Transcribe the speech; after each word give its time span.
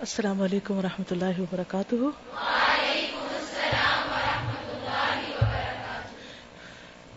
السلام 0.00 0.42
علیکم 0.42 0.76
ورحمۃ 0.78 1.10
اللہ 1.10 1.38
وبرکاتہ۔ 1.38 1.94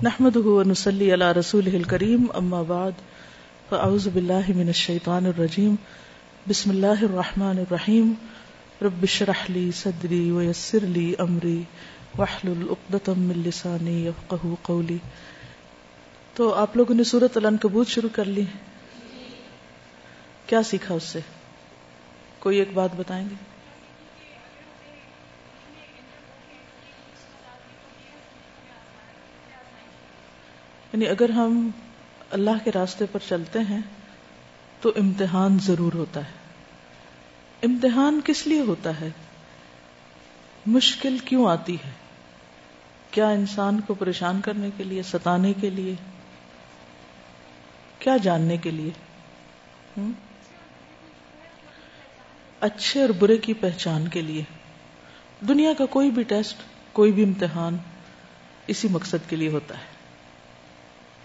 نحمد 0.03 0.37
نسلی 0.67 1.13
علی 1.13 1.25
رسول 1.39 1.67
الکریم، 1.75 2.25
اما 2.33 2.61
بعد، 2.61 3.01
فاعوذ 3.69 4.07
باللہ 4.07 4.49
من 4.55 4.67
الشیطان 4.67 5.25
الرجیم، 5.25 5.75
بسم 6.47 6.69
اللہ 6.69 7.03
الرحمن 7.09 7.57
الرحیم، 7.57 8.13
رب 8.81 9.05
شرح 9.05 9.43
لی 9.49 9.71
صدری 9.71 10.31
ویسر 10.31 10.85
لی 10.85 11.13
امری، 11.19 11.63
واحلل 12.17 12.63
عقدۃ 12.69 13.09
من 13.17 13.43
لسانی 13.45 14.07
یفقهوا 14.07 14.55
قولی۔ 14.61 14.97
تو 16.33 16.53
آپ 16.53 16.77
لوگوں 16.77 16.95
نے 16.95 17.03
سورۃ 17.03 17.35
العنکبوت 17.35 17.87
شروع 17.87 18.09
کر 18.15 18.33
لی۔ 18.39 18.45
کیا 20.45 20.63
سیکھا 20.63 20.95
اس 20.95 21.03
سے؟ 21.03 21.19
کوئی 22.41 22.57
ایک 22.57 22.73
بات 22.73 22.89
بتائیں 22.95 23.29
گے؟ 23.29 23.35
یعنی 30.93 31.07
اگر 31.07 31.29
ہم 31.29 31.69
اللہ 32.29 32.49
کے 32.63 32.71
راستے 32.71 33.05
پر 33.11 33.19
چلتے 33.27 33.59
ہیں 33.59 33.79
تو 34.81 34.91
امتحان 34.95 35.57
ضرور 35.61 35.93
ہوتا 35.93 36.19
ہے۔ 36.19 36.31
امتحان 37.63 38.19
کس 38.25 38.47
لیے 38.47 38.61
ہوتا 38.61 39.01
ہے؟ 39.01 39.09
مشکل 40.65 41.17
کیوں 41.17 41.47
آتی 41.47 41.75
ہے؟ 41.75 41.91
کیا 43.11 43.29
انسان 43.29 43.81
کو 43.81 43.93
پریشان 43.93 44.41
کرنے 44.41 44.69
کے 44.77 44.83
لیے، 44.83 45.03
ستانے 45.03 45.53
کے 45.53 45.69
لیے؟ 45.69 45.95
کیا 47.99 48.17
جاننے 48.17 48.57
کے 48.57 48.71
لیے؟ 48.71 48.91
ہم؟ 49.97 50.11
اچھے 52.61 53.01
اور 53.01 53.09
برے 53.09 53.37
کی 53.37 53.53
پہچان 53.53 54.07
کے 54.07 54.21
لیے۔ 54.21 54.43
دنیا 55.47 55.73
کا 55.77 55.85
کوئی 55.85 56.11
بھی 56.11 56.23
ٹیسٹ، 56.23 56.57
کوئی 56.91 57.11
بھی 57.11 57.23
امتحان 57.23 57.77
اسی 58.67 58.87
مقصد 58.91 59.29
کے 59.29 59.35
لیے 59.35 59.49
ہوتا 59.49 59.77
ہے، 59.77 59.83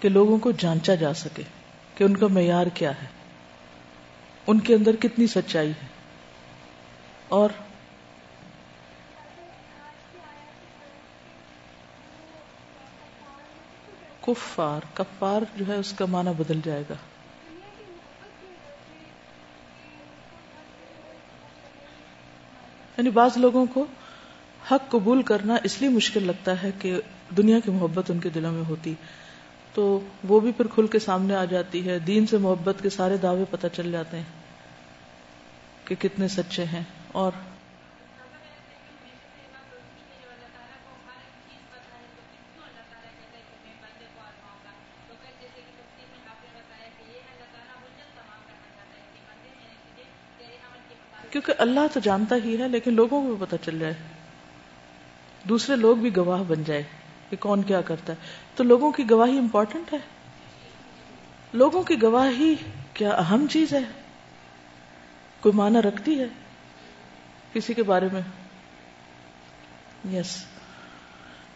کہ 0.00 0.08
لوگوں 0.08 0.38
کو 0.38 0.50
جانچا 0.50 0.94
جا 0.94 1.14
سکے 1.14 1.42
کہ 1.94 2.04
ان 2.04 2.16
کا 2.16 2.26
معیار 2.26 2.66
کیا 2.66 2.90
ہے۔ 2.90 3.06
ان 4.46 4.60
کے 4.60 4.74
اندر 4.74 4.96
کتنی 4.96 5.26
سچائی 5.26 5.70
ہے۔ 5.70 5.86
اور 7.28 7.50
کفار 14.20 14.80
کفار 14.94 15.42
جو 15.56 15.64
ہے، 15.68 15.74
اس 15.74 15.92
کا 15.92 16.06
معنی 16.06 16.30
بدل 16.36 16.60
جائے 16.64 16.82
گا۔ 16.90 16.94
یعنی 22.98 23.10
بعض 23.10 23.36
لوگوں 23.36 23.66
کو 23.74 23.86
حق 24.70 24.90
قبول 24.90 25.22
کرنا 25.22 25.56
اس 25.64 25.80
لیے 25.80 25.90
مشکل 25.90 26.26
لگتا 26.26 26.62
ہے 26.62 26.70
کہ 26.78 27.00
دنیا 27.36 27.60
کی 27.60 27.70
محبت 27.70 28.10
ان 28.10 28.18
کے 28.18 28.28
دلوں 28.28 28.52
میں 28.52 28.62
ہوتی۔ 28.68 28.94
تو 29.74 30.00
وہ 30.28 30.40
بھی 30.40 30.52
پھر 30.52 30.66
کھل 30.66 30.86
کے 30.86 30.98
سامنے 30.98 31.34
آ 31.34 31.44
جاتی 31.44 31.88
ہے۔ 31.88 31.98
دین 31.98 32.26
سے 32.26 32.36
محبت 32.36 32.82
کے 32.82 32.90
سارے 32.90 33.16
دعوے 33.16 33.44
پتہ 33.50 33.66
چل 33.72 33.92
جاتے 33.92 34.16
ہیں 34.16 34.24
کہ 35.84 35.94
کتنے 35.94 36.28
سچے 36.28 36.64
ہیں۔ 36.64 36.82
اور 37.12 37.30
کیونکہ 51.46 51.62
اللہ 51.62 51.80
تو 51.92 52.00
جانتا 52.00 52.36
ہی 52.44 52.60
ہے، 52.60 52.68
لیکن 52.68 52.94
لوگوں 52.94 53.22
کو 53.22 53.34
بھی 53.34 53.46
پتا 53.46 53.56
چل 53.64 53.78
جائے۔ 53.78 53.94
دوسرے 55.48 55.76
لوگ 55.76 55.96
بھی 55.96 56.16
گواہ 56.16 56.42
بن 56.48 56.64
جائے 56.64 56.82
کہ 57.30 57.36
کون 57.36 57.62
کیا 57.62 57.80
کرتا 57.80 58.12
ہے۔ 58.12 58.18
تو 58.56 58.64
لوگوں 58.64 58.92
کی 58.92 59.10
گواہی 59.10 59.38
امپورٹنٹ 59.38 59.92
ہے۔ 59.92 59.98
لوگوں 61.52 61.82
کی 61.82 62.02
گواہی 62.02 62.54
کیا 62.92 63.10
اہم 63.10 63.46
چیز 63.50 63.72
ہے؟ 63.72 63.80
کوئی 65.40 65.52
معنی 65.52 65.78
رکھتی 65.78 66.20
ہے 66.20 66.26
کسی 67.52 67.74
کے 67.74 67.82
بارے 67.82 68.08
میں؟ 68.12 68.22
یس 70.12 70.44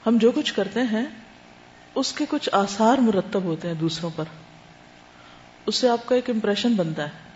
ہم 0.06 0.19
جو 0.19 0.33
کچھ 0.33 0.55
کرتے 0.55 0.83
ہیں، 0.83 1.06
اس 1.95 2.12
کے 2.12 2.25
کچھ 2.29 2.49
آثار 2.53 2.99
مرتب 2.99 3.43
ہوتے 3.43 3.69
ہیں 3.69 3.75
دوسروں 3.75 4.11
پر۔ 4.17 4.25
اس 5.67 5.77
سے 5.77 5.89
آپ 5.89 6.06
کا 6.06 6.15
ایک 6.15 6.31
امپریشن 6.31 6.73
بنتا 6.73 7.05
ہے۔ 7.05 7.30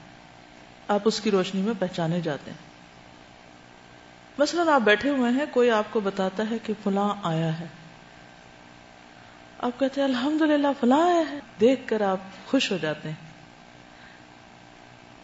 آپ 0.88 1.00
اس 1.04 1.20
کی 1.20 1.30
روشنی 1.30 1.62
میں 1.62 1.74
پہچانے 1.78 2.20
جاتے 2.20 2.50
ہیں۔ 2.50 2.58
مثلا 4.38 4.74
آپ 4.74 4.80
بیٹھے 4.80 5.10
ہوئے 5.10 5.32
ہیں، 5.32 5.46
کوئی 5.50 5.70
آپ 5.70 5.84
کو 5.90 6.00
بتاتا 6.00 6.42
ہے 6.50 6.56
کہ 6.62 6.72
فلاں 6.84 7.14
آیا 7.22 7.60
ہے۔ 7.60 7.66
آپ 9.58 9.80
کہتے 9.80 10.00
ہیں 10.00 10.08
الحمد 10.08 10.42
للہ 10.42 10.68
فلاں 10.80 11.02
آیا 11.02 11.22
ہے۔ 11.30 11.38
دیکھ 11.60 11.88
کر 11.88 12.00
آپ 12.00 12.18
خوش 12.46 12.72
ہو 12.72 12.76
جاتے 12.76 13.08
ہیں۔ 13.08 13.16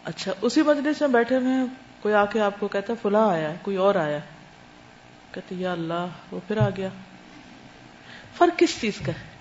اچھا 0.05 0.33
اسی 0.41 0.61
مجلس 0.61 1.01
میں 1.01 1.09
بیٹھے 1.09 1.35
ہوئے 1.35 1.53
ہیں، 1.53 1.65
کوئی 2.01 2.13
آ 2.13 2.25
کے 2.25 2.41
آپ 2.41 2.53
کو 2.59 2.67
کہتا 2.67 2.93
ہے، 2.93 2.97
فلاں 3.01 3.29
آیا 3.29 3.53
کوئی 3.61 3.77
اور 3.77 3.95
آیا 3.95 4.19
کہتے 5.31 5.55
یا 5.55 5.71
اللہ، 5.71 6.07
وہ 6.31 6.39
پھر 6.47 6.57
آ 6.57 6.69
گیا۔ 6.77 6.89
فرق 8.37 8.59
کس 8.59 8.81
چیز 8.81 8.93
کا 8.97 9.11
ہے؟ 9.11 9.31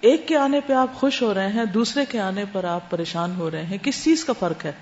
ایک 0.00 0.28
کے 0.28 0.36
آنے 0.36 0.60
پہ 0.66 0.72
آپ 0.72 0.94
خوش 0.94 1.22
ہو 1.22 1.34
رہے 1.34 1.48
ہیں، 1.48 1.64
دوسرے 1.64 2.04
کے 2.04 2.20
آنے 2.20 2.44
پر 2.52 2.64
آپ 2.64 2.90
پریشان 2.90 3.34
ہو 3.36 3.50
رہے 3.50 3.62
ہیں۔ 3.62 3.78
کس 3.82 4.04
چیز 4.04 4.24
کا 4.24 4.32
فرق 4.32 4.64
ہے؟ 4.64 4.72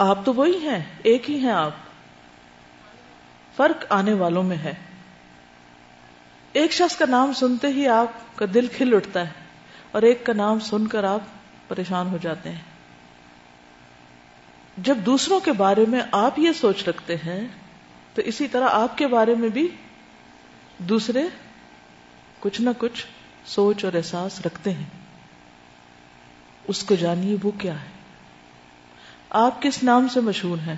آپ 0.00 0.24
تو 0.24 0.34
وہی 0.34 0.68
ہیں، 0.68 0.84
ایک 1.02 1.30
ہی 1.30 1.38
ہیں 1.38 1.50
آپ۔ 1.50 1.70
فرق 3.56 3.84
آنے 3.88 4.12
والوں 4.12 4.42
میں 4.42 4.56
ہے۔ 4.56 4.74
ایک 6.52 6.72
شخص 6.72 6.96
کا 6.96 7.04
نام 7.08 7.32
سنتے 7.32 7.68
ہی 7.68 7.88
آپ 7.88 8.36
کا 8.36 8.46
دل 8.54 8.66
کھل 8.66 8.94
اٹھتا 8.94 9.26
ہے 9.26 9.32
اور 9.92 10.02
ایک 10.02 10.26
کا 10.26 10.32
نام 10.32 10.58
سن 10.58 10.86
کر 10.86 11.04
آپ 11.04 11.20
پریشان 11.68 12.06
ہو 12.06 12.16
جاتے 12.16 12.50
ہیں۔ 12.50 12.60
جب 14.76 14.96
دوسروں 14.96 15.40
کے 15.40 15.52
بارے 15.52 15.84
میں 15.88 16.00
آپ 16.12 16.38
یہ 16.38 16.52
سوچ 16.52 16.88
رکھتے 16.88 17.16
ہیں، 17.16 17.48
تو 18.14 18.22
اسی 18.22 18.48
طرح 18.48 18.68
آپ 18.70 18.98
کے 18.98 19.06
بارے 19.06 19.34
میں 19.34 19.48
بھی 19.48 19.68
دوسرے 20.78 21.22
کچھ 22.40 22.60
نہ 22.60 22.70
کچھ 22.78 23.06
سوچ 23.44 23.84
اور 23.84 23.92
احساس 23.92 24.46
رکھتے 24.46 24.72
ہیں۔ 24.72 24.86
اس 26.68 26.82
کو 26.84 26.94
جانیے 26.94 27.36
وہ 27.42 27.50
کیا 27.50 27.74
ہے۔ 27.74 27.99
آپ 29.30 29.62
کس 29.62 29.82
نام 29.82 30.08
سے 30.08 30.20
مشہور 30.20 30.58
ہیں؟ 30.58 30.76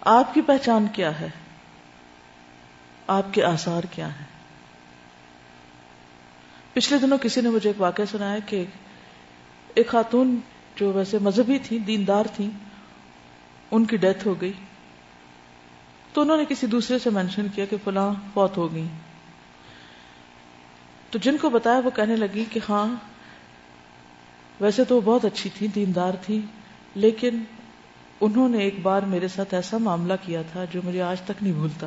آپ 0.00 0.34
کی 0.34 0.40
پہچان 0.40 0.86
کیا 0.92 1.20
ہے؟ 1.20 1.28
آپ 3.06 3.34
کے 3.34 3.44
آثار 3.44 3.82
کیا 3.90 4.06
ہیں؟ 4.06 4.24
پچھلے 6.72 6.98
دنوں 6.98 7.18
کسی 7.18 7.40
نے 7.40 7.48
مجھے 7.48 7.70
ایک 7.70 7.80
واقعہ 7.80 8.04
سنایا 8.10 8.38
کہ 8.46 8.64
ایک 9.74 9.88
خاتون 9.88 10.40
جو 10.76 10.92
ویسے 10.92 11.18
مذہبی 11.18 11.58
تھی 11.58 11.78
دیندار 11.78 12.24
تھی 12.36 12.50
ان 13.70 13.84
کی 13.84 13.96
ڈیتھ 13.96 14.26
ہو 14.26 14.40
گئی۔ 14.40 14.52
تو 16.12 16.20
انہوں 16.20 16.36
نے 16.36 16.44
کسی 16.48 16.66
دوسرے 16.66 16.98
سے 16.98 17.10
مینشن 17.10 17.46
کیا 17.54 17.64
کہ 17.64 17.76
فلاں 17.84 18.12
فوت 18.34 18.56
ہو 18.56 18.72
گئی 18.72 18.86
تو 21.10 21.18
جن 21.18 21.36
کو 21.36 21.50
بتایا 21.50 21.78
وہ 21.78 21.90
کہنے 21.90 22.16
لگی 22.16 22.44
کہ 22.50 22.60
ہاں 22.68 22.86
ویسے 24.60 24.84
تو 24.84 24.96
وہ 24.96 25.00
بہت 25.00 25.24
اچھی 25.24 25.50
تھی 25.54 25.66
دیندار 25.66 26.12
تھی 26.22 26.40
لیکن 26.94 27.44
انہوں 28.20 28.48
نے 28.48 28.58
ایک 28.58 28.80
بار 28.82 29.02
میرے 29.02 29.28
ساتھ 29.28 29.54
ایسا 29.54 29.78
معاملہ 29.78 30.12
کیا 30.22 30.42
تھا 30.52 30.64
جو 30.64 30.80
مجھے 30.84 31.02
آج 31.02 31.20
تک 31.20 31.42
نہیں 31.42 31.52
بھولتا۔ 31.52 31.86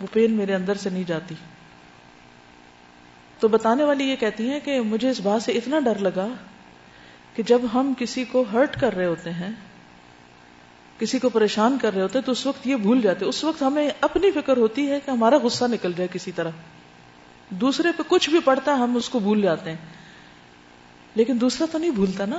وہ 0.00 0.06
پین 0.12 0.32
میرے 0.32 0.54
اندر 0.54 0.74
سے 0.74 0.90
نہیں 0.90 1.04
جاتی۔ 1.06 1.34
تو 3.40 3.48
بتانے 3.48 3.84
والی 3.84 4.04
یہ 4.04 4.16
کہتی 4.16 4.50
ہے 4.50 4.60
کہ 4.60 4.80
مجھے 4.80 5.10
اس 5.10 5.20
بات 5.20 5.42
سے 5.42 5.52
اتنا 5.52 5.80
ڈر 5.80 5.98
لگا 5.98 6.28
کہ 7.34 7.42
جب 7.42 7.60
ہم 7.74 7.92
کسی 7.98 8.24
کو 8.24 8.44
ہرٹ 8.52 8.80
کر 8.80 8.94
رہے 8.94 9.06
ہوتے 9.06 9.30
ہیں، 9.30 9.50
کسی 10.98 11.18
کو 11.18 11.28
پریشان 11.28 11.78
کر 11.82 11.94
رہے 11.94 12.02
ہوتے 12.02 12.18
ہیں، 12.18 12.26
تو 12.26 12.32
اس 12.32 12.46
وقت 12.46 12.66
یہ 12.66 12.76
بھول 12.76 13.00
جاتے 13.00 13.24
اس 13.24 13.44
وقت 13.44 13.62
ہمیں 13.62 13.90
اپنی 14.00 14.30
فکر 14.30 14.56
ہوتی 14.56 14.90
ہے 14.90 15.00
کہ 15.06 15.10
ہمارا 15.10 15.36
غصہ 15.36 15.64
نکل 15.64 15.92
جائے 15.92 16.08
کسی 16.12 16.32
طرح۔ 16.32 16.50
دوسرے 17.50 17.88
پہ 17.96 18.02
کچھ 18.06 18.30
بھی 18.30 18.40
پڑتا 18.40 18.72
ہے 18.72 18.76
ہم 18.76 18.96
اس 18.96 19.08
کو 19.08 19.18
بھول 19.18 19.42
جاتے 19.42 19.70
ہیں۔ 19.70 19.76
لیکن 21.14 21.40
دوسرا 21.40 21.66
تو 21.72 21.78
نہیں 21.78 21.90
بھولتا 21.90 22.24
نا۔ 22.26 22.38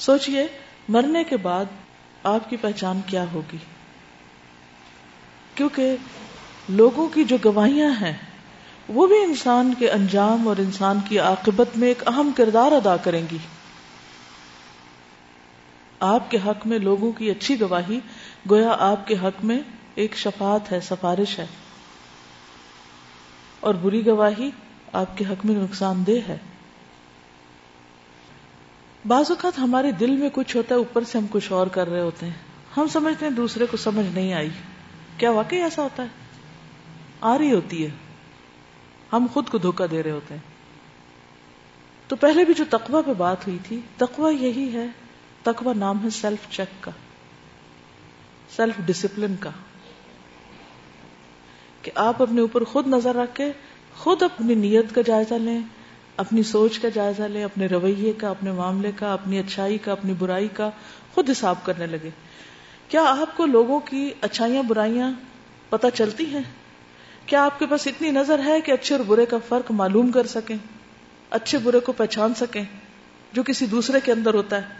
سوچئے 0.00 0.46
مرنے 0.88 1.24
کے 1.24 1.36
بعد 1.36 1.64
آپ 2.22 2.50
کی 2.50 2.56
پہچان 2.56 3.00
کیا 3.06 3.24
ہوگی۔ 3.32 3.56
کیونکہ 5.54 5.96
لوگوں 6.68 7.08
کی 7.08 7.24
جو 7.24 7.36
گواہیاں 7.44 7.90
ہیں، 7.90 8.12
وہ 8.88 9.06
بھی 9.06 9.22
انسان 9.22 9.74
کے 9.78 9.90
انجام 9.90 10.48
اور 10.48 10.56
انسان 10.58 10.98
کی 11.08 11.18
عاقبت 11.18 11.68
میں 11.76 11.88
ایک 11.88 12.08
اہم 12.08 12.30
کردار 12.36 12.72
ادا 12.72 12.96
کریں 12.96 13.26
گی۔ 13.32 13.38
آپ 16.00 16.30
کے 16.30 16.38
حق 16.46 16.66
میں 16.66 16.78
لوگوں 16.78 17.12
کی 17.12 17.30
اچھی 17.30 17.60
گواہی، 17.60 18.00
گویا 18.50 18.76
آپ 18.78 19.06
کے 19.06 19.14
حق 19.14 19.44
میں 19.44 19.58
ایک 19.94 20.16
شفاعت 20.16 20.72
ہے، 20.72 20.80
سفارش 20.80 21.38
ہے۔ 21.38 21.46
اور 23.60 23.74
بری 23.74 24.06
گواہی 24.06 24.50
آپ 24.92 25.18
کے 25.18 25.24
حق 25.24 25.46
میں 25.46 25.54
نقصان 25.54 26.06
دہ 26.06 26.28
ہے۔ 26.28 26.38
بعض 29.06 29.30
اوقات 29.30 29.58
ہمارے 29.58 29.92
دل 29.92 30.16
میں 30.16 30.28
کچھ 30.32 30.56
ہوتا 30.56 30.74
ہے، 30.74 30.78
اوپر 30.78 31.04
سے 31.04 31.18
ہم 31.18 31.26
کچھ 31.30 31.52
اور 31.52 31.66
کر 31.66 31.88
رہے 31.88 32.00
ہوتے 32.00 32.26
ہیں۔ 32.26 32.32
ہم 32.76 32.86
سمجھتے 32.86 33.26
ہیں 33.26 33.32
دوسرے 33.32 33.66
کو 33.66 33.76
سمجھ 33.76 34.06
نہیں 34.06 34.34
آئی۔ 34.34 34.48
کیا 35.18 35.30
واقعی 35.30 35.62
ایسا 35.62 35.82
ہوتا 35.82 36.02
ہے؟ 36.02 36.08
آ 37.20 37.38
رہی 37.38 37.52
ہوتی 37.52 37.84
ہے۔ 37.84 37.90
ہم 39.12 39.26
خود 39.32 39.48
کو 39.48 39.58
دھوکا 39.58 39.84
دے 39.90 40.02
رہے 40.02 40.10
ہوتے 40.10 40.34
ہیں۔ 40.34 40.42
تو 42.08 42.16
پہلے 42.16 42.44
بھی 42.44 42.54
جو 42.54 42.64
تقوی 42.70 43.02
پہ 43.06 43.12
بات 43.14 43.46
ہوئی 43.46 43.58
تھی، 43.68 43.80
تقوی 43.96 44.36
یہی 44.36 44.72
ہے، 44.72 44.86
تقوی 45.42 45.74
نام 45.74 46.04
ہے 46.04 46.10
سیلف 46.10 46.50
چیک 46.50 46.82
کا 46.82 46.90
سیلف 48.56 48.74
ڈسپلن 48.86 49.34
کا۔ 49.40 49.50
کہ 51.82 51.90
آپ 51.94 52.22
اپنے 52.22 52.40
اوپر 52.40 52.64
خود 52.64 52.86
نظر 52.86 53.14
رکھ 53.14 53.34
کے، 53.34 53.52
خود 53.96 54.22
اپنی 54.22 54.54
نیت 54.54 54.94
کا 54.94 55.00
جائزہ 55.00 55.34
لیں 55.34 55.60
اپنی 56.20 56.42
سوچ 56.42 56.78
کا 56.78 56.88
جائزہ 56.88 57.22
لیں 57.22 57.44
اپنے 57.44 57.66
رویے 57.66 58.12
کا، 58.12 58.30
اپنے 58.30 58.52
معاملے 58.52 58.92
کا، 58.96 59.12
اپنی 59.12 59.38
اچھائی 59.38 59.78
کا، 59.78 59.92
اپنی 59.92 60.12
برائی 60.18 60.48
کا، 60.48 60.70
خود 61.14 61.30
حساب 61.30 61.54
کرنے 61.64 61.86
لگے۔ 61.86 62.10
کیا 62.88 63.02
آپ 63.02 63.36
کو 63.36 63.46
لوگوں 63.46 63.80
کی 63.80 64.10
اچھائیاں، 64.20 64.62
برائیاں 64.62 65.12
پتہ 65.68 65.86
چلتی 65.94 66.26
ہیں؟ 66.26 66.42
کیا 67.26 67.44
آپ 67.44 67.58
کے 67.58 67.66
پاس 67.66 67.86
اتنی 67.86 68.10
نظر 68.10 68.40
ہے 68.44 68.60
کہ 68.60 68.72
اچھے 68.72 68.94
اور 68.94 69.04
برے 69.04 69.26
کا 69.26 69.36
فرق 69.48 69.70
معلوم 69.70 70.10
کر 70.10 70.26
سکیں؟ 70.26 70.56
اچھے 71.30 71.58
برے 71.58 71.80
کو 71.80 71.92
پہچان 71.92 72.34
سکیں 72.34 72.64
جو 73.32 73.42
کسی 73.42 73.66
دوسرے 73.66 74.00
کے 74.04 74.12
اندر 74.12 74.34
ہوتا 74.34 74.56
ہے؟ 74.56 74.74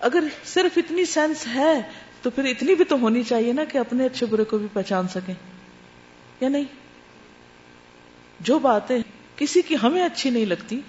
اگر 0.00 0.24
صرف 0.44 0.78
اتنی 0.78 1.04
سینس 1.04 1.46
ہے 1.46 1.82
تو 2.22 2.30
پھر 2.30 2.44
اتنی 2.44 2.74
بھی 2.74 2.84
تو 2.84 2.96
ہونی 2.96 3.22
چاہیے 3.22 3.52
نا 3.52 3.64
کہ 3.64 3.78
اپنے 3.78 4.06
اچھے 4.06 4.26
برے 4.26 4.44
کو 4.44 4.58
بھی 4.58 4.66
پہچان 4.72 5.08
سکیں۔ 5.08 5.34
یا 6.40 6.48
نہیں؟ 6.48 6.64
جو 8.40 8.58
باتیں 8.58 8.98
کسی 9.40 9.62
کی 9.62 9.76
ہمیں 9.82 10.02
اچھی 10.02 10.30
نہیں 10.30 10.46
لگتی، 10.46 10.80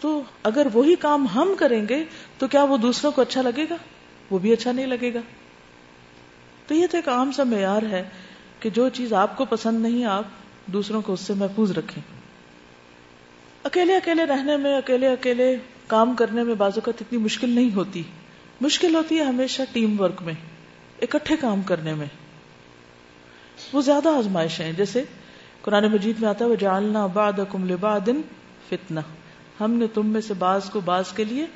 تو 0.00 0.22
اگر 0.42 0.66
وہی 0.72 0.96
کام 0.96 1.26
ہم 1.28 1.54
کریں 1.58 1.88
گے، 1.88 2.04
تو 2.38 2.46
کیا 2.46 2.64
وہ 2.64 2.76
دوسروں 2.76 3.12
کو 3.12 3.22
اچھا 3.22 3.42
لگے 3.42 3.66
گا؟ 3.70 3.76
وہ 4.30 4.38
بھی 4.38 4.52
اچھا 4.52 4.72
نہیں 4.72 4.86
لگے 4.86 5.14
گا۔ 5.14 5.20
تو 6.66 6.74
یہ 6.74 6.86
تو 6.90 6.96
ایک 6.96 7.08
عام 7.08 7.32
سا 7.32 7.44
معیار 7.44 7.82
ہے 7.82 8.08
کہ 8.60 8.70
جو 8.70 8.88
چیز 8.88 9.12
آپ 9.12 9.36
کو 9.36 9.44
پسند 9.44 9.82
نہیں، 9.82 10.04
آپ 10.04 10.24
دوسروں 10.66 11.02
کو 11.02 11.12
اس 11.12 11.20
سے 11.20 11.34
محفوظ 11.34 11.70
رکھیں۔ 11.70 12.02
اکیلے 13.64 13.96
اکیلے 13.96 14.24
رہنے 14.24 14.56
میں، 14.56 14.76
اکیلے 14.76 15.08
اکیلے 15.08 15.56
کام 15.86 16.14
کرنے 16.14 16.42
میں 16.42 16.54
بازو 16.54 16.80
کا 16.80 16.92
اتنی 17.00 17.18
مشکل 17.18 17.50
نہیں 17.50 17.74
ہوتی۔ 17.74 18.02
مشکل 18.60 18.94
ہوتی 18.94 19.18
ہے 19.18 19.24
ہمیشہ 19.24 19.62
ٹیم 19.72 20.00
ورک 20.00 20.22
میں، 20.22 20.34
اکٹھے 21.02 21.36
کام 21.36 21.62
کرنے 21.62 21.94
میں۔ 21.94 22.06
وہ 23.72 23.80
زیادہ 23.80 24.08
آزمائش 24.08 24.60
ہیں، 24.60 24.72
جیسے 24.72 25.04
قرآن 25.62 25.84
مجید 25.92 26.16
میں 26.20 26.28
آتا 26.28 26.44
ہے 26.44 26.50
وہ 26.50 26.54
جالنا 26.54 27.06
باد 27.06 27.32
کم 27.48 27.64
لبادن 27.64 28.20
فتنا 28.68 29.00
ہم 29.60 29.70
نے 29.70 29.86
تم 29.94 30.06
میں 30.06 30.20
سے 30.20 30.34
باز 30.34 30.70
کو 30.70 30.80
باز 30.80 31.12
کے 31.12 31.24
لیے 31.24 31.46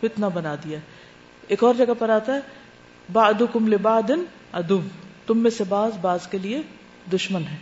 فتنا 0.00 0.28
بنا 0.28 0.54
دیا۔ 0.54 0.78
ایک 1.48 1.64
اور 1.64 1.74
جگہ 1.74 1.94
پر 1.98 2.08
آتا 2.08 2.34
ہے 2.34 2.40
باد 3.12 3.42
کم 3.52 3.68
لبادن 3.68 4.24
ادب 4.52 4.80
تم 5.26 5.38
میں 5.38 5.50
سے 5.50 5.64
باز 5.64 5.92
باز 6.00 6.26
کے 6.26 6.38
لیے 6.38 6.62
دشمن 7.12 7.42
ہے 7.42 7.56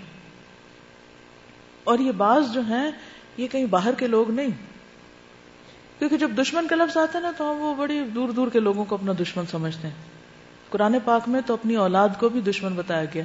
اور 1.85 1.99
یہ 1.99 2.13
باز 2.13 2.55
جو 2.55 2.61
ہیں، 2.61 2.91
یہ 3.37 3.47
کہیں 3.47 3.67
باہر 3.67 3.95
کے 3.95 4.07
لوگ 4.07 4.31
نہیں۔ 4.31 4.49
کیونکہ 5.99 6.17
جب 6.17 6.31
دشمن 6.39 6.69
کا 6.69 6.77
لفظ 6.77 6.97
آتا 6.97 7.19
ہے 7.19 7.23
نا، 7.23 7.31
تو 7.39 7.53
ہم 7.53 7.61
وہ 7.61 7.75
بڑی 7.75 8.03
دور 8.15 8.29
دور 8.29 8.49
کے 8.49 8.61
لوگوں 8.61 8.85
کو 8.85 8.95
اپنا 8.95 9.13
دشمن 9.21 9.45
سمجھتے 9.47 9.89
ہیں۔ 9.89 9.95
قرآن 10.71 10.97
پاک 11.05 11.29
میں 11.29 11.41
تو 11.47 11.55
اپنی 11.55 11.77
اولاد 11.77 12.09
کو 12.19 12.29
بھی 12.29 12.41
دشمن 12.41 12.75
بتایا 12.75 13.05
گیا۔ 13.15 13.25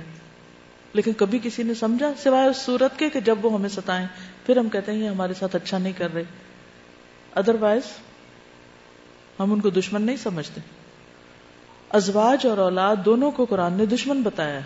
لیکن 0.97 1.13
کبھی 1.13 1.39
کسی 1.43 1.63
نے 1.63 1.73
سمجھا 1.73 2.11
سوائے 2.23 2.49
اس 2.49 2.57
صورت 2.57 2.99
کے 2.99 3.09
کہ 3.09 3.19
جب 3.19 3.45
وہ 3.45 3.53
ہمیں 3.53 3.69
ستائیں، 3.69 4.07
پھر 4.45 4.57
ہم 4.57 4.69
کہتے 4.69 4.91
ہیں 4.91 4.99
یہ 4.99 5.09
ہمارے 5.09 5.33
ساتھ 5.33 5.55
اچھا 5.55 5.77
نہیں 5.77 5.93
کر 5.97 6.13
رہے۔ 6.13 6.23
ادر 7.35 7.55
وائز 7.59 7.81
ہم 9.39 9.53
ان 9.53 9.59
کو 9.59 9.69
دشمن 9.69 10.01
نہیں 10.01 10.15
سمجھتے۔ 10.15 10.61
ازواج 11.89 12.45
اور 12.45 12.57
اولاد 12.57 12.95
دونوں 13.05 13.31
کو 13.31 13.45
قرآن 13.45 13.73
نے 13.73 13.85
دشمن 13.85 14.21
بتایا 14.21 14.59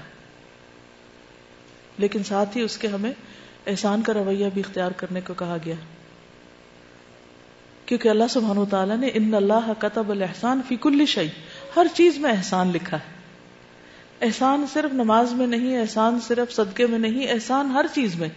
لیکن 1.98 2.24
ساتھ 2.24 2.58
ہی 2.58 2.62
اس 2.62 2.78
کے 2.78 2.88
ہمیں 2.88 3.12
احسان 3.68 4.02
کا 4.02 4.14
رویہ 4.14 4.48
بھی 4.54 4.62
اختیار 4.66 4.92
کرنے 4.92 5.22
کو 5.22 5.34
کہا 5.34 5.58
گیا۔ 5.66 5.76
کیونکہ 7.86 8.10
اللہ 8.10 8.28
سبحانہ 8.30 8.60
و 8.60 8.66
تعالیٰ 8.66 8.98
نے 8.98 9.10
ان 9.14 9.34
اللہ 9.34 9.74
قطب 9.80 10.10
الحسان 10.10 10.62
فی 10.68 10.76
کل 10.76 11.06
شعی 11.06 11.30
ہر 11.76 11.88
چیز 11.94 12.18
میں 12.18 12.32
احسان 12.32 12.72
لکھا 12.72 12.98
ہے۔ 12.98 13.21
احسان 14.22 14.66
صرف 14.74 14.94
نماز 14.94 15.34
میں 15.34 15.48
نہیں، 15.48 15.82
احسان 15.82 16.20
صرف 16.20 16.54
صدقے 16.54 16.88
میں 16.88 17.00
نہیں، 17.00 17.28
احسان 17.32 17.72
ہر 17.72 17.86
چیز 17.94 18.16
میں۔ 18.16 18.30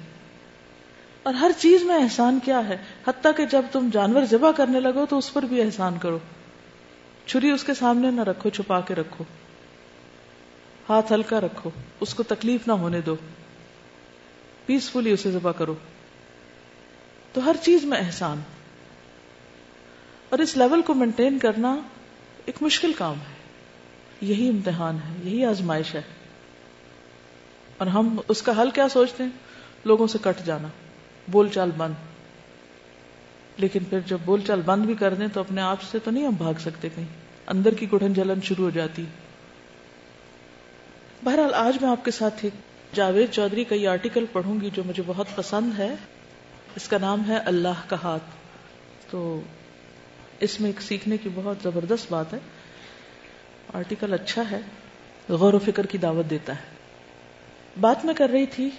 اور 1.22 1.34
ہر 1.34 1.50
چیز 1.58 1.82
میں 1.82 1.94
احسان 1.94 2.38
کیا 2.44 2.68
ہے؟ 2.68 2.76
حتیٰ 3.08 3.32
کہ 3.36 3.46
جب 3.46 3.62
تم 3.72 3.88
جانور 3.92 4.22
ذبح 4.24 4.50
کرنے 4.50 4.80
لگو 4.80 5.06
تو 5.06 5.18
اس 5.18 5.32
پر 5.32 5.42
بھی 5.42 5.62
احسان 5.62 5.98
کرو۔ 5.98 6.18
چھری 7.26 7.50
اس 7.50 7.64
کے 7.64 7.74
سامنے 7.74 8.10
نہ 8.10 8.20
رکھو، 8.20 8.50
چھپا 8.50 8.80
کے 8.80 8.94
رکھو۔ 8.94 9.24
ہاتھ 10.88 11.12
ہلکا 11.12 11.40
رکھو، 11.40 11.70
اس 12.00 12.14
کو 12.14 12.22
تکلیف 12.22 12.68
نہ 12.68 12.72
ہونے 12.72 13.00
دو۔ 13.00 13.16
پیسفلی 14.66 15.10
اسے 15.10 15.30
ذبح 15.30 15.52
کرو۔ 15.52 15.74
تو 17.32 17.44
ہر 17.44 17.56
چیز 17.62 17.84
میں 17.84 17.98
احسان۔ 17.98 18.40
اور 20.28 20.38
اس 20.38 20.56
لیول 20.56 20.82
کو 20.82 20.94
مینٹین 20.94 21.38
کرنا 21.38 21.76
ایک 22.44 22.56
مشکل 22.60 22.92
کام 22.92 23.14
ہے۔ 23.14 23.33
یہی 24.20 24.48
امتحان 24.48 24.96
ہے، 24.96 25.30
یہی 25.30 25.44
آزمائش 25.44 25.94
ہے۔ 25.94 26.02
اور 27.78 27.86
ہم 27.86 28.20
اس 28.28 28.42
کا 28.42 28.62
حل 28.62 28.70
کیا 28.70 28.88
سوچتے 28.88 29.22
ہیں؟ 29.22 29.30
لوگوں 29.84 30.06
سے 30.06 30.18
کٹ 30.22 30.46
جانا، 30.46 30.68
بول 31.28 31.48
چال 31.48 31.70
بند۔ 31.76 31.94
لیکن 33.56 33.84
پھر 33.84 34.00
جب 34.06 34.18
بول 34.24 34.40
چال 34.46 34.60
بند 34.64 34.86
بھی 34.86 34.94
کر 34.94 35.14
دیں 35.14 35.26
تو 35.26 35.40
اپنے 35.40 35.60
آپ 35.60 35.82
سے 35.82 35.98
تو 35.98 36.10
نہیں 36.10 36.26
ہم 36.26 36.34
بھاگ 36.34 36.54
سکتے 36.60 36.88
کہیں۔ 36.88 37.06
اندر 37.46 37.74
کی 37.74 37.92
گڑھن 37.92 38.12
جلن 38.12 38.40
شروع 38.40 38.64
ہو 38.64 38.70
جاتی۔ 38.70 39.04
بہرحال 41.24 41.54
آج 41.54 41.82
میں 41.82 41.90
آپ 41.90 42.04
کے 42.04 42.10
ساتھ 42.10 42.34
ایک 42.40 42.52
جاوید 42.94 43.30
چودھری 43.30 43.64
کا 43.64 43.74
یہ 43.74 43.88
آرٹیکل 43.88 44.24
پڑھوں 44.32 44.60
گی 44.60 44.70
جو 44.74 44.82
مجھے 44.86 45.02
بہت 45.06 45.26
پسند 45.34 45.78
ہے۔ 45.78 45.94
اس 46.76 46.88
کا 46.88 46.98
نام 47.00 47.22
ہے 47.28 47.36
اللہ 47.36 47.88
کا 47.88 47.96
ہاتھ۔ 48.02 48.22
تو 49.10 49.40
اس 50.40 50.60
میں 50.60 50.68
ایک 50.68 50.82
سیکھنے 50.82 51.16
کی 51.16 51.28
بہت 51.34 51.56
زبردست 51.62 52.12
بات 52.12 52.34
ہے۔ 52.34 52.38
آرٹیکل 53.74 54.14
اچھا 54.14 54.42
ہے، 54.50 54.60
غور 55.28 55.52
و 55.52 55.58
فکر 55.58 55.86
کی 55.86 55.98
دعوت 55.98 56.30
دیتا 56.30 56.52
ہے۔ 56.52 56.62
بات 57.80 58.04
میں 58.04 58.14
کر 58.14 58.30
رہی 58.30 58.46
تھی 58.46 58.70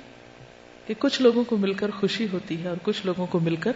کہ 0.88 0.94
کچھ 1.00 1.22
لوگوں 1.22 1.44
کو 1.44 1.58
مل 1.58 1.74
کر 1.74 1.92
خوشی 1.92 2.28
ہوتی 2.34 2.64
ہے 2.64 2.68
اور 2.68 2.78
کچھ 2.84 3.06
لوگوں 3.06 3.28
کو 3.28 3.40
مل 3.40 3.56
کر 3.56 3.72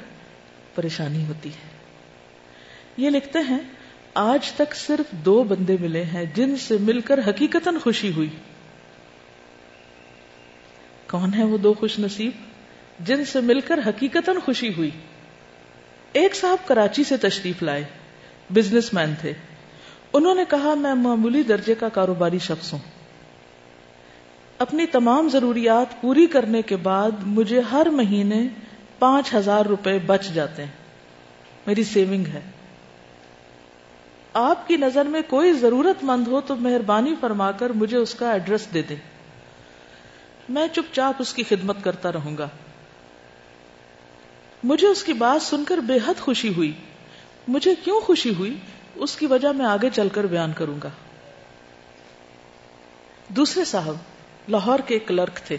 پریشانی 0.75 1.25
ہوتی 1.25 1.49
ہے۔ 1.49 1.77
یہ 2.97 3.09
لکھتے 3.09 3.39
ہیں، 3.39 3.59
آج 4.13 4.51
تک 4.51 4.75
صرف 4.75 5.11
دو 5.11 5.43
بندے 5.43 5.77
ملے 5.79 6.03
ہیں 6.03 6.25
جن 6.35 6.57
سے 6.57 6.77
مل 6.79 7.01
کر 7.01 7.29
حقیقت 7.29 7.67
خوشی 7.83 8.11
ہوئی۔ 8.13 8.29
کون 11.09 11.33
ہے 11.33 11.43
وہ 11.43 11.57
دو 11.57 11.73
خوش 11.73 11.99
نصیب؟ 11.99 12.31
جن 12.99 13.25
سے 13.25 13.41
مل 13.41 13.59
کر 13.59 13.79
حقیقت 13.85 14.29
خوشی 14.45 14.73
ہوئی۔ 14.77 14.89
ایک 16.13 16.35
صاحب 16.35 16.67
کراچی 16.67 17.03
سے 17.03 17.17
تشریف 17.17 17.63
لائے 17.63 17.83
بزنس 18.53 18.93
مین 18.93 19.13
تھے۔ 19.21 19.33
انہوں 20.13 20.35
نے 20.35 20.43
کہا، 20.49 20.73
میں 20.73 20.93
معمولی 20.93 21.43
درجے 21.43 21.75
کا 21.75 21.89
کاروباری 21.89 22.39
شخص 22.39 22.73
ہوں۔ 22.73 22.79
اپنی 24.57 24.85
تمام 24.85 25.29
ضروریات 25.29 26.01
پوری 26.01 26.25
کرنے 26.25 26.61
کے 26.61 26.75
بعد 26.75 27.11
مجھے 27.25 27.59
ہر 27.59 27.89
مہینے 27.89 28.47
پانچ 28.99 29.33
ہزار 29.33 29.65
روپے 29.65 29.99
بچ 29.99 30.27
جاتے 30.33 30.63
ہیں۔ 30.63 30.71
میری 31.67 31.83
سیونگ 31.83 32.25
ہے۔ 32.25 32.41
آپ 34.33 34.67
کی 34.67 34.75
نظر 34.75 35.05
میں 35.05 35.21
کوئی 35.27 35.53
ضرورت 35.53 36.03
مند 36.03 36.27
ہو 36.27 36.41
تو 36.41 36.55
مہربانی 36.55 37.15
فرما 37.21 37.51
کر 37.51 37.69
مجھے 37.69 37.97
اس 37.97 38.15
کا 38.15 38.31
ایڈریس 38.31 38.67
دے 38.73 38.81
دیں۔ 38.81 38.95
میں 40.49 40.67
چپ 40.67 40.95
چاپ 40.95 41.15
اس 41.19 41.33
کی 41.33 41.43
خدمت 41.43 41.83
کرتا 41.83 42.11
رہوں 42.11 42.37
گا۔ 42.37 42.47
مجھے 44.63 44.87
اس 44.87 45.03
کی 45.03 45.13
بات 45.13 45.41
سن 45.41 45.63
کر 45.63 45.77
بے 45.77 45.97
حد 46.07 46.19
خوشی 46.19 46.53
ہوئی۔ 46.53 46.71
مجھے 47.47 47.75
کیوں 47.83 48.01
خوشی 48.01 48.33
ہوئی؟ 48.33 48.55
اس 48.95 49.15
کی 49.15 49.25
وجہ 49.25 49.47
میں 49.47 49.65
آگے 49.65 49.89
چل 49.93 50.09
کر 50.09 50.25
بیان 50.25 50.51
کروں 50.53 50.75
گا۔ 50.83 50.89
دوسرے 53.27 53.65
صاحب 53.65 53.95
لاہور 54.49 54.79
کے 54.79 54.99
کلرک 54.99 55.35
تھے۔ 55.35 55.57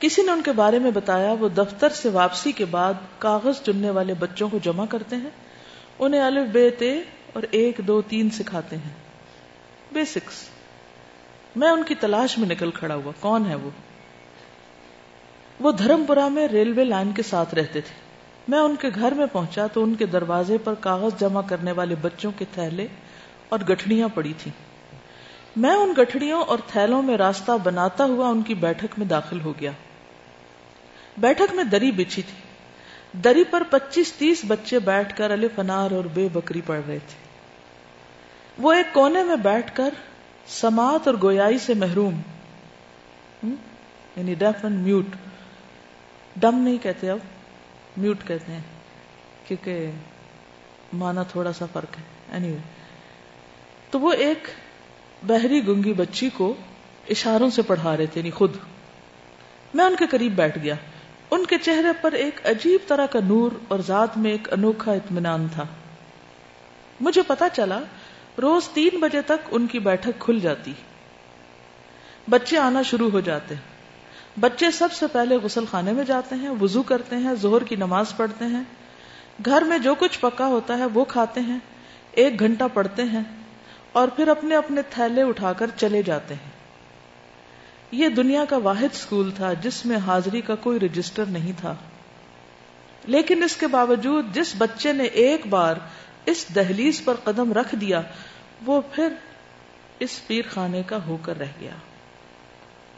کسی 0.00 0.22
نے 0.22 0.32
ان 0.32 0.42
کے 0.42 0.52
بارے 0.52 0.78
میں 0.78 0.90
بتایا، 0.90 1.32
وہ 1.32 1.48
دفتر 1.48 1.88
سے 1.88 2.08
واپسی 2.08 2.52
کے 2.52 2.64
بعد 2.64 2.94
کاغذ 3.18 3.62
چننے 3.62 3.90
والے 3.90 4.14
بچوں 4.14 4.48
کو 4.48 4.58
جمع 4.62 4.86
کرتے 4.86 5.16
ہیں۔ 5.16 5.30
انہیں 5.98 6.20
الف، 6.20 6.48
بے، 6.52 6.70
تے 6.70 7.02
اور 7.32 7.42
ایک، 7.50 7.78
دو، 7.78 8.02
تین 8.02 8.30
سکھاتے 8.30 8.76
ہیں۔ 8.76 8.92
بیسکس۔ 9.92 10.48
میں 11.56 11.68
ان 11.68 11.82
کی 11.82 11.94
تلاش 11.94 12.38
میں 12.38 12.48
نکل 12.48 12.70
کھڑا 12.70 12.94
ہوا۔ 12.94 13.12
کون 13.20 13.46
ہے 13.46 13.54
وہ؟ 13.54 13.70
وہ 15.60 15.72
دھرم 15.72 16.04
پورا 16.04 16.28
میں 16.28 16.48
ریلوے 16.48 16.84
لائن 16.84 17.12
کے 17.12 17.22
ساتھ 17.22 17.54
رہتے 17.54 17.80
تھے۔ 17.80 18.07
میں 18.48 18.58
ان 18.58 18.76
کے 18.76 18.88
گھر 18.94 19.12
میں 19.12 19.26
پہنچا 19.32 19.66
تو 19.66 19.82
ان 19.82 19.94
کے 19.94 20.06
دروازے 20.06 20.58
پر 20.58 20.74
کاغذ 20.74 21.20
جمع 21.20 21.42
کرنے 21.48 21.72
والے 21.72 21.94
بچوں 21.94 22.32
کے 22.38 22.44
تھیلے 22.54 22.86
اور 23.48 23.58
گٹھڑیاں 23.58 24.08
پڑی 24.14 24.32
تھی 24.38 24.50
میں 25.56 25.70
ان 25.70 25.92
گٹھڑیوں 25.98 26.42
اور 26.42 26.58
تھیلوں 26.66 27.02
میں 27.02 27.16
راستہ 27.16 27.52
بناتا 27.64 28.04
ہوا 28.04 28.28
ان 28.28 28.42
کی 28.42 28.54
بیٹھک 28.54 28.98
میں 28.98 29.06
داخل 29.06 29.40
ہو 29.40 29.52
گیا۔ 29.60 29.70
بیٹھک 31.18 31.54
میں 31.54 31.64
دری 31.64 31.90
بچھی 31.90 32.22
تھی۔ 32.22 32.34
دری 33.20 33.44
پر 33.44 33.62
پچیس 33.70 34.12
تیس 34.12 34.40
بچے 34.48 34.78
بیٹھ 34.78 35.16
کر 35.16 35.34
علی 35.34 35.48
فنار 35.56 35.90
اور 35.90 36.04
بے 36.14 36.28
بکری 36.32 36.60
پڑھ 36.66 36.80
رہے 36.86 36.98
تھے۔ 36.98 37.16
وہ 38.58 38.72
ایک 38.72 38.94
کونے 38.94 39.22
میں 39.24 39.36
بیٹھ 39.36 39.76
کر 39.76 39.88
سماعت 40.46 41.06
اور 41.06 41.14
گویائی 41.22 41.58
سے 41.58 41.74
محروم۔ 41.74 42.20
یعنی 44.16 44.34
ڈیف 44.34 44.64
اینڈ 44.64 44.86
میوٹ۔ 44.86 45.06
ڈم 46.36 46.58
نہیں 46.58 46.78
کہتے 46.82 47.10
اب 47.10 47.18
میوٹ 47.98 48.18
کہتے 48.26 48.52
ہیں، 48.52 48.60
کیونکہ 49.46 49.90
مانا 50.92 51.22
تھوڑا 51.22 51.52
سا 51.52 51.66
فرق 51.72 51.98
ہے۔ 51.98 52.36
Anyway. 52.38 52.60
تو 53.90 54.00
وہ 54.00 54.12
ایک 54.12 54.48
بحری 55.22 55.68
گنگی 55.68 55.92
بچی 55.92 56.30
کو 56.30 56.54
اشاروں 57.10 57.50
سے 57.50 57.62
پڑھا 57.62 57.96
رہے 57.96 58.06
تھے 58.06 58.20
یعنی 58.20 58.30
خود۔ 58.30 58.56
میں 59.74 59.84
ان 59.84 59.96
کے 59.96 60.06
قریب 60.06 60.32
بیٹھ 60.36 60.58
گیا۔ 60.58 60.74
ان 61.30 61.46
کے 61.46 61.58
چہرے 61.58 61.88
پر 62.00 62.12
ایک 62.12 62.46
عجیب 62.46 62.88
طرح 62.88 63.06
کا 63.06 63.18
نور 63.24 63.50
اور 63.68 63.78
ذات 63.86 64.18
میں 64.18 64.30
ایک 64.30 64.52
انوکھا 64.52 64.92
اطمینان 64.92 65.46
تھا۔ 65.52 65.64
مجھے 67.00 67.22
پتا 67.26 67.48
چلا، 67.48 67.80
روز 68.42 68.68
تین 68.68 69.00
بجے 69.00 69.22
تک 69.22 69.48
ان 69.50 69.66
کی 69.66 69.78
بیٹھک 69.78 70.20
کھل 70.20 70.40
جاتی۔ 70.40 70.72
بچے 72.30 72.58
آنا 72.58 72.82
شروع 72.82 73.10
ہو 73.10 73.20
جاتے۔ 73.20 73.54
بچے 74.40 74.70
سب 74.70 74.92
سے 74.92 75.06
پہلے 75.06 75.36
غسل 75.36 75.64
خانے 75.70 75.92
میں 75.92 76.04
جاتے 76.04 76.34
ہیں، 76.34 76.48
وضو 76.60 76.82
کرتے 76.82 77.16
ہیں 77.16 77.34
زہر 77.34 77.64
کی 77.64 77.76
نماز 77.76 78.16
پڑھتے 78.16 78.44
ہیں۔ 78.44 78.62
گھر 79.44 79.62
میں 79.62 79.78
جو 79.78 79.94
کچھ 79.94 80.18
پکا 80.20 80.46
ہوتا 80.46 80.78
ہے 80.78 80.84
وہ 80.84 81.04
کھاتے 81.04 81.40
ہیں، 81.40 81.58
ایک 82.12 82.40
گھنٹہ 82.40 82.64
پڑھتے 82.74 83.02
ہیں 83.02 83.22
اور 83.92 84.08
پھر 84.08 84.28
اپنے 84.28 84.56
اپنے 84.56 84.82
تھیلے 84.90 85.22
اٹھا 85.22 85.52
کر 85.52 85.66
چلے 85.76 86.02
جاتے 86.02 86.34
ہیں۔ 86.34 86.50
یہ 87.92 88.08
دنیا 88.08 88.44
کا 88.48 88.56
واحد 88.56 88.94
اسکول 88.94 89.30
تھا 89.30 89.52
جس 89.52 89.86
میں 89.86 89.96
حاضری 89.96 90.40
کا 90.40 90.54
کوئی 90.54 90.80
رجسٹر 90.80 91.24
نہیں 91.26 91.52
تھا۔ 91.60 91.74
لیکن 93.04 93.42
اس 93.42 93.56
کے 93.56 93.66
باوجود 93.66 94.34
جس 94.34 94.54
بچے 94.58 94.92
نے 94.92 95.04
ایک 95.04 95.46
بار 95.46 95.76
اس 96.24 96.46
دہلیز 96.54 97.04
پر 97.04 97.14
قدم 97.24 97.52
رکھ 97.52 97.74
دیا، 97.74 98.00
وہ 98.66 98.80
پھر 98.92 99.08
اس 99.98 100.26
پیر 100.26 100.42
خانے 100.50 100.82
کا 100.82 100.98
ہو 101.06 101.16
کر 101.22 101.38
رہ 101.38 101.44
گیا۔ 101.60 101.70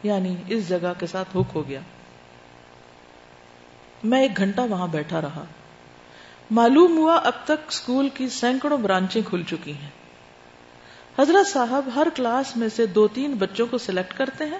یعنی 0.03 0.37
اس 0.49 0.69
جگہ 0.69 0.93
کے 0.99 1.07
ساتھ 1.07 1.37
ہک 1.37 1.51
ہو 1.55 1.69
گیا۔ 1.69 1.81
میں 4.05 4.23
ایک 4.23 4.37
گھنٹہ 4.37 4.61
وہاں 4.61 4.87
بیٹھا 4.87 5.21
رہا۔ 5.21 5.45
معلوم 6.51 6.99
ہوا 6.99 7.17
اب 7.17 7.33
تک 7.45 7.69
اسکول 7.69 8.09
کی 8.09 8.29
سینکڑوں 8.29 8.79
برانچیں 8.79 9.23
کھل 9.29 9.43
چکی 9.43 9.73
ہیں۔ 9.73 9.89
حضرت 11.19 11.47
صاحب 11.47 11.89
ہر 11.95 12.07
کلاس 12.15 12.57
میں 12.57 12.69
سے 12.77 12.87
دو 12.87 13.09
تین 13.09 13.35
بچوں 13.35 13.67
کو 13.67 13.79
سلیکٹ 13.79 14.19
کرتے 14.19 14.45
ہیں۔ 14.45 14.59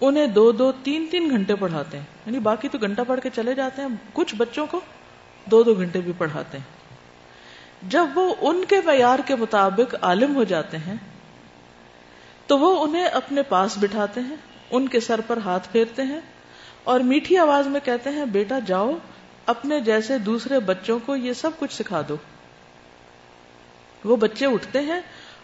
انہیں 0.00 0.26
دو 0.26 0.52
دو 0.52 0.72
تین 0.72 1.06
تین 1.10 1.30
گھنٹے 1.30 1.54
پڑھاتے 1.54 1.98
ہیں۔ 1.98 2.04
یعنی 2.26 2.38
باقی 2.38 2.68
تو 2.68 2.78
گھنٹہ 2.78 3.02
پڑھ 3.06 3.20
کے 3.20 3.30
چلے 3.34 3.54
جاتے 3.54 3.82
ہیں۔ 3.82 3.88
کچھ 4.12 4.34
بچوں 4.34 4.66
کو 4.66 4.80
دو 5.44 5.62
دو 5.62 5.74
گھنٹے 5.74 6.00
بھی 6.00 6.12
پڑھاتے 6.18 6.58
ہیں۔ 6.58 6.64
جب 7.82 8.06
وہ 8.14 8.34
ان 8.40 8.64
کے 8.68 8.80
معیار 8.84 9.18
کے 9.26 9.36
مطابق 9.36 9.94
عالم 10.02 10.34
ہو 10.36 10.44
جاتے 10.44 10.76
ہیں 10.78 10.94
تو 12.46 12.58
وہ 12.58 12.84
انہیں 12.84 13.04
اپنے 13.04 13.42
پاس 13.42 13.78
بٹھاتے 13.78 14.20
ہیں، 14.20 14.36
ان 14.70 14.88
کے 14.88 15.00
سر 15.00 15.20
پر 15.26 15.36
ہاتھ 15.36 15.68
پھیرتے 15.72 16.02
ہیں 16.02 16.20
اور 16.84 17.00
میٹھی 17.00 17.36
آواز 17.36 17.66
میں 17.66 17.80
کہتے 17.84 18.10
ہیں، 18.10 18.24
بیٹا 18.24 18.58
جاؤ، 18.58 18.92
اپنے 19.46 19.80
جیسے 19.80 20.18
دوسرے 20.18 20.60
بچوں 20.60 20.98
کو 21.06 21.16
یہ 21.16 21.32
سب 21.32 21.50
کچھ 21.58 21.74
سکھا 21.74 22.02
دو۔ 22.08 22.16
وہ 24.04 24.16
بچے 24.16 24.46
اٹھتے 24.46 24.80
ہیں 24.80 25.00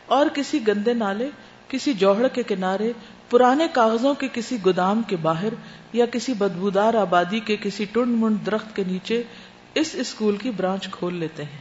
اور 0.06 0.26
کسی 0.34 0.68
گندے 0.68 0.94
نالے، 0.94 1.28
کسی 1.68 1.92
جوہڑ 1.92 2.28
کے 2.28 2.42
کنارے، 2.42 2.92
پرانے 3.30 3.66
کاغذوں 3.72 4.14
کے 4.14 4.28
کسی 4.32 4.56
گودام 4.64 5.02
کے 5.02 5.16
باہر 5.16 5.48
یا 5.92 6.06
کسی 6.06 6.32
بدبودار 6.32 6.94
آبادی 6.94 7.40
کے 7.40 7.56
کسی 7.56 7.84
ٹنڈ 7.84 8.06
منڈ 8.06 8.46
درخت 8.46 8.76
کے 8.76 8.84
نیچے 8.86 9.22
اس 9.74 9.90
اسکول 9.98 10.36
کی 10.36 10.50
برانچ 10.50 10.88
کھول 10.90 11.14
لیتے 11.14 11.42
ہیں۔ 11.42 11.60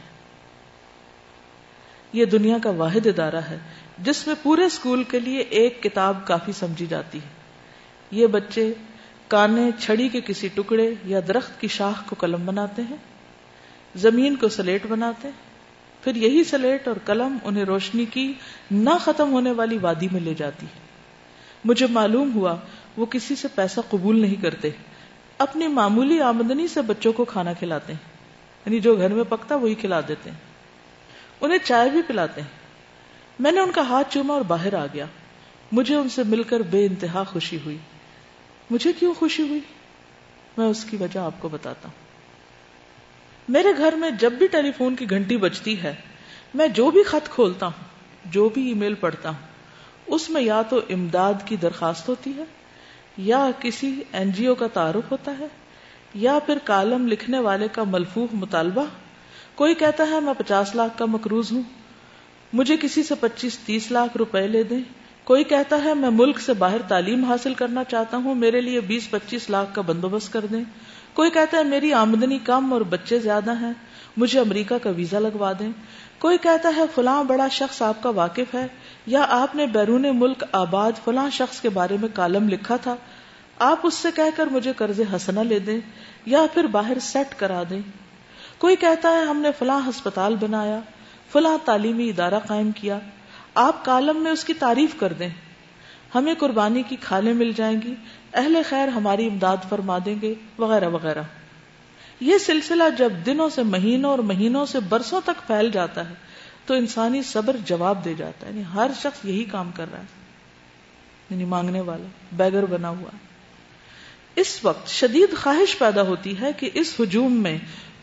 یہ 2.12 2.24
دنیا 2.24 2.56
کا 2.62 2.70
واحد 2.70 3.06
ادارہ 3.06 3.36
ہے۔ 3.36 3.58
جس 4.02 4.26
میں 4.26 4.34
پورے 4.42 4.64
اسکول 4.64 5.04
کے 5.04 5.20
لیے 5.20 5.38
ایک 5.38 5.82
کتاب 5.82 6.26
کافی 6.26 6.52
سمجھی 6.52 6.86
جاتی 6.86 7.18
ہے۔ 7.18 7.28
یہ 8.10 8.26
بچے 8.26 8.72
کانے 9.28 9.70
چھڑی 9.78 10.08
کے 10.08 10.20
کسی 10.20 10.48
ٹکڑے 10.54 10.94
یا 11.04 11.20
درخت 11.28 11.60
کی 11.60 11.68
شاخ 11.68 12.06
کو 12.06 12.16
قلم 12.18 12.46
بناتے 12.46 12.82
ہیں، 12.90 12.96
زمین 13.96 14.36
کو 14.36 14.48
سلیٹ 14.48 14.86
بناتے 14.86 15.28
ہیں۔ 15.28 15.48
پھر 16.04 16.16
یہی 16.16 16.44
سلیٹ 16.44 16.88
اور 16.88 16.96
قلم 17.04 17.36
انہیں 17.44 17.64
روشنی 17.64 18.04
کی 18.04 18.32
نہ 18.70 18.90
ختم 19.00 19.32
ہونے 19.32 19.50
والی 19.50 19.78
وادی 19.78 20.08
میں 20.12 20.20
لے 20.20 20.34
جاتی 20.34 20.66
ہے۔ 20.66 20.80
مجھے 21.64 21.86
معلوم 21.86 22.34
ہوا 22.34 22.56
وہ 22.96 23.06
کسی 23.06 23.36
سے 23.36 23.48
پیسہ 23.48 23.80
قبول 23.90 24.20
نہیں 24.20 24.42
کرتے۔ 24.42 24.70
اپنی 25.38 25.68
معمولی 25.68 26.20
آمدنی 26.20 26.68
سے 26.68 26.82
بچوں 26.82 27.12
کو 27.12 27.24
کھانا 27.24 27.52
کھلاتے 27.52 27.92
ہیں 27.92 28.10
یعنی 28.66 28.80
جو 28.80 28.96
گھر 28.96 29.14
میں 29.14 29.24
پکتا 29.28 29.54
وہی 29.54 29.74
کھلا 29.74 30.00
دیتے 30.08 30.30
ہیں۔ 30.30 30.36
انہیں 31.40 31.58
چائے 31.64 31.90
بھی 31.90 32.02
پلاتے 32.06 32.40
ہیں۔ 32.40 32.67
میں 33.38 33.52
نے 33.52 33.60
ان 33.60 33.72
کا 33.72 33.80
ہاتھ 33.80 34.14
چوما 34.14 34.34
اور 34.34 34.42
باہر 34.42 34.74
آ 34.74 34.86
گیا۔ 34.94 35.06
مجھے 35.72 35.94
ان 35.94 36.08
سے 36.08 36.22
مل 36.22 36.42
کر 36.42 36.60
بے 36.60 36.86
انتہا 36.86 37.24
خوشی 37.24 37.58
ہوئی۔ 37.64 37.78
مجھے 38.70 38.92
کیوں 38.92 39.14
خوشی 39.14 39.48
ہوئی؟ 39.48 39.60
میں 40.56 40.66
اس 40.66 40.84
کی 40.84 40.96
وجہ 40.96 41.20
آپ 41.20 41.32
کو 41.38 41.48
بتاتا 41.48 41.88
ہوں۔ 41.88 42.08
میرے 43.48 43.68
گھر 43.78 43.92
میں 43.92 44.10
جب 44.10 44.32
بھی 44.32 44.46
ٹیلی 44.46 44.72
فون 44.72 44.96
کی 44.96 45.10
گھنٹی 45.10 45.36
بجتی 45.36 45.82
ہے، 45.82 45.94
میں 46.54 46.68
جو 46.68 46.90
بھی 46.90 47.02
خط 47.02 47.28
کھولتا 47.28 47.66
ہوں، 47.66 47.84
جو 48.24 48.48
بھی 48.48 48.68
ای 48.68 48.74
میل 48.74 48.94
پڑھتا 48.94 49.28
ہوں، 49.28 49.46
اس 50.06 50.30
میں 50.30 50.42
یا 50.42 50.62
تو 50.62 50.80
امداد 50.90 51.34
کی 51.44 51.56
درخواست 51.56 52.08
ہوتی 52.08 52.32
ہے، 52.36 52.44
یا 53.18 53.50
کسی 53.60 54.02
این 54.12 54.32
جی 54.32 54.46
او 54.46 54.54
کا 54.54 54.66
تعارف 54.66 55.12
ہوتا 55.12 55.32
ہے، 55.38 55.46
یا 56.14 56.38
پھر 56.46 56.58
کالم 56.64 57.08
لکھنے 57.08 57.38
والے 57.38 57.68
کا 57.72 57.84
ملفوف 57.84 58.34
مطالبہ۔ 58.34 58.84
کوئی 59.54 59.74
کہتا 59.74 60.06
ہے، 60.10 60.20
میں 60.20 60.34
پچاس 60.38 60.74
لاکھ 60.74 60.98
کا 60.98 61.04
مقروض 61.04 61.52
ہوں۔ 61.52 61.62
مجھے 62.52 62.76
کسی 62.76 63.02
سے 63.02 63.14
پچیس 63.14 63.58
تیس 63.58 63.90
لاکھ 63.90 64.16
روپے 64.16 64.46
لے 64.46 64.62
دیں۔ 64.62 64.80
کوئی 65.24 65.44
کہتا 65.44 65.84
ہے 65.84 65.94
میں 65.94 66.10
ملک 66.10 66.40
سے 66.40 66.52
باہر 66.52 66.82
تعلیم 66.88 67.24
حاصل 67.24 67.54
کرنا 67.54 67.84
چاہتا 67.84 68.16
ہوں، 68.16 68.34
میرے 68.34 68.60
لیے 68.60 68.80
بیس 68.80 69.10
پچیس 69.10 69.50
لاکھ 69.50 69.74
کا 69.74 69.82
بندوبست 69.82 70.32
کر 70.32 70.46
دیں۔ 70.46 70.64
کوئی 71.14 71.30
کہتا 71.30 71.58
ہے 71.58 71.64
میری 71.64 71.92
آمدنی 71.92 72.38
کم 72.38 72.72
اور 72.72 72.80
بچے 72.80 73.18
زیادہ 73.18 73.58
ہیں، 73.60 73.72
مجھے 74.16 74.40
امریکہ 74.40 74.78
کا 74.78 74.90
ویزا 74.90 75.18
لگوا 75.18 75.52
دیں۔ 75.58 75.72
کوئی 76.18 76.38
کہتا 76.38 76.72
ہے 76.76 76.82
فلاں 76.94 77.24
بڑا 77.24 77.48
شخص 77.48 77.82
آپ 77.82 78.02
کا 78.02 78.10
واقف 78.10 78.54
ہے، 78.54 78.66
یا 79.06 79.26
آپ 79.28 79.56
نے 79.56 79.66
بیرون 79.66 80.06
ملک 80.14 80.44
آباد 80.52 80.92
فلاں 81.04 81.30
شخص 81.32 81.60
کے 81.60 81.68
بارے 81.68 81.96
میں 82.00 82.08
کالم 82.14 82.48
لکھا 82.48 82.76
تھا۔ 82.76 82.96
آپ 83.58 83.80
اس 83.82 83.94
سے 83.94 84.08
کہہ 84.14 84.36
کر 84.36 84.46
مجھے 84.46 84.72
قرض 84.72 85.00
ہسنا 85.16 85.42
لے 85.42 85.58
دیں 85.58 85.80
یا 86.26 86.46
پھر 86.54 86.66
باہر 86.66 86.98
سیٹ 86.98 87.38
کرا 87.38 87.62
دیں۔ 87.70 87.80
کوئی 88.58 88.76
کہتا 88.76 89.08
ہے 89.08 89.24
ہم 89.24 89.40
نے 89.40 89.48
فلاں 89.58 89.80
ہسپتال 89.88 90.36
بنایا 90.40 90.80
فلاں 91.32 91.58
تعلیمی 91.64 92.08
ادارہ 92.08 92.38
قائم 92.38 92.70
کیا، 92.70 92.98
آپ 93.54 93.84
کالم 93.84 94.22
میں 94.22 94.30
اس 94.30 94.44
کی 94.44 94.54
تعریف 94.54 94.90
کر 95.00 95.12
دیں۔ 95.12 95.28
ہمیں 96.14 96.34
قربانی 96.34 96.82
کی 96.82 96.96
کھالیں 97.00 97.34
مل 97.34 97.52
جائیں 97.56 97.82
گی، 97.82 97.94
اہل 98.34 98.56
خیر 98.68 98.88
ہماری 98.88 99.26
امداد 99.26 99.56
فرما 99.68 99.98
دیں 100.04 100.16
گے، 100.22 100.34
وغیرہ 100.58 100.88
وغیرہ۔ 100.88 101.22
یہ 102.20 102.38
سلسلہ 102.38 102.84
جب 102.98 103.12
دنوں 103.26 103.48
سے 103.48 103.62
مہینوں 103.62 104.10
اور 104.10 104.18
مہینوں 104.18 104.66
سے 104.66 104.80
برسوں 104.80 105.20
تک 105.24 105.46
پھیل 105.46 105.70
جاتا 105.70 106.10
ہے، 106.10 106.14
تو 106.66 106.74
انسانی 106.74 107.22
صبر 107.22 107.56
جواب 107.64 108.04
دے 108.04 108.14
جاتا 108.14 108.46
ہے۔ 108.46 108.52
یعنی 108.52 108.62
ہر 108.74 108.90
شخص 109.00 109.24
یہی 109.24 109.44
کام 109.44 109.70
کر 109.74 109.86
رہا 109.92 109.98
ہے۔ 109.98 110.04
یعنی 111.30 111.44
مانگنے 111.44 111.80
والا 111.80 112.06
بیگر 112.32 112.66
بنا 112.66 112.88
ہوا۔ 112.88 113.16
اس 114.36 114.64
وقت 114.64 114.88
شدید 114.88 115.36
خواہش 115.36 115.78
پیدا 115.78 116.02
ہوتی 116.02 116.40
ہے 116.40 116.52
کہ 116.52 116.70
اس 116.74 116.94
ہجوم 117.00 117.32
میں 117.32 117.58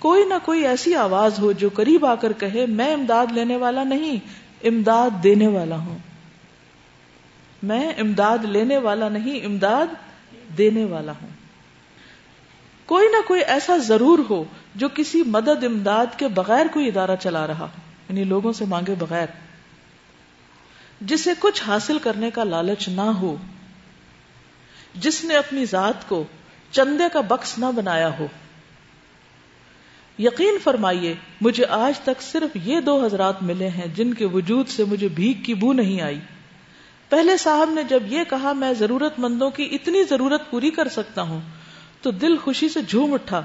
کوئی 0.05 0.25
نہ 0.25 0.33
کوئی 0.43 0.67
ایسی 0.67 0.95
آواز 0.95 1.39
ہو 1.39 1.51
جو 1.51 1.69
قریب 1.73 2.05
آ 2.05 2.15
کر 2.15 2.33
کہے، 2.33 2.65
میں 2.65 2.93
امداد 2.93 3.25
لینے 3.31 3.57
والا 3.57 3.83
نہیں، 3.83 4.17
امداد 4.67 5.09
دینے 5.23 5.47
والا 5.47 5.77
ہوں۔ 5.77 5.97
میں 7.63 7.93
امداد 7.97 8.37
لینے 8.37 8.77
والا 8.77 9.09
نہیں، 9.09 9.45
امداد 9.45 9.85
دینے 10.57 10.85
والا 10.85 11.11
ہوں۔ 11.21 11.29
کوئی 12.85 13.07
نہ 13.07 13.27
کوئی 13.27 13.41
ایسا 13.41 13.77
ضرور 13.77 14.19
ہو 14.29 14.43
جو 14.75 14.87
کسی 14.93 15.23
مدد 15.23 15.63
امداد 15.63 16.05
کے 16.17 16.27
بغیر 16.27 16.65
کوئی 16.73 16.87
ادارہ 16.87 17.15
چلا 17.19 17.47
رہا 17.47 17.59
ہو 17.59 17.81
یعنی 18.09 18.23
لوگوں 18.23 18.53
سے 18.53 18.65
مانگے 18.65 18.95
بغیر۔ 18.99 19.27
جسے 21.01 21.31
کچھ 21.39 21.63
حاصل 21.63 21.99
کرنے 21.99 22.31
کا 22.31 22.43
لالچ 22.43 22.87
نہ 22.87 23.01
ہو، 23.01 23.35
جس 24.95 25.23
نے 25.23 25.35
اپنی 25.35 25.65
ذات 25.65 26.09
کو 26.09 26.23
چندے 26.71 27.03
کا 27.13 27.21
بکس 27.21 27.59
نہ 27.59 27.65
بنایا 27.75 28.19
ہو۔ 28.19 28.27
یقین 30.19 30.57
فرمائیے، 30.63 31.15
مجھے 31.41 31.65
آج 31.65 31.99
تک 31.99 32.21
صرف 32.21 32.57
یہ 32.63 32.79
دو 32.79 33.05
حضرات 33.05 33.43
ملے 33.43 33.67
ہیں 33.67 33.87
جن 33.95 34.13
کے 34.13 34.25
وجود 34.25 34.67
سے 34.67 34.83
مجھے 34.83 35.07
بھیک 35.07 35.45
کی 35.45 35.53
بو 35.53 35.73
نہیں 35.73 36.01
آئی۔ 36.01 36.19
پہلے 37.09 37.37
صاحب 37.37 37.69
نے 37.69 37.83
جب 37.83 38.03
یہ 38.07 38.19
کہا، 38.29 38.53
میں 38.53 38.73
ضرورت 38.73 39.19
مندوں 39.19 39.49
کی 39.49 39.69
اتنی 39.71 40.03
ضرورت 40.03 40.49
پوری 40.49 40.69
کر 40.69 40.87
سکتا 40.87 41.21
ہوں، 41.21 41.41
تو 42.01 42.11
دل 42.11 42.37
خوشی 42.37 42.69
سے 42.69 42.81
جھوم 42.81 43.13
اٹھا۔ 43.13 43.41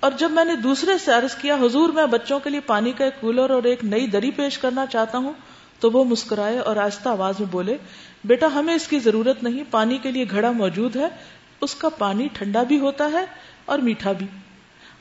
اور 0.00 0.12
جب 0.18 0.30
میں 0.30 0.44
نے 0.44 0.56
دوسرے 0.56 0.98
سے 0.98 1.12
عرض 1.12 1.34
کیا، 1.34 1.54
حضور، 1.54 1.88
میں 1.88 2.06
بچوں 2.06 2.40
کے 2.40 2.50
لیے 2.50 2.60
پانی 2.60 2.92
کا 2.92 3.04
ایک 3.04 3.20
کولر 3.20 3.50
اور 3.50 3.62
ایک 3.62 3.84
نئی 3.84 4.06
دری 4.06 4.30
پیش 4.30 4.58
کرنا 4.58 4.86
چاہتا 4.86 5.18
ہوں، 5.18 5.32
تو 5.80 5.90
وہ 5.90 6.04
مسکرائے 6.04 6.58
اور 6.58 6.76
آہستہ 6.76 7.08
آواز 7.08 7.34
میں 7.40 7.48
بولے، 7.50 7.76
بیٹا، 8.24 8.46
ہمیں 8.54 8.74
اس 8.74 8.88
کی 8.88 8.98
ضرورت 8.98 9.42
نہیں، 9.42 9.64
پانی 9.70 9.98
کے 9.98 10.10
لیے 10.10 10.24
گھڑا 10.30 10.50
موجود 10.50 10.96
ہے، 10.96 11.08
اس 11.60 11.74
کا 11.74 11.88
پانی 11.88 12.28
ٹھنڈا 12.32 12.62
بھی 12.62 12.78
ہوتا 12.78 13.10
ہے 13.12 13.24
اور 13.64 13.78
میٹھا 13.78 14.12
بھی۔ 14.12 14.26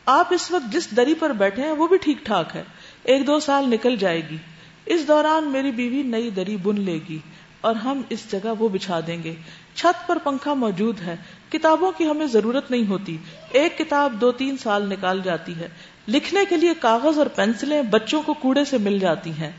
آپ 0.09 0.27
اس 0.33 0.51
وقت 0.51 0.73
جس 0.73 0.91
دری 0.97 1.13
پر 1.13 1.29
بیٹھے 1.29 1.63
ہیں 1.63 1.71
وہ 1.71 1.87
بھی 1.87 1.97
ٹھیک 1.97 2.17
ٹھاک 2.25 2.55
ہے۔ 2.55 2.63
ایک 3.03 3.27
دو 3.27 3.39
سال 3.39 3.69
نکل 3.69 3.95
جائے 3.95 4.21
گی۔ 4.29 4.37
اس 4.85 5.07
دوران 5.07 5.43
میری 5.43 5.71
بیوی 5.71 6.03
نئی 6.03 6.29
دری 6.29 6.57
بن 6.57 6.81
لے 6.81 6.99
گی 7.09 7.19
اور 7.61 7.75
ہم 7.75 8.01
اس 8.09 8.31
جگہ 8.31 8.53
وہ 8.59 8.69
بچھا 8.69 8.99
دیں 9.07 9.23
گے۔ 9.23 9.35
چھت 9.75 10.07
پر 10.07 10.17
پنکھا 10.23 10.53
موجود 10.53 11.01
ہے۔ 11.01 11.15
کتابوں 11.49 11.91
کی 11.97 12.09
ہمیں 12.09 12.25
ضرورت 12.25 12.71
نہیں 12.71 12.87
ہوتی۔ 12.87 13.17
ایک 13.49 13.77
کتاب 13.77 14.13
دو 14.21 14.31
تین 14.31 14.57
سال 14.57 14.89
نکال 14.89 15.21
جاتی 15.23 15.55
ہے۔ 15.55 15.67
لکھنے 16.07 16.39
کے 16.49 16.57
لیے 16.57 16.73
کاغذ 16.81 17.17
اور 17.17 17.27
پینسلیں 17.27 17.81
بچوں 17.81 18.21
کو 18.21 18.33
کوڑے 18.33 18.65
سے 18.65 18.77
مل 18.77 18.99
جاتی 18.99 19.31
ہیں۔ 19.31 19.51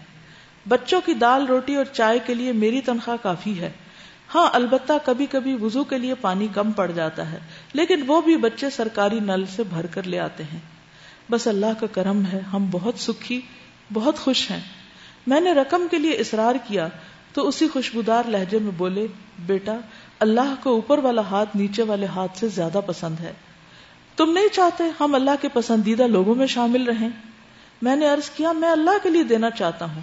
بچوں 0.69 1.01
کی 1.05 1.15
دال، 1.15 1.47
روٹی 1.47 1.77
اور 1.77 1.85
چائے 1.85 2.19
کے 2.27 2.35
لیے 2.35 2.53
میری 2.53 2.81
تنخواہ 2.81 3.17
کافی 3.23 3.61
ہے۔ 3.61 3.71
ہاں 4.35 4.51
البتہ 4.53 4.93
کبھی 5.05 5.27
کبھی 5.27 5.55
وضو 5.55 5.85
کے 5.85 5.99
لیے 5.99 6.15
پانی 6.15 6.49
کم 6.55 6.73
پڑ 6.73 6.91
جاتا 6.91 7.33
ہے۔ 7.33 7.39
لیکن 7.73 8.03
وہ 8.07 8.21
بھی 8.21 8.37
بچے 8.37 8.71
سرکاری 8.71 9.21
نل 9.21 9.45
سے 9.57 9.63
بھر 9.63 9.87
کر 9.87 10.03
لے 10.03 10.19
آتے 10.19 10.43
ہیں۔ 10.43 10.61
بس 11.31 11.47
اللہ 11.47 11.81
کا 11.81 11.87
کرم 11.87 12.23
ہے، 12.25 12.41
ہم 12.41 12.69
بہت 12.71 12.95
سکھی، 12.99 13.41
بہت 13.93 14.19
خوش 14.19 14.51
ہیں۔ 14.51 14.61
میں 15.27 15.41
نے 15.41 15.53
رقم 15.53 15.87
کے 15.91 15.99
لیے 15.99 16.13
اصرار 16.13 16.55
کیا 16.67 16.89
تو 17.33 17.49
اسی 17.49 17.69
خوشبودار 17.69 18.25
لہجے 18.29 18.59
میں 18.59 18.73
بولے، 18.77 19.07
بیٹا، 19.39 19.77
اللہ 20.21 20.55
کو 20.63 20.71
اوپر 20.71 20.99
والا 20.99 21.21
ہاتھ 21.21 21.57
نیچے 21.57 21.83
والے 21.83 22.07
ہاتھ 22.07 22.39
سے 22.39 22.49
زیادہ 22.49 22.81
پسند 22.87 23.21
ہے۔ 23.21 23.33
تم 24.17 24.33
نہیں 24.33 24.49
چاہتے 24.53 24.85
ہم 25.01 25.15
اللہ 25.15 25.31
کے 25.41 25.49
پسندیدہ 25.49 26.03
لوگوں 26.03 26.35
میں 26.35 26.47
شامل 26.47 26.85
رہیں؟ 26.85 27.09
میں 27.83 27.97
نے 27.97 28.09
عرض 28.09 28.31
کیا، 28.31 28.53
میں 28.53 28.69
اللہ 28.69 28.91
کے 29.03 29.11
لیے 29.11 29.23
دینا 29.23 29.51
چاہتا 29.51 29.85
ہوں۔ 29.95 30.01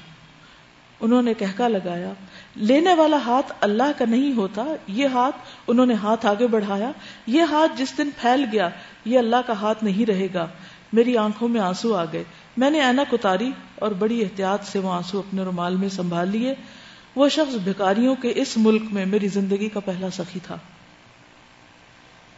انہوں 1.00 1.22
نے 1.22 1.34
کہکا 1.34 1.68
لگایا 1.68 2.14
لینے 2.56 2.94
والا 2.94 3.18
ہاتھ 3.18 3.54
اللہ 3.62 3.92
کا 3.98 4.06
نہیں 4.06 4.34
ہوتا، 4.34 4.66
یہ 4.88 5.08
ہاتھ 5.08 5.36
انہوں 5.68 5.86
نے 5.86 5.94
ہاتھ 5.94 6.26
آگے 6.26 6.48
بڑھایا، 6.48 6.92
یہ 7.28 7.42
ہاتھ 7.42 7.72
جس 7.78 7.98
دن 7.98 8.10
پھیل 8.22 8.46
گیا، 8.52 8.70
یہ 9.06 9.18
اللہ 9.18 9.36
کا 9.48 9.54
ہاتھ 9.54 9.84
نہیں 9.84 10.06
رہے 10.06 10.28
گا۔ 10.34 10.48
میری 10.94 11.18
آنکھوں 11.18 11.48
میں 11.48 11.62
آنسو 11.62 11.96
آ 11.96 12.06
گئے۔ 12.14 12.24
میں 12.58 12.70
نے 12.70 12.82
اینک 12.82 13.14
اتاری 13.14 13.52
اور 13.76 13.92
بڑی 13.92 14.22
احتیاط 14.22 14.64
سے 14.64 14.80
وہ 14.80 14.94
آنسو 14.94 15.20
اپنے 15.20 15.44
رومال 15.44 15.76
میں 15.76 15.90
سنبھال 15.90 16.30
لیے۔ 16.30 16.54
وہ 17.16 17.30
شخص 17.30 17.56
بھکاریوں 17.56 18.16
کے 18.16 18.34
اس 18.36 18.54
ملک 18.58 18.82
میں 18.92 19.06
میری 19.06 19.28
زندگی 19.28 19.70
کا 19.70 19.80
پہلا 19.80 20.08
سخی 20.10 20.40
تھا۔ 20.44 20.58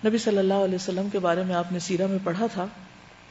نبی 0.06 0.18
صلی 0.18 0.38
اللہ 0.38 0.54
علیہ 0.54 0.76
وسلم 0.76 1.10
کے 1.10 1.20
بارے 1.20 1.44
میں 1.44 1.56
آپ 1.56 1.72
نے 1.72 1.80
سیرا 1.80 2.06
میں 2.08 2.20
پڑھا 2.24 2.48
تھا 2.48 2.66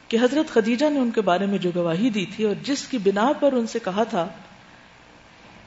کہ 0.07 0.17
حضرت 0.21 0.53
خدیجہ 0.53 0.85
نے 0.89 0.99
ان 0.99 1.11
کے 1.11 1.21
بارے 1.21 1.45
میں 1.45 1.57
جو 1.57 1.69
گواہی 1.75 2.09
دی 2.09 2.25
تھی 2.35 2.43
اور 2.43 2.55
جس 2.63 2.87
کی 2.87 2.97
بنا 2.97 3.31
پر 3.39 3.53
ان 3.53 3.67
سے 3.67 3.79
کہا 3.83 4.03
تھا 4.03 4.27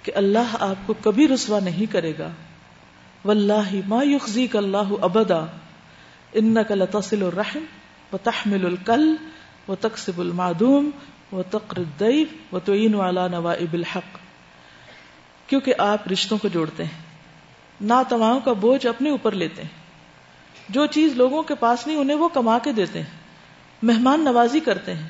کہ 0.02 0.12
اللہ 0.14 0.56
آپ 0.60 0.86
کو 0.86 0.94
کبھی 1.02 1.28
رسوا 1.28 1.60
نہیں 1.60 1.92
کرے 1.92 2.12
گا۔ 2.18 2.28
واللہ 3.24 3.70
ما 3.86 4.02
یخزیک 4.04 4.56
اللہ 4.56 4.92
ابدا۔ 5.00 5.44
انک 6.32 6.72
لتصل 6.72 7.22
الرحم 7.22 7.64
وتحمل 8.12 8.66
الکل 8.66 9.16
وتقسب 9.68 10.20
المعدوم 10.20 10.90
وتقر 11.32 11.76
الضیف 11.76 12.28
وتعین 12.52 12.94
علی 12.94 13.28
نوائب 13.30 13.72
الحق۔ 13.72 14.18
کیونکہ 15.46 15.74
آپ 15.78 16.08
رشتوں 16.12 16.38
کو 16.38 16.48
جوڑتے 16.48 16.84
ہیں۔ 16.84 17.02
ناتواؤں 17.80 18.40
کا 18.40 18.52
بوجھ 18.52 18.86
اپنے 18.86 19.10
اوپر 19.10 19.32
لیتے 19.32 19.62
ہیں۔ 19.62 19.68
جو 20.68 20.86
چیز 20.86 21.12
لوگوں 21.12 21.42
کے 21.42 21.54
پاس 21.54 21.86
نہیں، 21.86 21.96
انہیں 21.96 22.16
وہ 22.16 22.28
کما 22.28 22.58
کے 22.58 22.72
دیتے 22.72 22.98
ہیں۔ 22.98 23.10
مہمان 23.82 24.24
نوازی 24.24 24.60
کرتے 24.60 24.94
ہیں۔ 24.94 25.08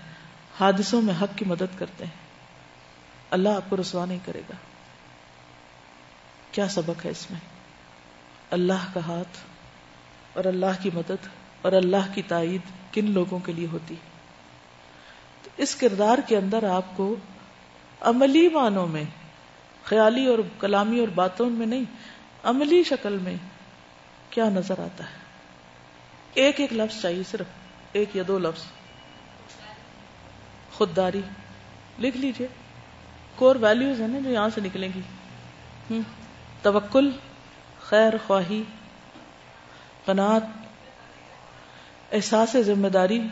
حادثوں 0.61 1.03
میں 1.03 1.15
حق 1.23 1.39
کی 1.39 1.45
مدد 1.45 1.79
کرتے 1.79 2.05
ہیں۔ 2.05 2.13
اللہ 3.31 3.49
آپ 3.49 3.71
کو 3.71 3.77
رسوا 3.77 4.05
نہیں 4.05 4.19
کرے 4.25 4.41
گا۔ 4.51 4.55
کیا 6.53 6.69
سبق 6.69 7.07
ہے 7.07 7.11
اس 7.11 7.31
میں؟ 7.31 7.41
اللہ 8.51 8.95
کا 8.95 9.01
ہاتھ 9.01 9.39
اور 10.33 10.45
اللہ 10.45 10.83
کی 10.83 10.91
مدد 10.95 11.27
اور 11.63 11.73
اللہ 11.73 12.15
کی 12.15 12.23
تائید 12.23 12.61
کن 12.93 13.11
لوگوں 13.11 13.39
کے 13.39 13.53
لیے 13.53 13.67
ہوتی؟ 13.73 13.95
اس 15.57 15.77
کردار 15.77 16.19
کے 16.27 16.37
اندر 16.37 16.63
آپ 16.63 16.97
کو 16.97 17.17
عملی 18.01 18.49
معنوں 18.49 18.87
میں، 18.87 19.05
خیالی 19.85 20.27
اور 20.27 20.39
کلامی 20.61 21.01
اور 21.01 21.09
باتوں 21.09 21.51
میں 21.51 21.67
نہیں، 21.67 21.85
عملی 22.45 22.85
شکل 22.85 23.19
میں 23.19 23.35
کیا 24.31 24.45
نظر 24.45 24.79
آتا 24.79 25.05
ہے؟ 25.05 25.19
ایک 26.35 26.61
ایک 26.61 26.73
لفظ 26.73 27.03
چاہیے 27.03 27.23
صرف، 27.31 27.47
ایک 27.93 28.17
یا 28.17 28.23
دو 28.29 28.39
لفظ۔ 28.39 28.65
خودداری، 30.73 31.21
لکھ 31.99 32.17
لیجیے۔ 32.17 32.47
کور 33.37 33.57
ویلیوز 33.57 34.01
ہیں 34.01 34.09
نا 34.09 34.19
جو 34.19 34.31
یہاں 34.31 34.49
سے 34.55 34.61
نکلیں 34.61 34.89
گی۔ 34.95 35.01
ہوں۔ 35.91 36.20
توکل، 36.63 37.11
خیر 37.81 38.13
خواہی، 38.27 38.63
قناعت، 40.05 40.43
احساس 42.13 42.57
ذمہ 42.63 42.89
داری 42.89 43.23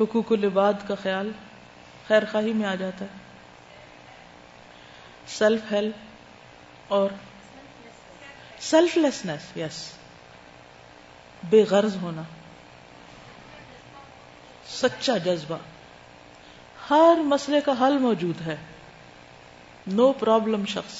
حقوق 0.00 0.32
العباد 0.32 0.72
کا 0.88 0.94
خیال، 1.02 1.30
خیر 2.08 2.22
خواہی 2.32 2.52
میں 2.52 2.68
آ 2.68 2.74
جاتا 2.74 3.04
ہے۔ 3.04 3.18
سیلف 5.28 5.72
ہیلپ 5.72 5.94
اور 6.88 7.10
سیلف 8.60 8.96
لیسنس 8.96 9.56
یس 9.56 9.92
بے 11.44 11.64
غرض 11.70 11.96
ہونا، 12.02 12.22
سچا 14.66 15.16
جذبہ۔ 15.16 15.58
ہر 16.90 17.22
مسئلے 17.22 17.60
کا 17.60 17.72
حل 17.80 17.98
موجود 17.98 18.40
ہے۔ 18.46 18.56
نو 19.86 20.12
پرابلم 20.12 20.64
شخص 20.64 20.98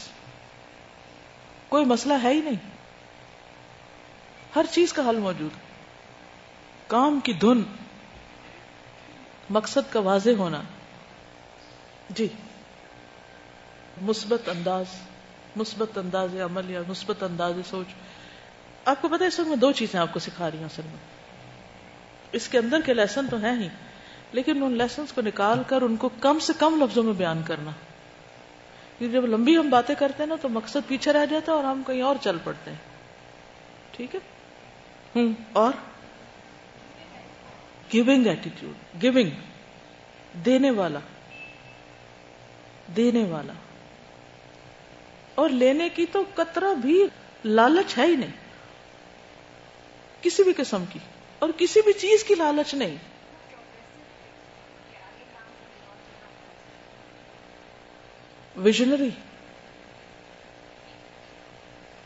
کوئی 1.68 1.84
مسئلہ 1.84 2.14
ہے 2.22 2.32
ہی 2.32 2.40
نہیں 2.40 2.70
ہر 4.56 4.64
چیز 4.70 4.92
کا 4.92 5.08
حل 5.08 5.16
موجود 5.16 5.60
کام 6.86 7.20
کی 7.20 7.32
دھن 7.32 7.62
مقصد 9.50 9.92
کا 9.92 10.00
واضح 10.00 10.36
ہونا 10.38 10.62
جی 12.10 12.26
مثبت 14.02 14.48
انداز 14.48 14.84
مثبت 15.56 15.98
انداز 15.98 16.36
عمل 16.36 16.70
یا 16.70 16.80
مثبت 16.88 17.22
انداز 17.22 17.56
سوچ 17.70 17.94
آپ 18.84 19.02
کو 19.02 19.08
پتا 19.08 19.24
اس 19.24 19.38
وقت 19.40 19.48
میں 19.48 19.56
دو 19.56 19.72
چیزیں 19.72 20.00
آپ 20.00 20.12
کو 20.12 20.18
سکھا 20.18 20.50
رہی 20.50 20.58
ہوں 20.58 20.64
اصل 20.64 20.82
میں 20.82 20.98
اس 22.32 22.48
کے 22.48 22.58
اندر 22.58 22.80
کے 22.80 22.94
لیسن 22.94 23.26
تو 23.26 23.36
ہیں 23.36 23.62
ہی 23.62 23.68
لیکن 24.32 24.62
ان 24.62 24.72
لیسنس 24.72 25.12
کو 25.12 25.20
نکال 25.20 25.62
کر 25.66 25.82
ان 25.82 25.96
کو 25.96 26.08
کم 26.20 26.38
سے 26.38 26.52
کم 26.58 26.82
لفظوں 26.82 27.02
میں 27.02 27.12
بیان 27.12 27.42
کرنا 27.42 27.70
جب 29.08 29.26
لمبی 29.26 29.56
ہم 29.56 29.70
باتیں 29.70 29.94
کرتے 29.94 30.22
ہیں 30.22 30.28
نا 30.28 30.36
تو 30.42 30.48
مقصد 30.48 30.88
پیچھے 30.88 31.12
رہ 31.12 31.26
جاتا 31.26 31.52
ہے 31.52 31.56
اور 31.56 31.64
ہم 31.64 31.82
کہیں 31.86 32.02
اور 32.02 32.16
چل 32.20 32.36
پڑتے 32.44 32.70
ہیں۔ 32.70 32.78
ٹھیک 33.90 34.14
ہے؟ 34.14 34.20
ہوں 35.16 35.32
اور؟ 35.52 35.72
گیونگ 37.92 38.26
ایٹیٹیوڈ 38.26 39.02
گیونگ 39.02 39.30
دینے 40.44 40.70
والا 40.70 40.98
دینے 42.96 43.24
والا۔ 43.24 43.52
اور 45.34 45.48
لینے 45.48 45.88
کی 45.88 46.06
تو 46.06 46.22
قطرہ 46.34 46.74
بھی 46.74 47.06
لالچ 47.44 47.98
ہے 47.98 48.06
ہی 48.06 48.16
نہیں۔ 48.16 48.30
کسی 50.22 50.42
بھی 50.42 50.52
قسم 50.52 50.84
کی، 50.92 50.98
اور 51.38 51.48
کسی 51.56 51.80
بھی 51.80 51.92
چیز 51.92 52.24
کی 52.24 52.34
لالچ 52.34 52.74
نہیں۔ 52.74 52.96
ویژنری 58.56 59.08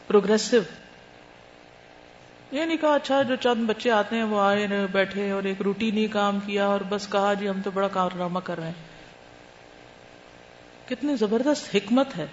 پروگرسو 0.06 0.56
یہ 2.52 2.64
نہیں 2.64 2.76
کہا 2.76 2.94
اچھا 2.94 3.22
جو 3.22 3.36
چند 3.36 3.66
بچے 3.66 3.90
آتے 3.90 4.16
ہیں 4.16 4.22
وہ 4.22 4.40
آئے 4.40 4.66
بیٹھے 4.92 5.30
اور 5.30 5.42
ایک 5.42 5.62
روٹینی 5.62 6.06
کام 6.06 6.40
کیا 6.40 6.66
اور 6.66 6.80
بس 6.88 7.08
کہا 7.08 7.34
جی 7.34 7.48
ہم 7.48 7.60
تو 7.62 7.70
بڑا 7.70 7.88
کارنامہ 7.88 8.38
کر 8.44 8.58
رہے 8.58 8.66
ہیں. 8.66 8.84
کتنی 10.88 11.16
زبردست 11.16 11.76
حکمت 11.76 12.16
ہے 12.16 12.26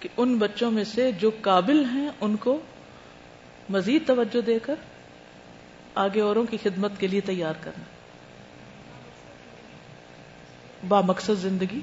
کہ 0.00 0.08
ان 0.16 0.38
بچوں 0.38 0.70
میں 0.70 0.84
سے 0.84 1.12
جو 1.12 1.30
قابل 1.40 1.84
ہیں 1.84 2.08
ان 2.20 2.36
کو 2.36 2.60
مزید 3.68 4.06
توجہ 4.06 4.40
دے 4.40 4.58
کر 4.58 4.74
آگے 5.94 6.20
اوروں 6.20 6.44
کی 6.44 6.56
خدمت 6.62 6.92
کے 6.98 7.06
لیے 7.06 7.20
تیار 7.20 7.54
کرنا۔ 7.60 7.84
با 10.88 11.00
مقصد 11.00 11.40
زندگی 11.40 11.80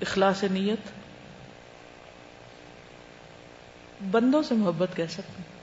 اخلاص 0.00 0.44
نیت 0.44 0.88
بندوں 4.10 4.42
سے 4.42 4.54
محبت 4.54 4.88
کہہ 4.96 5.06
سکتے 5.06 5.32
ہیں۔ 5.38 5.58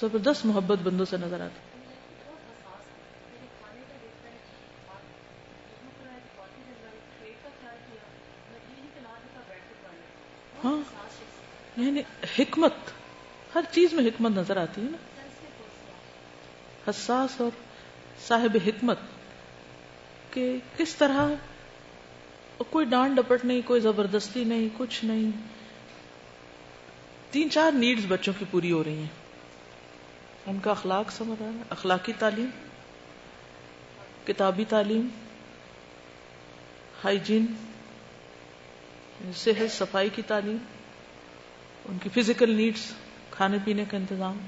زبردست 0.00 0.46
محبت 0.46 0.78
بندوں 0.78 1.06
سے 1.06 1.16
نظر 1.16 1.40
آتی 1.40 1.58
ہاں۔ 10.64 10.76
یعنی 11.76 12.00
حکمت، 12.38 12.72
ہر 13.54 13.60
چیز 13.70 13.92
میں 13.92 14.04
حکمت 14.04 14.32
نظر 14.36 14.56
آتی 14.56 14.80
ہے 14.80 14.90
نا۔ 14.90 14.96
حساس 16.90 17.40
اور 17.40 17.50
صاحب 18.26 18.56
حکمت 18.66 18.98
کہ 20.30 20.58
کس 20.76 20.96
طرح 20.96 21.28
کوئی 22.70 22.86
ڈانٹ 22.86 23.16
ڈپٹ 23.16 23.44
نہیں، 23.44 23.60
کوئی 23.64 23.80
زبردستی 23.80 24.44
نہیں، 24.44 24.68
کچھ 24.76 25.04
نہیں۔ 25.04 25.30
تین 27.30 27.50
چار 27.50 27.72
نیڈز 27.72 28.04
بچوں 28.08 28.32
کی 28.38 28.44
پوری 28.50 28.72
ہو 28.72 28.84
رہی 28.84 28.98
ہیں۔ 28.98 29.24
ان 30.46 30.58
کا 30.62 30.70
اخلاق 30.70 31.10
سمجھ 31.10 31.42
رہا 31.42 31.50
ہے، 31.50 31.62
اخلاقی 31.70 32.12
تعلیم، 32.18 32.50
کتابی 34.26 34.64
تعلیم، 34.68 35.08
ہائیجین، 37.04 37.46
صحت، 39.36 39.72
صفائی 39.72 40.08
کی 40.14 40.22
تعلیم، 40.22 40.56
ان 41.84 41.98
کی 42.02 42.22
فزیکل 42.22 42.50
نیڈس 42.50 42.92
کھانے 43.30 43.58
پینے 43.64 43.84
کا 43.90 43.96
انتظام۔ 43.96 44.38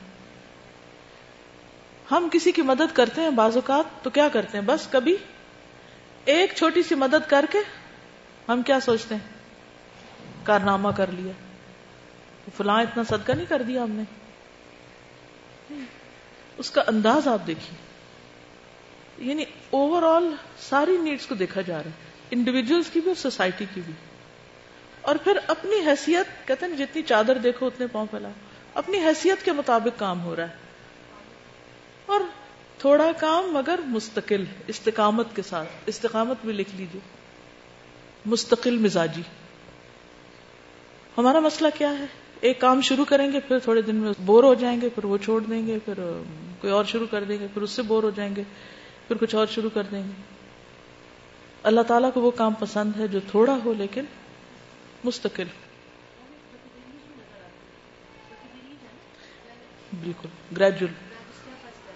ہم 2.11 2.29
کسی 2.33 2.53
کی 2.53 2.63
مدد 2.63 2.95
کرتے 2.95 3.21
ہیں 3.21 3.31
بعض 3.31 3.55
اوقات 3.55 4.05
تو 4.05 4.11
کیا 4.11 4.29
کرتے 4.29 4.59
ہیں؟ 4.59 4.65
بس 4.67 4.89
کبھی 4.91 5.17
ایک 6.25 6.53
چھوٹی 6.57 6.83
سی 6.83 6.95
مدد 6.95 7.31
کر 7.31 7.45
کے 7.51 7.59
ہم 8.49 8.63
کیا 8.63 8.81
سوچتے 8.81 9.15
ہیں؟ 9.15 9.23
کارنامہ 10.45 10.89
کر 10.97 11.07
لیا۔ 11.13 11.33
فلاں 12.57 12.83
اتنا 12.83 13.03
صدقہ 13.03 13.33
نہیں 13.33 13.47
کر 13.49 13.63
دیا 13.63 13.83
ہم 13.83 13.91
نے۔ 13.91 14.03
اس 16.59 16.71
کا 16.71 16.83
انداز 16.87 17.29
آپ 17.29 17.47
دیکھیے۔ 17.47 17.79
یعنی 19.29 19.45
اوور 19.71 20.03
آل 20.03 20.35
ساری 20.59 20.97
نیڈس 20.97 21.27
کو 21.27 21.35
دیکھا 21.35 21.61
جا 21.61 21.79
رہا 21.79 21.85
ہے۔ 21.85 21.91
انڈیویجلس 22.31 22.91
کی 22.93 23.01
بھی 23.01 23.11
اور 23.11 23.17
سوسائٹی 23.17 23.65
کی 23.75 23.81
بھی۔ 23.85 23.95
اور 25.01 25.17
پھر 25.17 25.39
اپنی 25.47 25.87
حیثیت، 25.87 26.49
کہتے 26.49 26.67
ہیں 26.67 26.77
جتنی 26.77 27.03
چادر 27.03 27.39
دیکھو 27.39 27.67
اتنے 27.67 27.87
پاؤں 27.87 28.07
پھیلا 28.07 28.29
اپنی 28.75 28.99
حیثیت 28.99 29.45
کے 29.45 29.53
مطابق 29.53 29.99
کام 29.99 30.25
ہو 30.25 30.37
رہا 30.37 30.49
ہے۔ 30.49 30.55
اور 32.07 32.21
تھوڑا 32.79 33.13
کام 33.19 33.53
مگر 33.53 33.81
مستقل 33.85 34.45
استقامت 34.67 35.27
کے 35.35 35.43
ساتھ۔ 35.43 35.69
استقامت 35.87 36.37
بھی 36.45 36.53
لکھ 36.53 36.71
لیجیے 36.75 37.16
مستقل 38.27 38.79
مزاجی۔ 38.79 39.23
ہمارا 41.19 41.41
مسئلہ 41.41 41.69
کیا 41.79 41.91
ہے؟ 41.99 42.05
ایک 42.41 42.61
کام 42.61 42.81
شروع 42.81 43.05
کریں 43.05 43.33
گے، 43.33 43.41
پھر 43.41 43.59
تھوڑے 43.59 43.83
دن 43.83 43.97
میں 43.97 44.13
بور 44.21 44.45
ہو 44.45 44.55
جائیں 44.55 44.81
گے، 44.81 44.89
پھر 44.89 45.05
وہ 45.05 45.19
چھوڑ 45.19 45.41
دیں 45.41 45.67
گے، 45.67 45.79
پھر 45.85 45.95
کوئی 46.61 46.73
اور 46.73 46.85
شروع 46.85 47.07
کر 47.11 47.25
دیں 47.25 47.39
گے، 47.41 47.47
پھر 47.55 47.63
اس 47.63 47.71
سے 47.71 47.83
بور 47.83 48.03
ہو 48.03 48.11
جائیں 48.11 48.37
گے، 48.37 48.43
پھر 49.09 49.17
کچھ 49.17 49.35
اور 49.35 49.47
شروع 49.47 49.71
کر 49.75 49.83
دیں 49.83 50.03
گے۔ 50.03 50.23
اللہ 51.63 51.81
تعالیٰ 51.81 52.13
کو 52.13 52.21
وہ 52.21 52.31
کام 52.31 52.55
پسند 52.55 53.01
ہے 53.01 53.07
جو 53.07 53.21
تھوڑا 53.31 53.59
ہو 53.65 53.73
لیکن 53.73 54.05
مستقل۔ 55.05 55.45
بالکل 60.03 60.29
gradual 60.57 60.93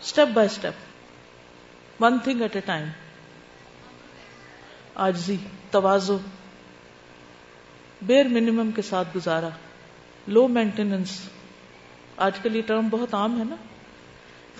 step 0.01 0.29
by 0.29 0.49
step 0.53 2.03
one 2.03 2.19
thing 2.19 2.41
at 2.41 2.55
a 2.55 2.61
time 2.61 2.89
آجزی 4.95 5.37
توازو۔ 5.71 6.19
بیر 8.03 8.29
منیمم 8.29 8.71
کے 8.71 8.83
ساتھ 8.83 9.09
گزارا۔ 9.17 9.49
لو 10.29 10.49
مینٹیننس 10.49 11.21
آج 12.17 12.39
کل 12.43 12.57
یہ 12.57 12.63
ٹرم 12.67 12.89
بہت 12.89 13.15
عام 13.15 13.39
ہے 13.39 13.45
نا۔ 13.45 13.57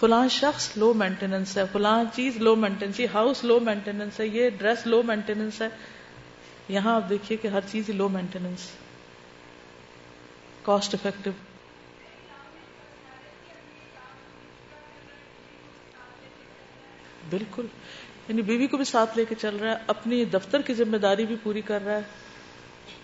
فلاں 0.01 0.29
شخص 0.29 0.77
لو 0.77 0.95
مینٹیننس 0.95 1.57
ہے، 1.57 1.63
فلاں 1.73 2.05
چیز 2.15 2.37
لو 2.37 2.57
مینٹیننس 2.57 3.01
یہ 3.01 3.07
ہاؤس 3.15 3.45
لو 3.45 3.61
مینٹیننس 3.61 4.21
ہے، 4.21 4.27
یہ 4.27 4.51
ڈریس 4.51 4.87
لو 4.87 5.03
مینٹیننس 5.03 5.63
ہے۔ 5.63 5.69
یہاں 6.69 6.97
آپ 6.97 7.09
دیکھیے 7.09 7.39
کہ 7.39 7.49
ہر 7.49 7.61
چیز 7.71 7.89
لو 7.91 8.09
مینٹیننس 8.09 8.71
کاسٹ 10.63 10.95
افیکٹو 10.95 11.31
بالکل۔ 17.31 17.67
یعنی 18.31 18.43
بیوی 18.43 18.67
کو 18.67 18.77
بھی 18.77 18.85
ساتھ 18.85 19.17
لے 19.17 19.25
کے 19.25 19.35
چل 19.35 19.57
رہا 19.57 19.71
ہے، 19.71 19.77
اپنی 19.87 20.25
دفتر 20.25 20.63
کی 20.63 20.75
ذمہ 20.75 20.97
داری 20.97 21.27
بھی 21.27 21.37
پوری 21.43 21.61
کر 21.61 21.85
رہا 21.85 21.97
ہے۔ 21.97 22.03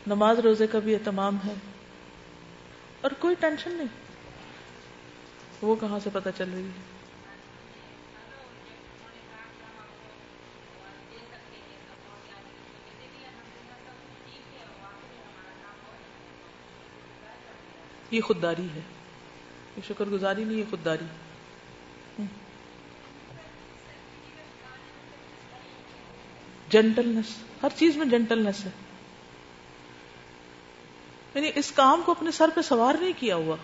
نماز 0.07 0.39
روزے 0.39 0.67
کا 0.67 0.79
بھی 0.79 0.95
اہتمام 0.95 1.37
ہے۔ 1.47 1.55
اور 3.01 3.11
کوئی 3.19 3.35
ٹینشن 3.41 3.73
نہیں۔ 3.73 3.87
وہ 5.63 5.77
کہاں 5.81 5.99
سے 5.99 6.11
پتا 6.13 6.33
چل 6.33 6.51
رہی 6.55 6.63
ہے؟ 6.63 6.71
یہ 18.11 18.21
خودداری 18.21 18.67
ہے۔ 18.75 18.81
یہ 19.77 19.83
شکر 19.89 20.05
گزاری 20.05 20.45
نہیں، 20.45 20.59
یہ 20.59 20.65
خودداری۔ 20.71 21.26
جینٹلنس 26.71 27.25
ہر 27.63 27.69
چیز 27.77 27.97
میں 27.97 28.07
جینٹلنس 28.07 28.65
ہے۔ 28.65 28.71
یعنی 31.35 31.51
اس 31.55 31.73
کام 31.73 32.03
کو 32.05 32.13
اپنے 32.13 32.31
سر 32.31 32.51
پہ 32.55 32.61
سوار 32.61 32.95
نہیں 33.01 33.13
کیا 33.19 33.37
ہوا۔ 33.37 33.57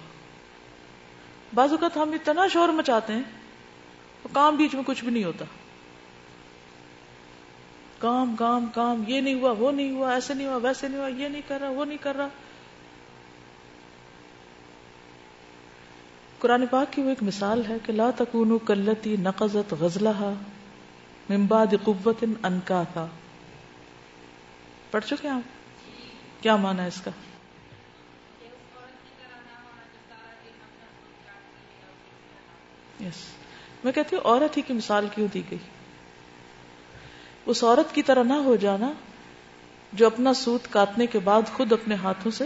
بعض 1.55 1.71
اوقات 1.71 1.97
ہم 1.97 2.11
اتنا 2.11 2.47
شور 2.47 2.69
مچاتے 2.69 3.13
ہیں، 3.13 3.23
تو 4.23 4.29
کام 4.33 4.57
بیچ 4.57 4.75
میں 4.75 4.83
کچھ 4.87 5.05
بھی 5.05 5.13
نہیں 5.13 5.25
ہوتا۔ 5.25 5.45
کام 7.99 8.37
کام 8.39 8.67
کام، 8.75 9.05
یہ 9.07 9.21
نہیں 9.21 9.35
ہوا، 9.35 9.53
وہ 9.53 9.73
نہیں 9.73 9.91
ہوا، 9.91 10.15
ایسے 10.15 10.35
نہیں 10.35 10.47
ہوا، 10.47 10.57
ویسے 10.57 10.89
نہیں 10.89 10.99
ہوا، 10.99 11.09
یہ 11.09 11.29
نہیں 11.29 11.43
کر 11.49 11.59
رہا، 11.61 11.69
وہ 11.69 11.85
نہیں 11.85 11.99
کر 12.01 12.17
رہا۔ 12.17 12.29
قرآن 16.39 16.67
پاک 16.67 16.93
کی 16.93 17.03
وہ 17.03 17.09
ایک 17.09 17.23
مثال 17.23 17.63
ہے 17.69 17.77
کہ 17.87 17.93
لا 17.93 18.11
تکونو 18.17 18.59
کلتی 18.59 19.17
نقزت 19.17 19.75
غزلہ 19.81 20.33
ممباد 21.31 21.67
قوت 21.83 22.25
انکا 22.43 22.83
تھا 22.93 23.07
پڑھ 24.91 25.05
چکے 25.05 25.29
آپ؟ 25.29 25.41
کیا 26.43 26.57
مانا 26.57 26.85
اس 26.85 27.01
کا؟ 27.01 27.11
یس 33.01 33.27
میں 33.85 33.93
کہتی 33.93 34.17
ہوں 34.17 34.23
عورت 34.25 34.57
ہی 34.57 34.63
کی 34.63 34.73
مثال 34.73 35.09
کیوں 35.15 35.29
دی 35.35 35.43
گئی؟ 35.51 35.59
اس 37.47 37.65
عورت 37.65 37.95
کی 37.95 38.03
طرح 38.03 38.23
نہ 38.23 38.33
ہو 38.33 38.57
جانا 38.57 38.93
جو 39.93 40.07
اپنا 40.07 40.35
سوت 40.35 40.61
کاٹنے 40.71 41.07
کے 41.07 41.19
بعد 41.19 41.43
خود 41.55 41.73
اپنے 41.73 41.95
ہاتھوں 41.95 42.33
سے 42.33 42.45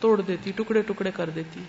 توڑ 0.00 0.20
دیتی، 0.20 0.52
ٹکڑے 0.52 0.82
ٹکڑے 0.82 1.10
کر 1.10 1.30
دیتی۔ 1.30 1.60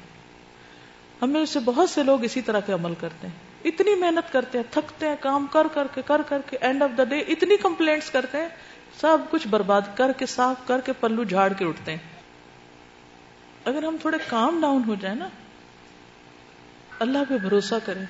ہمیں 1.21 1.45
سے 1.45 1.59
بہت 1.59 1.89
سے 1.89 2.03
لوگ 2.03 2.23
اسی 2.23 2.41
طرح 2.41 2.59
کے 2.59 2.73
عمل 2.73 2.93
کرتے 2.99 3.27
ہیں۔ 3.27 3.50
اتنی 3.65 3.95
محنت 3.95 4.33
کرتے 4.33 4.57
ہیں، 4.57 4.65
تھکتے 4.71 5.07
ہیں، 5.07 5.15
کام 5.19 5.47
کر 5.51 5.67
کر 5.73 5.87
کے، 5.93 6.01
کر 6.05 6.21
کر 6.21 6.41
کے 6.49 6.57
اینڈ 6.61 6.83
آف 6.83 6.89
دا 6.97 7.03
ڈے 7.03 7.19
اتنی 7.19 7.57
کمپلینٹس 7.57 8.11
کرتے 8.11 8.37
ہیں، 8.37 8.47
سب 9.01 9.17
کچھ 9.29 9.47
برباد 9.47 9.81
کر 9.95 10.11
کے، 10.11 10.25
صاف 10.25 10.67
کر 10.67 10.81
کے 10.81 10.93
پلو 10.93 11.23
جھاڑ 11.23 11.53
کے 11.53 11.65
اٹھتے 11.65 11.91
ہیں۔ 11.91 11.99
اگر 13.65 13.83
ہم 13.83 13.95
تھوڑے 14.01 14.17
کام 14.27 14.61
ڈاؤن 14.61 14.81
ہو 14.87 14.95
جائیں 14.95 15.15
نا، 15.15 15.27
اللہ 16.99 17.17
پہ 17.29 17.37
بھروسہ 17.37 17.75
کریں۔ 17.85 18.05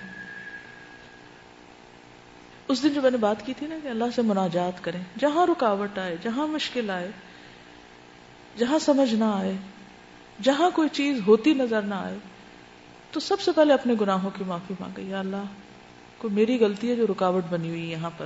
اس 2.67 2.83
دن 2.83 2.89
جو 2.89 3.01
میں 3.01 3.11
نے 3.11 3.17
بات 3.17 3.45
کی 3.45 3.53
تھی 3.53 3.67
نا 3.67 3.75
کہ 3.83 3.87
اللہ 3.87 4.05
سے 4.15 4.21
مناجات 4.21 4.83
کریں، 4.83 5.03
جہاں 5.19 5.47
رکاوٹ 5.47 5.97
آئے، 5.97 6.15
جہاں 6.21 6.47
مشکل 6.47 6.89
آئے، 6.89 7.11
جہاں 8.57 8.79
سمجھ 8.79 9.13
نہ 9.13 9.23
آئے، 9.23 9.53
جہاں 10.41 10.69
کوئی 10.69 10.89
چیز 10.89 11.19
ہوتی 11.27 11.53
نظر 11.53 11.81
نہ 11.81 11.95
آئے 11.95 12.17
تو 13.11 13.19
سب 13.19 13.41
سے 13.41 13.51
پہلے 13.51 13.73
اپنے 13.73 13.93
گناہوں 14.01 14.29
کی 14.29 14.43
معافی 14.47 14.73
مانگے، 14.79 15.01
یا 15.01 15.19
اللہ، 15.19 15.43
کوئی 16.17 16.33
میری 16.33 16.59
غلطی 16.59 16.89
ہے 16.89 16.95
جو 16.95 17.07
رکاوٹ 17.07 17.43
بنی 17.49 17.69
ہوئی 17.69 17.91
یہاں 17.91 18.09
پر؟ 18.17 18.25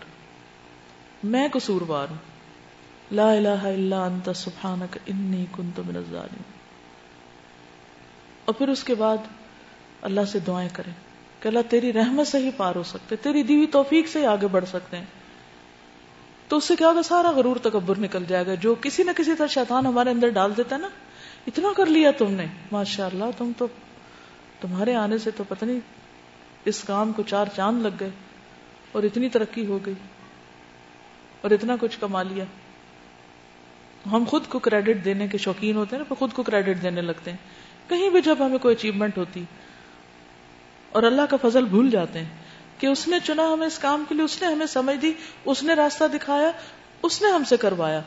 میں 1.24 1.48
قصوروار 1.54 2.08
ہوں۔ 2.10 2.18
لا 3.12 3.32
الہ 3.32 3.64
الا 3.64 4.06
انت، 4.06 4.30
سبحانک، 4.36 4.98
انی 5.06 5.46
کنت 5.52 5.80
من 5.80 5.96
الظالمین۔ 5.96 6.42
اور 8.46 8.56
پھر 8.56 8.68
اس 8.68 8.84
کے 8.84 8.96
بعد 8.96 9.18
اللہ 10.02 10.22
سے 10.32 10.40
دعائیں 10.40 10.70
کریں 10.74 10.92
کہ 11.44 11.48
اللہ 11.48 11.60
تیری 11.70 11.94
رحمت 11.94 12.28
سے 12.28 12.38
ہی 12.38 12.50
پار 12.58 12.76
ہو 12.76 12.84
سکتے، 12.84 13.16
تیری 13.16 13.44
دیوی 13.44 13.68
توفیق 13.68 14.08
سے 14.08 14.20
ہی 14.20 14.26
آگے 14.26 14.48
بڑھ 14.48 14.66
سکتے 14.66 14.98
ہیں۔ 14.98 15.06
تو 16.48 16.58
اس 16.58 16.64
سے 16.64 16.76
کیا 16.76 16.88
ہوگا؟ 16.88 17.02
سارا 17.02 17.32
غرور 17.32 17.56
تکبر 17.56 18.00
نکل 18.00 18.24
جائے 18.28 18.46
گا۔ 18.46 18.56
جو 18.56 18.76
کسی 18.76 19.04
نہ 19.04 19.12
کسی 19.18 19.36
طرح 19.36 19.48
شیطان 19.48 19.86
ہمارے 19.86 20.10
اندر 20.10 20.30
ڈال 20.30 20.58
دیتا 20.58 20.76
ہے 20.76 20.82
نا، 20.82 20.88
اتنا 21.48 21.68
کر 21.78 21.86
لیا 21.86 22.12
تم 22.12 22.32
نے 22.32 22.46
ماشاء 22.72 23.06
اللہ 23.06 23.24
تم 23.38 23.52
تو 23.58 23.68
تمہارے 24.62 24.96
آنے 24.96 25.18
سے 25.18 25.32
تو 25.32 25.44
پتہ 25.48 25.66
نہیں 25.66 25.80
اس 26.66 26.84
کام 26.84 27.12
کو 27.12 27.24
چار 27.24 27.46
چاند 27.56 27.82
لگ 27.82 27.90
گئے 28.00 28.10
اور 28.92 29.04
اتنی 29.04 29.30
ترقی 29.30 29.66
ہو 29.66 29.80
گئی 29.86 29.94
اور 31.42 31.52
اتنا 31.52 31.76
کچھ 31.82 31.98
کما 32.00 32.24
لیا۔ 32.24 32.46
ہم 34.12 34.24
خود 34.28 34.48
کو 34.48 34.60
کریڈٹ 34.60 35.06
دینے 35.06 35.28
کے 35.28 35.38
شوقین 35.38 35.76
ہوتے 35.76 35.96
ہیں 35.96 36.04
نا 36.10 36.14
خود 36.20 36.34
کو 36.34 36.44
کریڈٹ 36.44 36.82
دینے 36.82 37.02
لگتے 37.02 37.32
ہیں۔ 37.32 37.38
کہیں 37.90 38.10
بھی 38.10 38.22
جب 38.22 38.46
ہمیں 38.46 38.58
کوئی 38.58 38.76
اچیومنٹ 38.76 39.18
ہوتی 39.18 39.44
اور 40.90 41.04
اللہ 41.04 41.22
کا 41.30 41.38
فضل 41.42 41.66
بھول 41.66 41.90
جاتے 41.90 42.20
ہیں 42.20 42.30
کہ 42.78 42.88
اس 42.88 43.08
نے 43.08 43.18
چنا 43.24 43.54
ہمیں 43.54 43.68
اس 43.68 43.80
کام 43.80 44.04
کے 44.10 44.16
لیے، 44.16 44.24
اس 44.24 44.42
نے 44.42 44.48
ہمیں 44.48 44.66
سمجھ 44.66 44.98
دی، 44.98 45.14
اس 45.46 45.64
نے 45.64 45.74
راستہ 45.74 46.04
دکھایا، 46.14 46.52
اس 47.02 47.22
نے 47.22 47.28
ہم 47.28 47.44
سے 47.44 47.58
کروایا۔ 47.58 48.02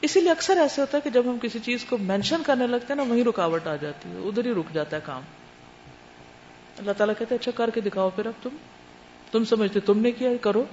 اسی 0.00 0.20
لیے 0.20 0.30
اکثر 0.30 0.56
ایسے 0.56 0.80
ہوتا 0.80 0.96
ہے 0.96 1.02
کہ 1.02 1.10
جب 1.10 1.22
ہم 1.26 1.38
کسی 1.42 1.58
چیز 1.58 1.84
کو 1.84 1.98
مینشن 1.98 2.42
کرنے 2.46 2.66
لگتے 2.66 2.86
ہیں 2.88 2.96
نا، 2.96 3.02
وہیں 3.02 3.24
رکاوٹ 3.24 3.66
آ 3.66 3.76
جاتی 3.76 4.08
ہے، 4.08 4.16
ادھر 4.16 4.44
ہی 4.44 4.52
رک 4.52 4.74
جاتا 4.74 4.96
ہے 4.96 5.02
کام۔ 5.04 5.22
اللہ 6.78 6.92
تعالیٰ 6.92 7.14
کہتے 7.18 7.34
اچھا 7.34 7.52
کر 7.52 7.70
کے 7.70 7.80
دکھاؤ 7.80 8.10
پھر 8.10 8.26
اب 8.26 8.32
تم۔ 8.42 8.50
تم 9.30 9.44
سمجھتے، 9.44 9.80
تم 9.80 9.98
نے 9.98 10.10
کیا، 10.10 10.30
کرو۔ 10.40 10.64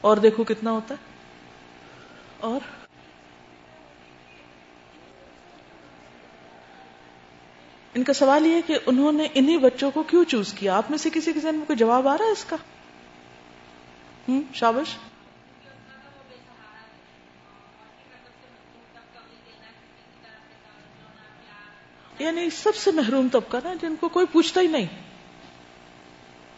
اور 0.00 0.16
دیکھو 0.16 0.44
کتنا 0.44 0.70
ہوتا 0.70 0.94
ہے۔ 0.94 1.04
اور 2.40 2.60
ان 7.94 8.04
کا 8.04 8.12
سوال 8.12 8.46
یہ 8.46 8.54
ہے 8.54 8.62
کہ 8.62 8.78
انہوں 8.86 9.12
نے 9.12 9.26
انہی 9.34 9.58
بچوں 9.58 9.90
کو 9.90 10.02
کیوں 10.02 10.24
چوز 10.24 10.52
کیا؟ 10.52 10.76
آپ 10.76 10.84
میں 10.90 10.98
سے 10.98 11.10
کسی 11.10 11.32
کے 11.32 11.40
ذہن 11.40 11.54
میں 11.54 11.66
کوئی 11.66 11.76
جواب 11.76 12.08
آ 12.08 12.16
رہا 12.18 12.24
ہے 12.24 12.30
اس 12.30 12.44
کا؟ 12.44 12.56
ہوں 14.28 14.42
شابش 14.54 14.96
یعنی 22.18 22.50
سب 22.50 22.76
سے 22.76 22.90
محروم 22.90 23.28
طبقہ 23.32 23.56
نا، 23.64 23.74
جن 23.74 23.94
کو 24.00 24.08
کوئی 24.08 24.26
پوچھتا 24.32 24.60
ہی 24.60 24.66
نہیں۔ 24.66 24.86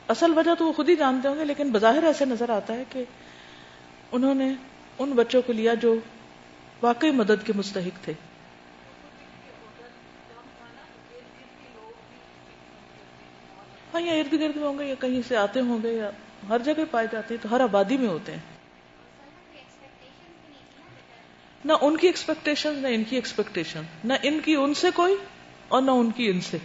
اصل 0.08 0.38
وجہ 0.38 0.54
تو 0.54 0.66
وہ 0.66 0.72
خود 0.72 0.88
ہی 0.88 0.96
جانتے 0.96 1.28
ہوں 1.28 1.38
گے، 1.38 1.44
لیکن 1.44 1.70
بظاہر 1.70 2.02
ایسے 2.02 2.24
نظر 2.24 2.50
آتا 2.50 2.74
ہے 2.74 2.84
کہ 2.88 3.04
انہوں 4.12 4.34
نے 4.34 4.52
ان 4.98 5.10
بچوں 5.10 5.42
کو 5.42 5.52
لیا 5.52 5.74
جو 5.74 5.96
واقعی 6.82 7.10
مدد 7.10 7.46
کے 7.46 7.52
مستحق 7.56 8.04
تھے۔ 8.04 8.12
ہاں 13.94 14.00
یا 14.00 14.12
ارد 14.12 14.32
گرد 14.32 14.56
میں 14.56 14.68
ہوں 14.68 14.78
گے، 14.78 14.84
یا 14.84 14.94
کہیں 15.00 15.20
سے 15.28 15.36
آتے 15.36 15.60
ہوں 15.60 15.78
گے، 15.82 15.92
یا 15.92 16.10
ہر 16.48 16.58
جگہ 16.58 16.84
پائے 16.90 17.06
جاتے 17.12 17.34
ہیں 17.34 17.42
تو 17.42 17.56
ہر 17.56 17.60
آبادی 17.60 17.96
میں 17.96 18.08
ہوتے 18.08 18.32
ہیں۔ 18.32 18.38
نہ 21.64 21.72
ان 21.80 21.96
کی 21.96 22.06
ایکسپیکٹیشن 22.06 22.72
نہ 22.72 22.88
ان 22.88 23.04
کی 23.04 23.16
ایکسپیکٹیشن 23.16 23.82
نہ 24.04 24.12
ان 24.22 24.40
کی 24.40 24.54
ان 24.54 24.74
سے 24.74 24.88
کوئی۔ 24.94 25.16
اور 25.70 25.82
نہ 25.82 25.90
ان 25.90 26.10
کی 26.10 26.28
ان 26.30 26.40
سے۔ 26.40 26.58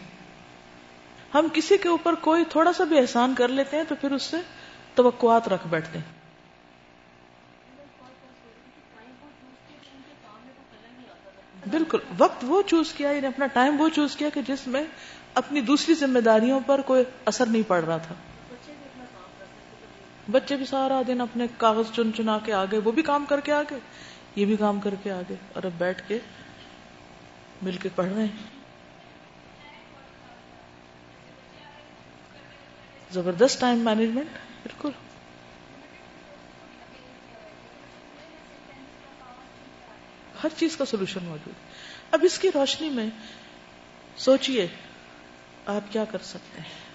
ہم 1.34 1.48
کسی 1.54 1.78
کے 1.78 1.90
اوپر 1.90 2.16
کوئی 2.16 2.44
تھوڑا 2.50 2.74
سا 2.74 2.84
بھی 2.84 2.98
احسان 3.00 3.34
کر 3.38 3.48
لیتے 3.48 3.78
ہیں 3.78 3.84
تو 3.90 3.96
پھر 4.02 4.12
اس 4.12 4.24
سے 4.24 4.38
توقعات 4.96 5.48
رکھ 5.48 5.68
بیٹھتے 5.68 6.00
ہیں۔ 6.00 6.14
بالکل، 11.70 11.98
وقت 12.18 12.46
وہ 12.48 12.62
چوز 12.62 12.94
کیا 12.94 13.10
یعنی 13.10 13.28
اپنا 13.28 13.48
ٹائم 13.48 13.82
وہ 13.82 13.90
چوز 13.90 14.16
کیا 14.16 14.30
کہ 14.30 14.42
جس 14.42 14.68
میں 14.68 14.84
اپنی 15.34 15.62
دوسری 15.62 15.96
ذمہ 15.96 16.20
داریوں 16.20 16.60
پر 16.66 16.82
کوئی 16.82 17.04
اثر 17.26 17.46
نہیں 17.46 17.68
پڑ 17.68 17.84
رہا 17.84 17.98
تھا۔ 17.98 18.16
بچے 20.32 20.56
بھی 20.56 20.66
سارا 20.66 21.02
دن 21.08 21.22
اپنے 21.22 21.48
کاغذ 21.58 21.92
چن 21.96 22.14
چنا 22.14 22.38
کے 22.46 22.54
آگے، 22.54 22.78
وہ 22.78 22.92
بھی 22.92 23.02
کام 23.02 23.26
کر 23.26 23.40
کے 23.40 23.54
آگے، 23.54 23.80
یہ 24.36 24.46
بھی 24.46 24.56
کام 24.56 24.80
کر 24.80 24.96
کے 25.04 25.12
آگے، 25.12 25.36
اور 25.54 25.64
اب 25.64 25.72
بیٹھ 25.78 26.02
کے 26.08 26.20
مل 27.62 27.78
کے 27.78 27.90
پڑھ 27.96 28.14
رہے 28.16 28.24
ہیں۔ 28.24 28.55
زبردست 33.12 33.60
ٹائم 33.62 33.80
مینجمنٹ، 33.80 34.28
بالکل۔ 34.64 34.90
ہر 40.44 40.50
چیز 40.58 40.78
کا 40.78 40.86
سولوشن 40.86 41.20
موجود 41.24 41.54
اب 42.12 42.20
اس 42.24 42.40
کی 42.40 42.50
روشنی 42.56 42.90
میں 42.90 43.10
سوچئے 44.18 44.68
آپ 45.66 45.94
کیا 45.94 46.06
کر 46.06 46.18
سکتے 46.24 46.62
ہیں۔ 46.62 46.86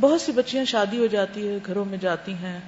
بہت 0.00 0.20
سی 0.20 0.32
بچیاں 0.32 0.64
شادی 0.64 0.98
ہو 0.98 1.06
جاتی 1.06 1.48
ہے 1.48 1.58
گھروں 1.66 1.84
میں 1.84 1.98
جاتی 1.98 2.34
ہیں۔ 2.34 2.60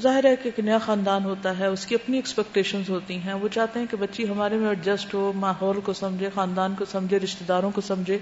ظاہر 0.00 0.24
ہے 0.24 0.36
کہ 0.36 0.42
ایک 0.44 0.60
نیا 0.60 0.78
خاندان 0.78 1.24
ہوتا 1.24 1.58
ہے، 1.58 1.66
اس 1.66 1.86
کی 1.86 1.94
اپنی 1.94 2.16
ایکسپیکٹیشن 2.16 2.82
ہوتی 2.88 3.18
ہیں۔ 3.18 3.32
وہ 3.32 3.48
چاہتے 3.48 3.78
ہیں 3.78 3.86
کہ 3.90 3.96
بچی 3.96 4.28
ہمارے 4.28 4.56
میں 4.56 4.68
ایڈجسٹ 4.68 5.14
ہو، 5.14 5.32
ماحول 5.32 5.80
کو 5.80 5.92
سمجھے، 5.92 6.30
خاندان 6.34 6.74
کو 6.74 6.84
سمجھے 6.84 7.18
رشتے 7.18 7.44
داروں 7.48 7.70
کو 7.70 7.80
سمجھے۔ 7.80 8.18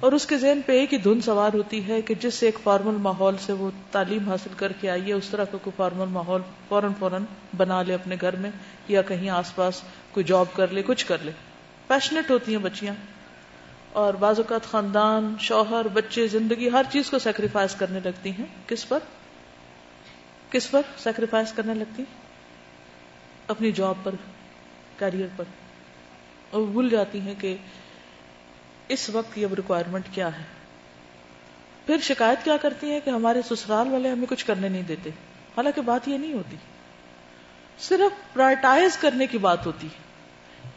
اور 0.00 0.12
اس 0.12 0.26
کے 0.26 0.38
ذہن 0.38 0.60
پہ 0.66 0.72
ایک 0.72 0.92
ہی 0.92 0.98
دھن 0.98 1.20
سوار 1.20 1.54
ہوتی 1.54 1.88
ہے 1.88 2.02
کہ 2.02 2.14
جس 2.14 2.34
سے 2.34 2.46
ایک 2.46 2.58
فارمل 2.62 2.94
ماحول 2.94 3.36
سے 3.40 3.52
وہ 3.52 3.70
تعلیم 3.92 4.28
حاصل 4.28 4.50
کر 4.56 4.72
کے 4.72 4.90
آئیے 4.90 5.12
اس 5.12 5.28
طرح 5.28 5.44
کا 5.44 5.58
کوئی 5.62 5.72
فارمل 5.76 6.06
ماحول 6.06 6.40
فوراً 6.68 6.92
فوراً 6.98 7.24
بنا 7.56 7.82
لے 7.82 7.94
اپنے 7.94 8.16
گھر 8.20 8.36
میں 8.36 8.50
یا 8.88 9.02
کہیں 9.02 9.30
آس 9.30 9.54
پاس 9.54 9.82
کوئی 10.12 10.24
جاب 10.24 10.46
کر 10.52 10.68
لے، 10.68 10.82
کچھ 10.82 11.06
کر 11.06 11.16
لے۔ 11.22 11.30
پیشنیٹ 11.86 12.30
ہوتی 12.30 12.52
ہیں 12.52 12.62
بچیاں۔ 12.62 12.94
اور 13.92 14.14
بعض 14.14 14.38
اوقات 14.38 14.70
خاندان، 14.70 15.34
شوہر، 15.40 15.88
بچے، 15.88 16.28
زندگی 16.28 16.70
ہر 16.70 16.82
چیز 16.92 17.10
کو 17.10 17.18
سیکریفائز 17.18 17.74
کرنے 17.74 18.00
لگتی 18.04 18.30
ہیں۔ 18.30 18.44
کس 18.66 18.88
پر؟ 18.88 18.98
کس 20.50 20.70
پر 20.70 20.80
سیکریفائز 20.98 21.52
کرنے 21.52 21.74
لگتی 21.74 22.04
اپنی 23.48 23.72
جاب 23.72 23.94
پر 24.02 24.14
کیریئر 24.98 25.28
پر۔ 25.36 25.44
اور 26.50 26.62
بھول 26.62 26.88
جاتی 26.88 27.20
ہیں 27.20 27.34
کہ 27.38 27.56
اس 28.88 29.10
وقت 29.10 29.34
کی 29.34 29.44
اب 29.44 29.54
ریکوائرمنٹ 29.54 30.04
کیا 30.12 30.38
ہے؟ 30.38 30.42
پھر 31.86 31.96
شکایت 32.02 32.44
کیا 32.44 32.56
کرتی 32.56 32.90
ہیں 32.90 33.00
کہ 33.04 33.10
ہمارے 33.10 33.42
سسرال 33.50 33.92
والے 33.92 34.08
ہمیں 34.10 34.26
کچھ 34.30 34.44
کرنے 34.44 34.68
نہیں 34.68 34.82
دیتے؟ 34.82 35.10
حالانکہ 35.56 35.80
بات 35.80 36.08
یہ 36.08 36.18
نہیں 36.18 36.32
ہوتی۔ 36.32 36.56
صرف 37.78 38.34
پرائرٹائز 38.34 38.96
کرنے 38.96 39.26
کی 39.26 39.38
بات 39.38 39.66
ہوتی 39.66 39.88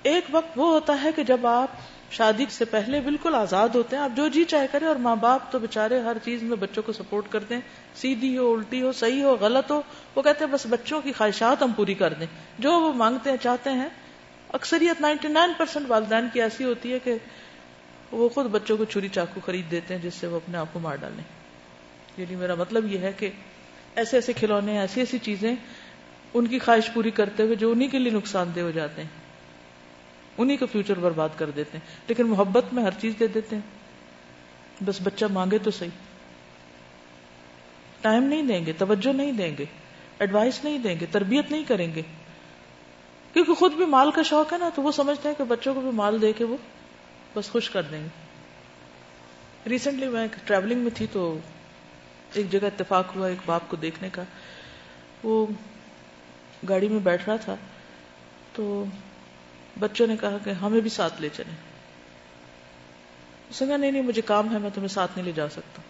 ایک 0.04 0.24
وقت 0.32 0.48
وہ 0.56 0.72
ہوتا 0.72 1.04
ہے 1.04 1.10
کہ 1.16 1.24
جب 1.24 1.48
آپ 1.48 1.68
شادی 2.12 2.46
سے 2.50 2.66
پہلے 2.66 3.02
بالکل 3.02 3.36
آزاد 3.36 3.70
ہوتے 3.70 3.96
ہیں، 3.96 4.04
آپ 4.04 4.18
جو 4.18 4.28
جی 4.28 4.44
چاہے 4.44 4.68
کریں 4.72 4.88
اور 4.88 4.96
ماں 4.96 5.16
باپ 5.16 5.52
تو 5.52 5.60
بےچارے 5.60 6.00
ہر 6.00 6.18
چیز 6.24 6.44
میں 6.44 6.58
بچوں 6.58 6.84
کو 6.84 6.94
سپورٹ 6.94 7.26
کرتے 7.30 7.54
ہیں۔ 7.54 7.62
سیدھی 7.96 8.38
ہو، 8.38 8.54
الٹی 8.54 8.82
ہو، 8.82 8.92
صحیح 8.92 9.24
ہو، 9.24 9.38
غلط 9.40 9.72
ہو، 9.72 9.82
وہ 10.16 10.22
کہتے 10.22 10.46
ہیں 10.46 10.52
بس 10.52 10.68
بچوں 10.70 11.02
کی 11.02 11.12
خواہشات 11.12 11.64
ہم 11.64 11.72
پوری 11.72 11.94
کر 11.94 12.14
دیں۔ 12.14 12.28
جو 12.60 12.80
وہ 12.80 12.94
مانگتے 12.94 13.30
ہیں، 13.30 13.38
چاہتے 13.38 13.70
ہیں، 13.70 13.90
اکثریت 14.54 15.02
نائنٹی 15.02 15.28
نائن 15.28 15.52
پرسینٹ 15.58 15.86
والدین 15.90 16.28
کی 16.34 16.42
ایسی 16.42 16.64
ہوتی 16.64 16.94
ہے 16.94 17.00
کہ 17.00 17.18
وہ 18.12 18.30
خود 18.30 18.46
بچوں 18.46 18.78
کو 18.78 18.86
چھری 18.86 19.08
چاقو 19.08 19.40
خرید 19.46 19.72
دیتے 19.72 19.96
ہیں 19.96 20.02
جس 20.02 20.14
سے 20.14 20.28
وہ 20.28 20.36
اپنے 20.36 20.58
آپ 20.58 20.68
کو 20.74 20.80
مار 20.80 20.96
ڈالیں 20.96 21.24
یعنی 22.18 22.36
میرا 22.36 22.56
مطلب 22.56 22.94
یہ 22.94 23.00
ہے 23.00 23.12
کہ 23.18 23.30
ایسے 23.96 24.18
ایسے 24.18 24.34
کھلونے 24.34 24.80
ایسی 24.80 25.00
ایسی 25.00 25.18
چیزیں 25.18 25.56
ان 26.34 26.48
کی 26.48 26.60
خواہش 26.60 26.90
پوری 26.94 27.12
کرتے 27.12 27.44
ہوئے 27.44 27.56
جو 27.56 27.72
انہیں 27.72 27.90
کے 27.90 28.00
لیے 28.00 28.12
نقصان 28.12 28.52
دہ 28.56 28.60
ہو 28.60 28.72
جاتے 28.72 29.02
ہیں۔ 29.02 29.10
انہیں 30.38 30.58
کا 30.58 30.66
فیوچر 30.72 31.00
برباد 31.00 31.30
کر 31.38 31.50
دیتے 31.50 31.78
ہیں۔ 31.78 31.90
لیکن 32.08 32.28
محبت 32.28 32.66
میں 32.72 32.84
ہر 32.84 32.92
چیز 33.02 33.14
دے 33.20 33.28
دیتے 33.28 33.56
ہیں۔ 33.56 33.64
بس 34.86 35.00
بچہ 35.04 35.26
مانگے 35.26 35.58
تو 35.58 35.72
صحیح۔ 35.72 35.90
ٹائم 38.02 38.24
نہیں 38.24 38.44
دیں 38.44 38.66
گے، 38.66 38.74
توجہ 38.74 39.14
نہیں 39.14 39.32
دیں 39.32 39.56
گے 39.58 39.66
ایڈوائس 40.20 40.64
نہیں 40.64 40.78
دیں 40.78 40.96
گے، 41.00 41.06
تربیت 41.12 41.52
نہیں 41.52 41.64
کریں 41.64 41.96
گے۔ 41.96 42.02
کیونکہ 43.34 43.54
خود 43.54 43.74
بھی 43.74 43.86
مال 43.86 44.12
کا 44.12 44.24
شوق 44.24 44.54
ہے 44.54 44.58
نا، 44.58 44.70
تو 44.76 44.82
وہ 44.82 44.92
سمجھتے 44.92 45.30
ہیں 45.30 45.36
کہ 45.36 45.44
بچوں 45.44 45.74
کو 45.74 45.82
بھی 45.82 45.92
مال 45.92 46.22
دے 46.22 46.34
کے 46.34 46.44
وہ 46.44 46.58
بس 47.36 47.50
خوش 47.50 47.70
کر 47.70 47.82
دیں 47.82 48.04
گے۔ 48.04 48.08
ریسنٹلی 49.70 50.08
میں 50.08 50.28
ٹریولنگ 50.46 50.80
میں 50.80 50.92
تھی 50.96 51.08
تو 51.12 51.40
ایک 52.34 52.52
جگہ 52.52 52.66
اتفاق 52.66 53.16
ہوا 53.16 53.28
ایک 53.28 53.38
باپ 53.46 53.62
کو 53.68 53.76
دیکھنے 53.76 54.10
کا۔ 54.12 54.24
وہ 55.24 55.46
گاڑی 56.70 56.88
میں 56.88 57.00
بیٹھ 57.00 57.30
رہا 57.30 57.36
تھا 57.36 57.56
تو 58.54 58.86
بچوں 59.80 60.08
نے 60.08 60.16
کہا 60.22 60.38
کہ 60.44 60.50
ہمیں 60.50 60.82
بھی 60.82 60.90
ساتھ 60.90 61.22
لے 61.22 61.30
چلیں۔ 61.34 61.56
اس 63.50 63.62
نے 63.62 63.68
کہا، 63.68 63.78
نہیں 63.78 63.92
نہیں، 63.92 64.02
مجھے 64.02 64.22
کام 64.22 64.54
ہے، 64.54 64.60
میں 64.60 64.70
تمہیں 64.74 64.88
ساتھ 64.88 65.12
نہیں 65.16 65.26
لے 65.26 65.32
جا 65.32 65.50
سکتا۔ 65.50 65.82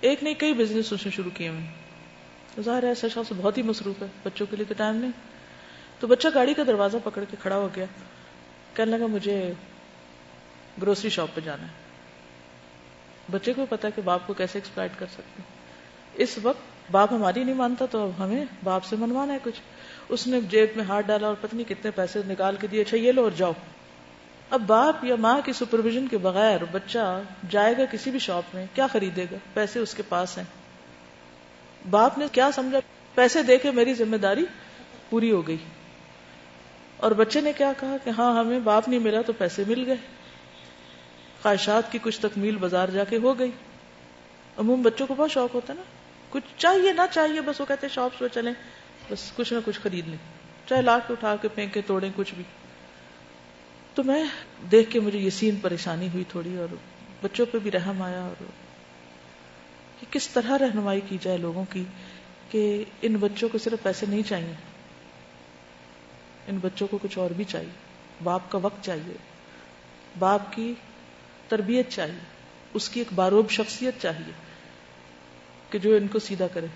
ایک 0.00 0.22
نہیں 0.22 0.34
کئی 0.34 0.52
بزنس 0.52 0.92
اس 0.92 1.04
نے 1.04 1.10
شروع 1.10 1.30
کیے 1.34 1.48
ہوئے۔ 1.48 1.60
ظاہر 2.62 2.82
ہے 2.82 2.88
ایسا 2.88 3.08
شخص 3.08 3.32
بہت 3.36 3.58
ہی 3.58 3.62
مصروف 3.62 4.02
ہے، 4.02 4.06
بچوں 4.22 4.46
کے 4.50 4.56
لیے 4.56 4.64
تو 4.64 4.74
ٹائم 4.74 4.96
نہیں۔ 4.96 5.10
تو 6.00 6.06
بچہ 6.06 6.28
گاڑی 6.34 6.54
کا 6.54 6.62
دروازہ 6.66 6.96
پکڑ 7.04 7.24
کے 7.30 7.36
کھڑا 7.42 7.56
ہو 7.56 7.68
گیا۔ 7.76 7.84
کہنے 8.74 8.98
لگا 8.98 9.06
مجھے 9.06 9.52
گروسری 10.82 11.10
شاپ 11.10 11.28
پہ 11.34 11.40
جانا 11.40 11.62
ہے۔ 11.62 11.88
بچے 13.30 13.52
کو 13.52 13.66
پتا 13.66 13.90
کہ 13.90 14.02
باپ 14.02 14.26
کو 14.26 14.32
کیسے 14.32 14.58
ایکسپلائٹ 14.58 14.90
کر 14.98 15.06
سکتے 15.12 15.42
اس 16.14 16.38
وقت 16.42 16.90
باپ 16.90 17.12
ہماری 17.12 17.44
نہیں 17.44 17.54
مانتا 17.54 17.86
تو 17.86 18.04
اب 18.04 18.24
ہمیں 18.24 18.44
باپ 18.64 18.84
سے 18.84 18.96
منوانا 18.96 19.32
ہے 19.32 19.38
کچھ۔ 19.42 19.60
اس 20.08 20.26
نے 20.26 20.40
جیب 20.40 20.68
میں 20.76 20.84
ہاتھ 20.84 21.06
ڈالا 21.06 21.26
اور 21.26 21.34
پتنی 21.40 21.64
کتنے 21.64 21.90
پیسے 21.90 22.20
نکال 22.28 22.56
کے 22.60 22.66
دیے 22.66 22.80
اچھا 22.80 22.96
یہ 22.96 23.12
لو 23.12 23.22
اور 23.22 23.30
جاؤ۔ 23.30 23.52
اب 24.50 24.62
باپ 24.66 25.04
یا 25.04 25.14
ماں 25.14 25.40
کی 25.44 25.52
سپرویژن 25.52 26.08
کے 26.08 26.18
بغیر 26.18 26.64
بچہ 26.72 27.22
جائے 27.50 27.74
گا 27.78 27.82
کسی 27.90 28.10
بھی 28.10 28.18
شاپ 28.18 28.42
میں، 28.54 28.66
کیا 28.74 28.86
خریدے 28.86 29.24
گا؟ 29.30 29.36
پیسے 29.54 29.78
اس 29.78 29.94
کے 29.94 30.02
پاس 30.08 30.38
ہیں۔ 30.38 30.44
باپ 31.90 32.18
نے 32.18 32.26
کیا 32.32 32.50
سمجھا؟ 32.54 32.78
پیسے 33.14 33.42
دے 33.42 33.58
کے 33.58 33.70
میری 33.70 33.94
ذمہ 33.94 34.16
داری 34.16 34.46
پوری 35.10 35.30
ہو 35.30 35.46
گئی۔ 35.46 35.56
اور 36.98 37.10
بچے 37.10 37.40
نے 37.40 37.52
کیا 37.52 37.72
کہا 37.80 37.96
کہ 38.04 38.10
ہاں 38.10 38.40
ہمیں 38.40 38.60
باپ 38.60 38.88
نہیں 38.88 39.00
ملا 39.00 39.22
تو 39.22 39.32
پیسے 39.32 39.64
مل 39.66 39.84
گئے۔ 39.86 39.96
خواہشات 41.42 41.92
کی 41.92 41.98
کچھ 42.02 42.20
تکمیل 42.20 42.56
بازار 42.56 42.88
جا 42.88 43.04
کے 43.04 43.16
ہو 43.16 43.38
گئی۔ 43.38 43.50
عموم 44.58 44.82
بچوں 44.82 45.06
کو 45.06 45.14
بہت 45.14 45.30
شوق 45.30 45.54
ہوتا 45.54 45.72
ہے 45.72 45.78
نا۔ 45.78 45.84
کچھ 46.30 46.44
چاہیے، 46.56 46.92
نہ 46.92 47.00
چاہیے، 47.10 47.40
بس 47.40 47.60
وہ 47.60 47.66
کہتے 47.66 47.88
شاپس 47.88 48.18
پہ 48.18 48.28
چلیں۔ 48.34 48.52
بس 49.10 49.32
کچھ 49.36 49.52
نہ 49.52 49.58
کچھ 49.64 49.80
خرید 49.80 50.08
لیں۔ 50.08 50.18
چاہے 50.68 50.82
لاکھ 50.82 51.08
کے 51.08 51.12
اٹھا 51.12 51.36
کے 51.36 51.48
پھینکے 51.48 51.80
توڑیں، 51.80 52.10
کچھ 52.16 52.34
بھی۔ 52.34 52.44
تو 53.94 54.02
میں 54.02 54.24
دیکھ 54.70 54.90
کے 54.90 55.00
مجھے 55.00 55.18
یسین 55.18 55.56
پریشانی 55.56 56.08
ہوئی 56.12 56.24
تھوڑی 56.28 56.56
اور 56.56 56.74
بچوں 57.22 57.46
پہ 57.52 57.58
بھی 57.58 57.70
رحم 57.70 58.02
آیا 58.02 58.20
اور 58.20 58.44
کہ 60.00 60.06
کس 60.10 60.28
طرح 60.28 60.58
رہنمائی 60.58 61.00
کی 61.08 61.18
جائے 61.22 61.38
لوگوں 61.38 61.64
کی 61.72 61.84
کہ 62.50 62.84
ان 63.02 63.16
بچوں 63.16 63.48
کو 63.48 63.58
صرف 63.58 63.82
پیسے 63.82 64.06
نہیں 64.06 64.22
چاہیے۔ 64.22 64.54
ان 66.48 66.58
بچوں 66.58 66.88
کو 66.90 66.98
کچھ 67.02 67.18
اور 67.18 67.30
بھی 67.30 67.44
چاہیے۔ 67.44 67.70
باپ 68.24 68.50
کا 68.50 68.58
وقت 68.58 68.84
چاہیے۔ 68.84 69.16
باپ 70.18 70.52
کی 70.52 70.74
تربیت 71.48 71.90
چاہیے۔ 71.90 72.18
اس 72.74 72.88
کی 72.88 73.00
ایک 73.00 73.12
باروب 73.14 73.50
شخصیت 73.50 73.94
چاہیے 74.02 74.32
کہ 75.70 75.78
جو 75.78 75.96
ان 75.96 76.08
کو 76.08 76.18
سیدھا 76.18 76.46
کرے۔ 76.46 76.66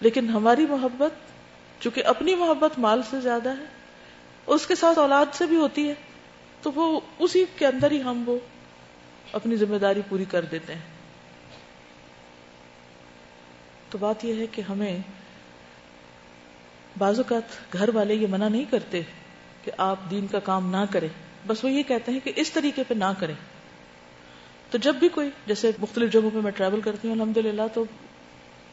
لیکن 0.00 0.28
ہماری 0.28 0.66
محبت، 0.66 1.12
چونکہ 1.82 2.04
اپنی 2.04 2.34
محبت 2.34 2.78
مال 2.78 3.02
سے 3.10 3.20
زیادہ 3.20 3.48
ہے، 3.48 3.64
اس 4.46 4.66
کے 4.66 4.74
ساتھ 4.74 4.98
اولاد 4.98 5.26
سے 5.32 5.46
بھی 5.46 5.56
ہوتی 5.56 5.88
ہے، 5.88 5.94
تو 6.62 6.72
وہ 6.72 7.00
اسی 7.18 7.44
کے 7.56 7.66
اندر 7.66 7.90
ہی 7.90 8.02
ہم 8.02 8.22
وہ 8.26 8.38
اپنی 9.32 9.56
ذمہ 9.56 9.76
داری 9.76 10.02
پوری 10.08 10.24
کر 10.24 10.44
دیتے 10.44 10.74
ہیں۔ 10.74 10.80
تو 13.90 13.98
بات 13.98 14.24
یہ 14.24 14.40
ہے 14.40 14.46
کہ 14.46 14.62
ہمیں 14.68 14.98
بعض 16.98 17.18
اوقات 17.18 17.72
گھر 17.72 17.88
والے 17.94 18.14
یہ 18.14 18.26
منع 18.30 18.48
نہیں 18.48 18.64
کرتے 18.70 19.02
کہ 19.64 19.72
آپ 19.78 19.96
دین 20.10 20.26
کا 20.26 20.38
کام 20.38 20.70
نہ 20.70 20.84
کریں۔ 20.90 21.08
بس 21.46 21.64
وہ 21.64 21.70
یہ 21.70 21.82
کہتے 21.82 22.12
ہیں 22.12 22.20
کہ 22.24 22.32
اس 22.36 22.52
طریقے 22.52 22.82
پہ 22.88 22.94
نہ 22.94 23.12
کریں۔ 23.18 23.34
تو 24.70 24.78
جب 24.78 24.94
بھی 24.94 25.08
کوئی 25.08 25.30
جیسے 25.46 25.70
مختلف 25.78 26.12
جگہوں 26.12 26.30
پہ 26.34 26.38
میں 26.38 26.50
ٹریول 26.50 26.80
کرتی 26.80 27.08
ہوں 27.08 27.14
الحمد 27.14 27.36
للہ 27.36 27.62
تو 27.74 27.84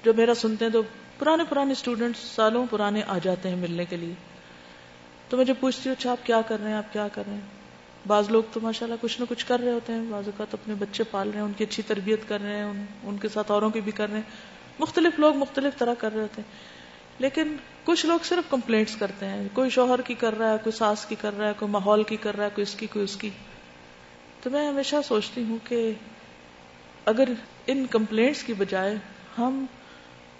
جو 0.03 0.13
میرا 0.13 0.33
سنتے 0.33 0.65
ہیں 0.65 0.71
تو 0.71 0.81
پرانے 1.19 1.43
پرانے 1.49 1.71
اسٹوڈینٹس 1.71 2.19
سالوں 2.19 2.65
پرانے 2.69 3.01
آ 3.07 3.17
جاتے 3.23 3.49
ہیں 3.49 3.55
ملنے 3.55 3.85
کے 3.85 3.97
لیے۔ 3.97 4.13
تو 5.29 5.37
میں 5.37 5.45
جب 5.45 5.53
پوچھتی 5.59 5.89
ہوں 5.89 5.95
اچھا 5.99 6.11
آپ 6.11 6.25
کیا 6.25 6.41
کر 6.41 6.59
رہے 6.59 6.69
ہیں؟ 6.69 6.77
آپ 6.77 6.93
کیا 6.93 7.07
کر 7.07 7.23
رہے 7.25 7.33
ہیں؟ 7.33 7.41
بعض 8.07 8.29
لوگ 8.29 8.43
تو 8.53 8.59
ماشاء 8.59 8.85
اللہ 8.85 8.97
کچھ 9.01 9.19
نہ 9.19 9.25
کچھ 9.29 9.45
کر 9.45 9.59
رہے 9.59 9.71
ہوتے 9.71 9.93
ہیں 9.93 10.01
بعض 10.09 10.23
اوقات 10.25 10.53
اپنے 10.53 10.73
بچے 10.79 11.03
پال 11.03 11.29
رہے 11.29 11.39
ہیں 11.39 11.45
ان 11.45 11.53
کی 11.53 11.63
اچھی 11.63 11.83
تربیت 11.83 12.19
کر 12.27 12.41
رہے 12.41 12.55
ہیں 12.55 12.63
ان, 12.63 12.85
ان 13.03 13.17
کے 13.17 13.27
ساتھ 13.29 13.51
اوروں 13.51 13.69
کی 13.69 13.81
بھی 13.81 13.91
کر 13.91 14.07
رہے 14.07 14.15
ہیں۔ 14.15 14.31
مختلف 14.79 15.19
لوگ 15.19 15.35
مختلف 15.35 15.77
طرح 15.77 15.93
کر 15.93 16.13
رہے 16.13 16.21
ہوتے 16.21 16.41
ہیں۔ 16.41 16.72
لیکن 17.19 17.55
کچھ 17.83 18.05
لوگ 18.05 18.19
صرف 18.23 18.51
کمپلینٹس 18.51 18.95
کرتے 18.95 19.25
ہیں۔ 19.25 19.47
کوئی 19.53 19.69
شوہر 19.69 20.01
کی 20.01 20.13
کر 20.13 20.37
رہا 20.37 20.51
ہے، 20.51 20.57
کوئی 20.63 20.77
ساس 20.77 21.05
کی 21.05 21.15
کر 21.21 21.37
رہا 21.37 21.47
ہے، 21.47 21.53
کوئی 21.59 21.71
ماحول 21.71 22.03
کی 22.03 22.15
کر 22.15 22.37
رہا 22.37 22.45
ہے، 22.45 22.49
کوئی 22.55 22.63
اس 22.63 22.75
کی، 22.75 22.87
کوئی 22.87 23.05
اس 23.05 23.15
کی۔ 23.15 23.29
تو 24.41 24.49
میں 24.49 24.67
ہمیشہ 24.67 24.95
سوچتی 25.05 25.43
ہوں 25.43 25.57
کہ 25.67 25.91
اگر 27.05 27.23
ان 27.67 27.85
کمپلینٹس 27.89 28.43
کی 28.43 28.53
بجائے 28.53 28.95
ہم 29.37 29.65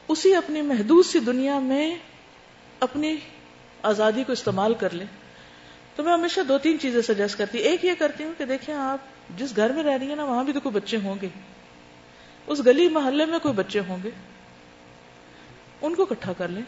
اسی 0.08 0.36
اپنی 0.36 0.62
محدود 0.62 1.06
سی 1.06 1.20
دنیا 1.20 1.60
میں 1.60 1.96
اپنی 2.80 3.16
آزادی 3.84 4.24
کو 4.24 4.32
استعمال 4.32 4.74
کر 4.74 4.90
لیں۔ 4.90 5.06
تو 5.96 6.04
میں 6.04 6.14
ہمیشہ 6.14 6.42
دو 6.42 6.58
تین 6.58 6.80
چیزیں 6.80 7.02
سجیسٹ 7.02 7.38
کرتی 7.38 7.58
ایک 7.58 7.86
یہ 7.86 7.92
کرتی 8.00 8.24
ہوں 8.24 8.34
کہ 8.38 8.46
دیکھیں 8.46 8.76
آپ 8.76 8.98
جس 9.38 9.56
گھر 9.56 9.74
میں 9.74 9.84
رہ 9.84 9.98
رہی 9.98 10.10
ہیں 10.10 10.16
نا، 10.16 10.24
وہاں 10.24 10.44
بھی 10.44 10.54
تو 10.54 10.60
کوئی 10.60 10.76
بچے 10.76 10.98
ہوں 11.04 11.16
گے۔ 11.22 11.28
اس 12.48 12.66
گلی 12.66 12.90
محلے 12.90 13.26
میں 13.26 13.40
کوئی 13.40 13.54
بچے 13.54 13.80
ہوں 13.80 13.98
گے۔ 14.04 14.10
ان 15.84 15.96
کو 15.96 16.04
اکٹھا 16.04 16.34
کر 16.34 16.48
لیں، 16.48 16.62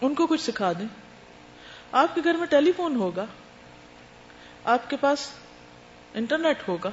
ان 0.00 0.14
کو 0.14 0.26
کچھ 0.26 0.40
سکھا 0.40 0.72
دیں۔ 0.72 0.86
آپ 1.92 2.14
کے 2.14 2.20
گھر 2.24 2.34
میں 2.34 2.46
ٹیلی 2.46 2.72
فون 2.72 2.96
ہوگا، 2.96 3.26
آپ 4.64 4.90
کے 4.90 4.96
پاس 4.96 5.30
انٹرنیٹ 6.14 6.68
ہوگا، 6.68 6.90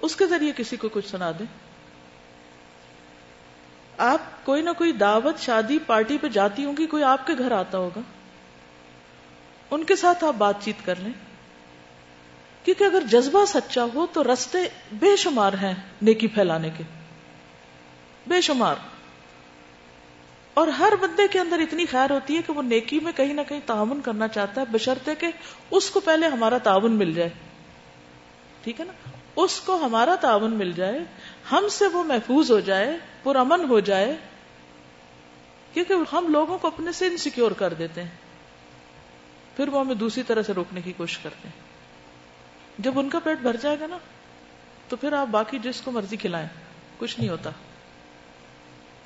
اس 0.00 0.16
کے 0.16 0.26
ذریعے 0.26 0.52
کسی 0.56 0.76
کو 0.76 0.88
کچھ 0.88 1.08
سنا 1.08 1.30
دیں۔ 1.38 1.46
آپ 3.98 4.46
کوئی 4.46 4.62
نہ 4.62 4.70
کوئی 4.78 4.92
دعوت، 4.92 5.38
شادی، 5.38 5.78
پارٹی 5.86 6.18
پہ 6.18 6.28
جاتی 6.28 6.64
ہوں 6.64 6.76
گی، 6.78 6.86
کوئی 6.86 7.02
آپ 7.02 7.26
کے 7.26 7.32
گھر 7.38 7.52
آتا 7.52 7.78
ہوگا۔ 7.78 8.00
ان 9.70 9.84
کے 9.84 9.96
ساتھ 9.96 10.24
آپ 10.24 10.34
بات 10.34 10.54
چیت 10.60 10.86
کر 10.86 10.94
لیں۔ 10.96 11.12
کیونکہ 12.64 12.84
اگر 12.84 13.00
جذبہ 13.10 13.44
سچا 13.44 13.84
ہو 13.94 14.06
تو 14.12 14.24
رستے 14.24 14.58
بے 14.92 15.16
شمار 15.16 15.52
ہیں 15.52 15.74
نیکی 16.02 16.26
پھیلانے 16.26 16.70
کے۔ 16.76 16.84
بے 18.26 18.40
شمار۔ 18.40 18.74
اور 20.56 20.68
ہر 20.68 20.92
بندے 21.00 21.22
کے 21.28 21.40
اندر 21.40 21.58
اتنی 21.58 21.86
خیر 21.86 22.10
ہوتی 22.10 22.36
ہے 22.36 22.42
کہ 22.42 22.52
وہ 22.52 22.62
نیکی 22.62 23.00
میں 23.00 23.12
کہیں 23.12 23.34
نہ 23.34 23.40
کہیں 23.48 23.60
تعاون 23.66 24.00
کرنا 24.00 24.28
چاہتا 24.28 24.60
ہے، 24.60 24.66
بشرطے 24.66 25.14
کہ 25.14 25.26
اس 25.70 25.90
کو 25.90 26.00
پہلے 26.00 26.26
ہمارا 26.26 26.58
تعاون 26.58 26.92
مل 26.92 27.12
جائے۔ 27.12 27.30
ٹھیک 28.64 28.80
ہے 28.80 28.84
نا؟ 28.84 28.92
اس 29.36 29.60
کو 29.60 29.76
ہمارا 29.76 30.14
تعاون 30.14 30.54
مل 30.54 30.72
جائے، 30.72 30.98
ہم 31.52 31.68
سے 31.70 31.86
وہ 31.86 32.04
محفوظ 32.04 32.50
ہو 32.50 32.60
جائے، 32.60 32.98
پرامن 33.22 33.64
ہو 33.68 33.80
جائے، 33.80 34.16
کیونکہ 35.72 35.94
ہم 36.12 36.26
لوگوں 36.28 36.58
کو 36.58 36.66
اپنے 36.68 36.92
سے 36.92 37.06
انسیکیور 37.06 37.50
کر 37.50 37.74
دیتے 37.74 38.02
ہیں۔ 38.02 38.10
پھر 39.56 39.68
وہ 39.68 39.80
ہمیں 39.80 39.94
دوسری 39.94 40.22
طرح 40.22 40.42
سے 40.42 40.52
روکنے 40.52 40.80
کی 40.80 40.92
کوشش 40.96 41.18
کرتے 41.18 41.48
ہیں۔ 41.48 41.60
جب 42.78 42.98
ان 42.98 43.08
کا 43.08 43.18
پیٹ 43.18 43.38
بھر 43.38 43.56
جائے 43.56 43.80
گا 43.80 43.86
نا، 43.86 43.98
تو 44.88 44.96
پھر 44.96 45.12
آپ 45.12 45.26
باقی 45.30 45.58
جس 45.58 45.80
کو 45.80 45.90
مرضی 45.90 46.16
کھلائیں، 46.16 46.48
کچھ 46.98 47.20
نہیں 47.20 47.30
ہوتا۔ 47.30 47.50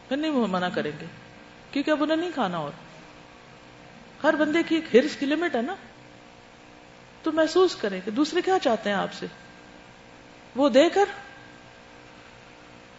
پھر 0.08 0.16
نہیں 0.16 0.30
وہ 0.30 0.46
منع 0.46 0.68
کریں 0.74 0.92
گے۔ 1.00 1.06
کیونکہ 1.72 1.90
اب 1.90 2.02
انہیں 2.02 2.16
نہیں 2.16 2.30
کھانا 2.35 2.59
اور۔ 2.59 2.70
ہر 4.22 4.35
بندے 4.35 4.59
کی 4.68 4.74
ایک 4.74 4.96
ہرس 4.96 5.16
کی 5.16 5.26
لمٹ 5.26 5.56
ہے 5.56 5.62
نا۔ 5.62 5.74
تو 7.22 7.33
محسوس 7.33 7.76
کریں 7.76 8.00
کہ 8.04 8.11
دوسرے 8.11 8.40
کیا 8.42 8.59
چاہتے 8.62 8.90
ہیں 8.90 8.96
آپ 8.96 9.12
سے۔ 9.12 9.26
وہ 10.56 10.68
دے 10.68 10.88
کر 10.88 11.04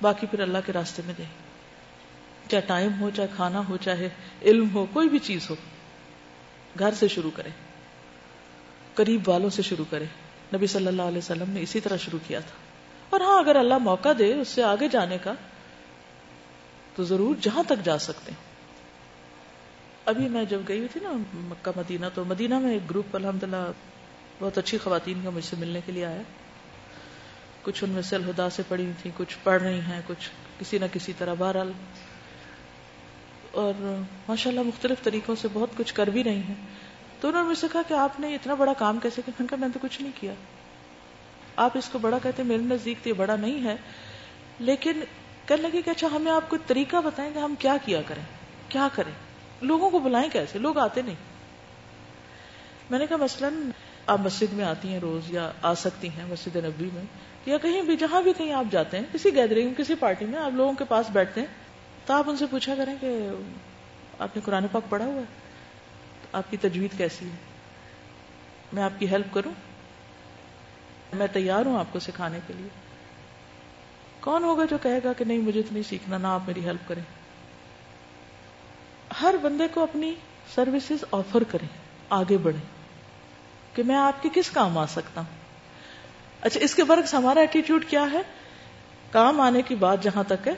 باقی 0.01 0.27
پھر 0.27 0.39
اللہ 0.39 0.57
کے 0.65 0.73
راستے 0.73 1.01
میں 1.05 1.13
دے۔ 1.17 1.23
چاہے 2.49 2.61
ٹائم 2.61 3.01
ہو، 3.01 3.09
چاہے 3.15 3.27
کھانا 3.35 3.61
ہو، 3.69 3.77
چاہے 3.77 4.09
علم 4.41 4.73
ہو، 4.73 4.85
کوئی 4.93 5.09
بھی 5.09 5.19
چیز 5.19 5.49
ہو۔ 5.49 5.55
گھر 6.79 6.93
سے 6.93 7.07
شروع 7.07 7.31
کرے 7.35 7.49
قریب 8.93 9.29
والوں 9.29 9.49
سے 9.49 9.61
شروع 9.61 9.85
کرے 9.89 10.05
نبی 10.53 10.67
صلی 10.67 10.87
اللہ 10.87 11.01
علیہ 11.01 11.17
وسلم 11.17 11.49
نے 11.49 11.61
اسی 11.61 11.79
طرح 11.79 11.97
شروع 11.97 12.19
کیا 12.27 12.39
تھا۔ 12.39 12.57
اور 13.09 13.21
ہاں 13.21 13.39
اگر 13.39 13.55
اللہ 13.55 13.77
موقع 13.77 14.09
دے 14.19 14.33
اس 14.33 14.47
سے 14.47 14.63
آگے 14.63 14.87
جانے 14.87 15.17
کا، 15.17 15.33
تو 16.95 17.03
ضرور 17.03 17.35
جہاں 17.41 17.63
تک 17.63 17.85
جا 17.85 17.97
سکتے 17.97 18.31
ہیں۔ 18.31 18.50
ابھی 20.05 20.29
میں 20.29 20.43
جب 20.43 20.59
گئی 20.67 20.77
ہوئی 20.77 20.87
تھی 20.87 20.99
نا 21.03 21.11
مکہ 21.33 21.71
مدینہ، 21.75 22.05
تو 22.13 22.25
مدینہ 22.25 22.59
میں 22.59 22.73
ایک 22.73 22.89
گروپ 22.89 23.15
الحمد 23.15 23.43
للہ 23.43 23.71
بہت 24.39 24.57
اچھی 24.57 24.77
خواتین 24.77 25.21
کا 25.23 25.29
مجھ 25.29 25.45
سے 25.45 25.55
ملنے 25.59 25.81
کے 25.85 25.91
لیے 25.91 26.05
آیا 26.05 26.21
کچھ 27.61 27.83
ان 27.83 27.89
میں 27.89 28.01
سے 28.01 28.15
الہدا 28.15 28.49
سے 28.49 28.63
پڑھی 28.67 28.83
ہوئی 28.83 28.95
تھی 29.01 29.11
کچھ 29.17 29.37
پڑھ 29.43 29.63
رہی 29.63 29.79
ہیں، 29.79 30.01
کچھ 30.07 30.29
کسی 30.59 30.77
نہ 30.77 30.85
کسی 30.93 31.13
طرح 31.17 31.33
بہرحال۔ 31.33 31.71
اور 33.51 34.03
ماشاء 34.27 34.51
اللہ 34.51 34.63
مختلف 34.63 35.03
طریقوں 35.03 35.35
سے 35.35 35.47
بہت 35.53 35.69
کچھ 35.77 35.93
کر 35.93 36.07
بھی 36.07 36.23
رہی 36.23 36.41
ہیں۔ 36.49 36.55
تو 37.19 37.27
انہوں 37.27 37.43
نے 37.43 37.49
مجھ 37.49 37.57
سے 37.57 37.67
کہا 37.71 37.81
کہ 37.87 37.93
آپ 37.93 38.19
نے 38.19 38.35
اتنا 38.35 38.53
بڑا 38.53 38.73
کام 38.73 38.99
کیسے 38.99 39.21
کیا؟ 39.25 39.41
میں 39.51 39.67
نے 39.67 39.73
تو 39.73 39.79
کچھ 39.81 40.01
نہیں 40.01 40.11
کیا۔ 40.19 40.33
آپ 41.55 41.77
اس 41.77 41.89
کو 41.89 41.99
بڑا 41.99 42.17
کہتے 42.23 42.43
میرے 42.43 42.61
نزدیک 42.61 42.97
تو 43.03 43.09
یہ 43.09 43.13
بڑا 43.13 43.35
نہیں 43.35 43.63
ہے۔ 43.63 43.75
لیکن 44.59 44.99
کہنے 45.47 45.61
لگے 45.61 45.81
کہ 45.81 45.89
اچھا 45.89 46.07
ہمیں 46.11 46.31
آپ 46.31 46.49
کو 46.49 46.57
طریقہ 46.67 46.97
بتائیں 47.05 47.33
کہ 47.33 47.39
ہم 47.39 47.55
کیا 47.59 47.77
کیا 47.85 48.01
کریں 48.01 48.23
کیا 48.69 48.87
کریں۔ 48.95 49.30
لوگوں 49.61 49.89
کو 49.89 49.99
بلائیں 49.99 50.29
کیسے؟ 50.29 50.59
لوگ 50.59 50.77
آتے 50.77 51.01
نہیں۔ 51.01 51.15
میں 52.89 52.99
نے 52.99 53.07
کہا، 53.07 53.17
مثلاً 53.17 53.69
آپ 54.07 54.19
مسجد 54.19 54.53
میں 54.53 54.65
آتی 54.65 54.87
ہیں 54.87 54.99
روز 54.99 55.21
یا 55.27 55.51
آ 55.61 55.73
سکتی 55.73 56.07
ہیں 56.07 56.25
مسجد 56.25 56.55
نبی 56.55 56.89
میں 56.93 57.03
یا 57.45 57.57
کہیں 57.57 57.81
بھی، 57.81 57.97
جہاں 57.97 58.21
بھی 58.21 58.33
کہیں 58.37 58.53
آپ 58.53 58.65
جاتے 58.71 58.97
ہیں، 58.97 59.05
کسی 59.13 59.35
گیدرنگ 59.35 59.73
کسی 59.77 59.95
پارٹی 59.95 60.25
میں 60.25 60.39
آپ 60.39 60.51
لوگوں 60.51 60.73
کے 60.73 60.83
پاس 60.83 61.05
بیٹھتے 61.09 61.39
ہیں، 61.39 61.47
تو 62.05 62.13
آپ 62.13 62.29
ان 62.29 62.37
سے 62.37 62.45
پوچھا 62.45 62.75
کریں 62.77 62.95
کہ 63.01 63.29
آپ 64.19 64.29
نے 64.35 64.41
قرآن 64.45 64.67
پاک 64.71 64.83
پڑھا 64.89 65.05
ہوا 65.05 65.19
ہے؟ 65.19 65.51
آپ 66.33 66.43
کی 66.49 66.57
تجوید 66.57 66.97
کیسی 66.97 67.25
ہے؟ 67.25 67.35
میں 68.73 68.83
آپ 68.83 68.99
کی 68.99 69.09
ہیلپ 69.09 69.33
کروں؟ 69.33 69.51
میں 71.13 71.27
تیار 71.33 71.65
ہوں 71.65 71.79
آپ 71.79 71.85
کو 71.91 71.99
سکھانے 71.99 72.39
کے 72.47 72.53
لیے۔ 72.57 72.67
کون 74.19 74.43
ہوگا 74.43 74.65
جو 74.65 74.77
کہے 74.81 74.99
گا 75.03 75.13
کہ 75.13 75.25
نہیں، 75.25 75.37
مجھے 75.37 75.61
تو 75.61 75.69
نہیں 75.71 75.83
سیکھنا، 75.83 76.17
نہ 76.17 76.27
آپ 76.27 76.41
میری 76.47 76.65
ہیلپ 76.65 76.87
کریں۔ 76.87 77.20
ہر 79.21 79.35
بندے 79.41 79.67
کو 79.73 79.83
اپنی 79.83 80.15
سروسز 80.55 81.05
آفر 81.11 81.43
کریں، 81.43 81.67
آگے 82.09 82.37
بڑھیں۔ 82.37 82.81
کہ 83.75 83.83
میں 83.83 83.95
آپ 83.95 84.23
کے 84.23 84.29
کس 84.33 84.49
کام 84.49 84.77
آ 84.77 84.85
سکتا 84.85 85.21
ہوں؟ 85.21 85.37
اچھا 86.41 86.59
اس 86.59 86.75
کے 86.75 86.83
برعکس 86.83 87.13
ہمارا 87.13 87.39
ایٹیٹیوڈ 87.39 87.85
کیا 87.85 88.05
ہے؟ 88.11 88.21
کام 89.11 89.41
آنے 89.41 89.61
کی 89.61 89.75
بات 89.75 90.03
جہاں 90.03 90.23
تک 90.27 90.47
ہے، 90.47 90.53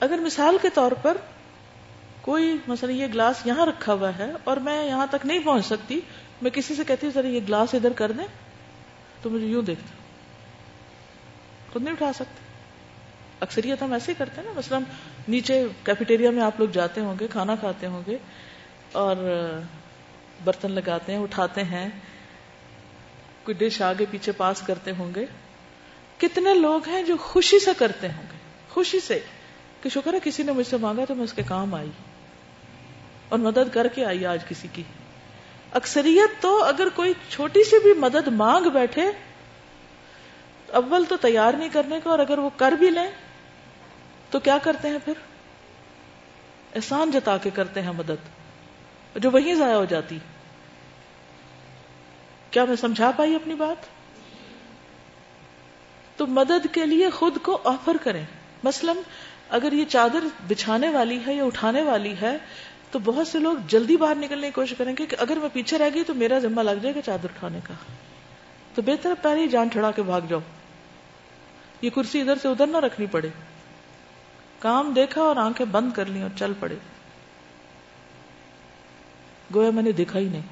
اگر 0.00 0.18
مثال 0.18 0.58
کے 0.62 0.68
طور 0.74 0.92
پر 0.92 1.16
کوئی 2.20 2.56
مثلا 2.68 2.92
یہ 2.92 3.06
گلاس 3.06 3.36
یہاں 3.44 3.66
رکھا 3.66 3.92
ہوا 3.92 4.10
ہے 4.18 4.32
اور 4.44 4.56
میں 4.56 4.86
یہاں 4.86 5.06
تک 5.10 5.26
نہیں 5.26 5.38
پہنچ 5.38 5.66
سکتی، 5.66 6.00
میں 6.42 6.50
کسی 6.50 6.74
سے 6.74 6.84
کہتی 6.84 7.06
ہوں، 7.06 7.12
ذرا 7.14 7.28
یہ 7.28 7.40
گلاس 7.48 7.74
ادھر 7.74 7.92
کر 7.92 8.12
دیں، 8.12 8.26
تو 9.22 9.30
مجھے 9.30 9.46
یوں 9.46 9.62
دیکھتا 9.62 9.94
خود 11.72 11.82
نہیں 11.82 11.92
اٹھا 11.92 12.12
سکتے۔ 12.12 12.40
اکثریت 13.40 13.82
ہم 13.82 13.92
ایسے 13.92 14.12
ہی 14.12 14.16
کرتے 14.18 14.40
ہیں 14.40 14.48
نا، 14.48 14.54
مثلا 14.58 14.78
نیچے 15.30 15.66
کیفیٹیریا 15.84 16.30
میں 16.30 16.42
آپ 16.42 16.60
لوگ 16.60 16.68
جاتے 16.68 17.00
ہوں 17.00 17.14
گے، 17.20 17.26
کھانا 17.28 17.54
کھاتے 17.54 17.86
ہوں 17.86 18.02
گے 18.06 18.16
اور 18.92 19.16
برتن 20.44 20.72
لگاتے 20.72 21.12
ہیں، 21.12 21.18
اٹھاتے 21.18 21.64
ہیں۔ 21.64 21.88
کوئی 23.44 23.54
ڈش 23.54 23.82
آگے 23.82 24.04
پیچھے 24.10 24.32
پاس 24.32 24.62
کرتے 24.62 24.90
ہوں 24.98 25.14
گے۔ 25.14 25.26
کتنے 26.18 26.54
لوگ 26.54 26.88
ہیں 26.88 27.02
جو 27.02 27.16
خوشی 27.16 27.58
سے 27.58 27.70
کرتے 27.78 28.06
ہوں 28.06 28.22
گے، 28.22 28.36
خوشی 28.68 29.00
سے 29.00 29.20
کہ 29.82 29.88
شکر 29.88 30.14
ہے 30.14 30.18
کسی 30.24 30.42
نے 30.42 30.52
مجھ 30.52 30.66
سے 30.66 30.76
مانگا 30.76 31.04
تو 31.04 31.14
میں 31.14 31.24
اس 31.24 31.32
کے 31.32 31.42
کام 31.42 31.74
آئی۔ 31.74 31.90
اور 33.28 33.38
مدد 33.38 33.72
کر 33.72 33.88
کے 33.88 34.04
آئی 34.04 34.26
آج 34.26 34.44
کسی 34.48 34.68
کی۔ 34.72 34.82
اکثریت 35.72 36.42
تو 36.42 36.64
اگر 36.64 36.88
کوئی 36.94 37.12
چھوٹی 37.28 37.64
سی 37.64 37.78
بھی 37.82 37.94
مدد 37.94 38.28
مانگ 38.28 38.70
بیٹھے، 38.70 39.10
اول 40.66 41.04
تو 41.04 41.16
تیار 41.16 41.54
نہیں 41.54 41.68
کرنے 41.72 41.96
کا 42.04 42.10
اور 42.10 42.18
اگر 42.18 42.38
وہ 42.38 42.50
کر 42.56 42.72
بھی 42.72 42.90
لیں 42.90 43.10
تو 44.30 44.40
کیا 44.40 44.58
کرتے 44.58 44.88
ہیں 44.88 44.98
پھر؟ 45.04 45.12
احسان 46.74 47.10
جتا 47.10 47.36
کے 47.36 47.50
کرتے 47.50 47.82
ہیں 47.82 47.92
مدد۔ 47.92 48.40
جو 49.16 49.30
وہیں 49.30 49.54
ضائع 49.54 49.74
ہو 49.74 49.84
جاتی۔ 49.84 50.18
کیا 52.50 52.64
میں 52.64 52.76
سمجھا 52.76 53.10
پائی 53.16 53.34
اپنی 53.34 53.54
بات؟ 53.54 53.76
تو 56.16 56.26
مدد 56.26 56.66
کے 56.72 56.86
لیے 56.86 57.10
خود 57.10 57.38
کو 57.42 57.58
آفر 57.64 57.96
کریں۔ 58.02 58.24
مثلا 58.64 58.92
اگر 59.48 59.72
یہ 59.72 59.84
چادر 59.84 60.26
بچھانے 60.48 60.88
والی 60.88 61.18
ہے 61.26 61.34
یا 61.34 61.44
اٹھانے 61.44 61.82
والی 61.82 62.14
ہے، 62.22 62.36
تو 62.90 62.98
بہت 62.98 63.26
سے 63.26 63.38
لوگ 63.38 63.56
جلدی 63.68 63.96
باہر 63.96 64.14
نکلنے 64.14 64.46
کی 64.46 64.52
کوشش 64.52 64.74
کریں 64.78 64.94
گے 64.98 65.06
کہ 65.06 65.16
اگر 65.18 65.36
میں 65.36 65.48
پیچھے 65.52 65.78
رہ 65.78 65.88
گئی 65.94 66.04
تو 66.04 66.14
میرا 66.14 66.38
ذمہ 66.38 66.60
لگ 66.60 66.78
جائے 66.82 66.94
گا 66.94 67.00
چادر 67.00 67.24
اٹھانے 67.24 67.58
کا۔ 67.64 67.74
تو 68.74 68.82
بہتر 68.82 69.12
پہلے 69.22 69.40
ہی 69.40 69.48
جان 69.48 69.70
چھڑا 69.70 69.90
کے 69.90 70.02
بھاگ 70.02 70.20
جاؤ۔ 70.28 70.40
یہ 71.82 71.90
کرسی 71.90 72.20
ادھر 72.20 72.34
سے 72.42 72.48
ادھر 72.48 72.66
نہ 72.66 72.76
رکھنی 72.76 73.06
پڑے۔ 73.06 73.28
کام 74.60 74.92
دیکھا 74.96 75.20
اور 75.22 75.36
آنکھیں 75.36 75.66
بند 75.66 75.92
کر 75.92 76.06
لی 76.06 76.22
اور 76.22 76.38
چل 76.38 76.52
پڑے۔ 76.60 76.74
گویا 79.54 79.70
میں 79.70 79.82
نے 79.82 79.92
دیکھا 79.92 80.18
ہی 80.18 80.28
نہیں۔ 80.28 80.42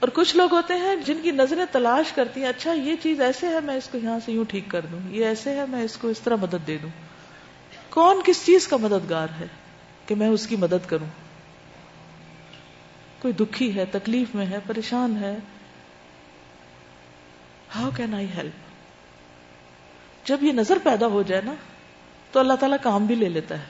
اور 0.00 0.08
کچھ 0.08 0.36
لوگ 0.36 0.54
ہوتے 0.54 0.74
ہیں 0.74 0.96
جن 0.96 1.18
کی 1.22 1.30
نظریں 1.30 1.64
تلاش 1.72 2.12
کرتی 2.12 2.40
ہیں 2.40 2.48
اچھا 2.48 2.72
یہ 2.72 2.94
چیز 3.02 3.20
ایسے 3.20 3.48
ہے، 3.48 3.60
میں 3.60 3.74
اس 3.74 3.88
کو 3.92 3.98
یہاں 3.98 4.18
سے 4.24 4.32
یوں 4.32 4.44
ٹھیک 4.48 4.64
کر 4.68 4.80
دوں، 4.80 4.98
یہ 5.08 5.26
ایسے 5.26 5.54
ہے، 5.54 5.64
میں 5.68 5.82
اس 5.82 5.96
کو 5.96 6.08
اس 6.08 6.20
طرح 6.20 6.36
مدد 6.36 6.66
دے 6.66 6.78
دوں۔ 6.82 6.90
کون 7.90 8.20
کس 8.24 8.46
چیز 8.46 8.68
کا 8.68 8.76
مددگار 8.76 9.26
ہے 9.40 9.46
کہ 10.06 10.14
میں 10.14 10.28
اس 10.28 10.46
کی 10.46 10.56
مدد 10.56 10.88
کروں؟ 10.88 11.06
کوئی 13.18 13.34
دکھی 13.34 13.76
ہے، 13.76 13.84
تکلیف 13.84 14.34
میں 14.34 14.46
ہے، 14.46 14.58
پریشان 14.66 15.16
ہے۔ 15.20 15.36
ہاؤ 17.76 17.90
کین 17.96 18.14
آئی 18.14 18.26
ہیلپ 18.36 18.52
جب 20.28 20.42
یہ 20.42 20.52
نظر 20.52 20.78
پیدا 20.82 21.06
ہو 21.06 21.22
جائے 21.22 21.42
نا 21.42 21.54
تو 22.34 22.40
اللہ 22.40 22.52
تعالیٰ 22.52 22.78
کام 22.82 23.06
بھی 23.06 23.14
لے 23.14 23.28
لیتا 23.28 23.58
ہے۔ 23.58 23.64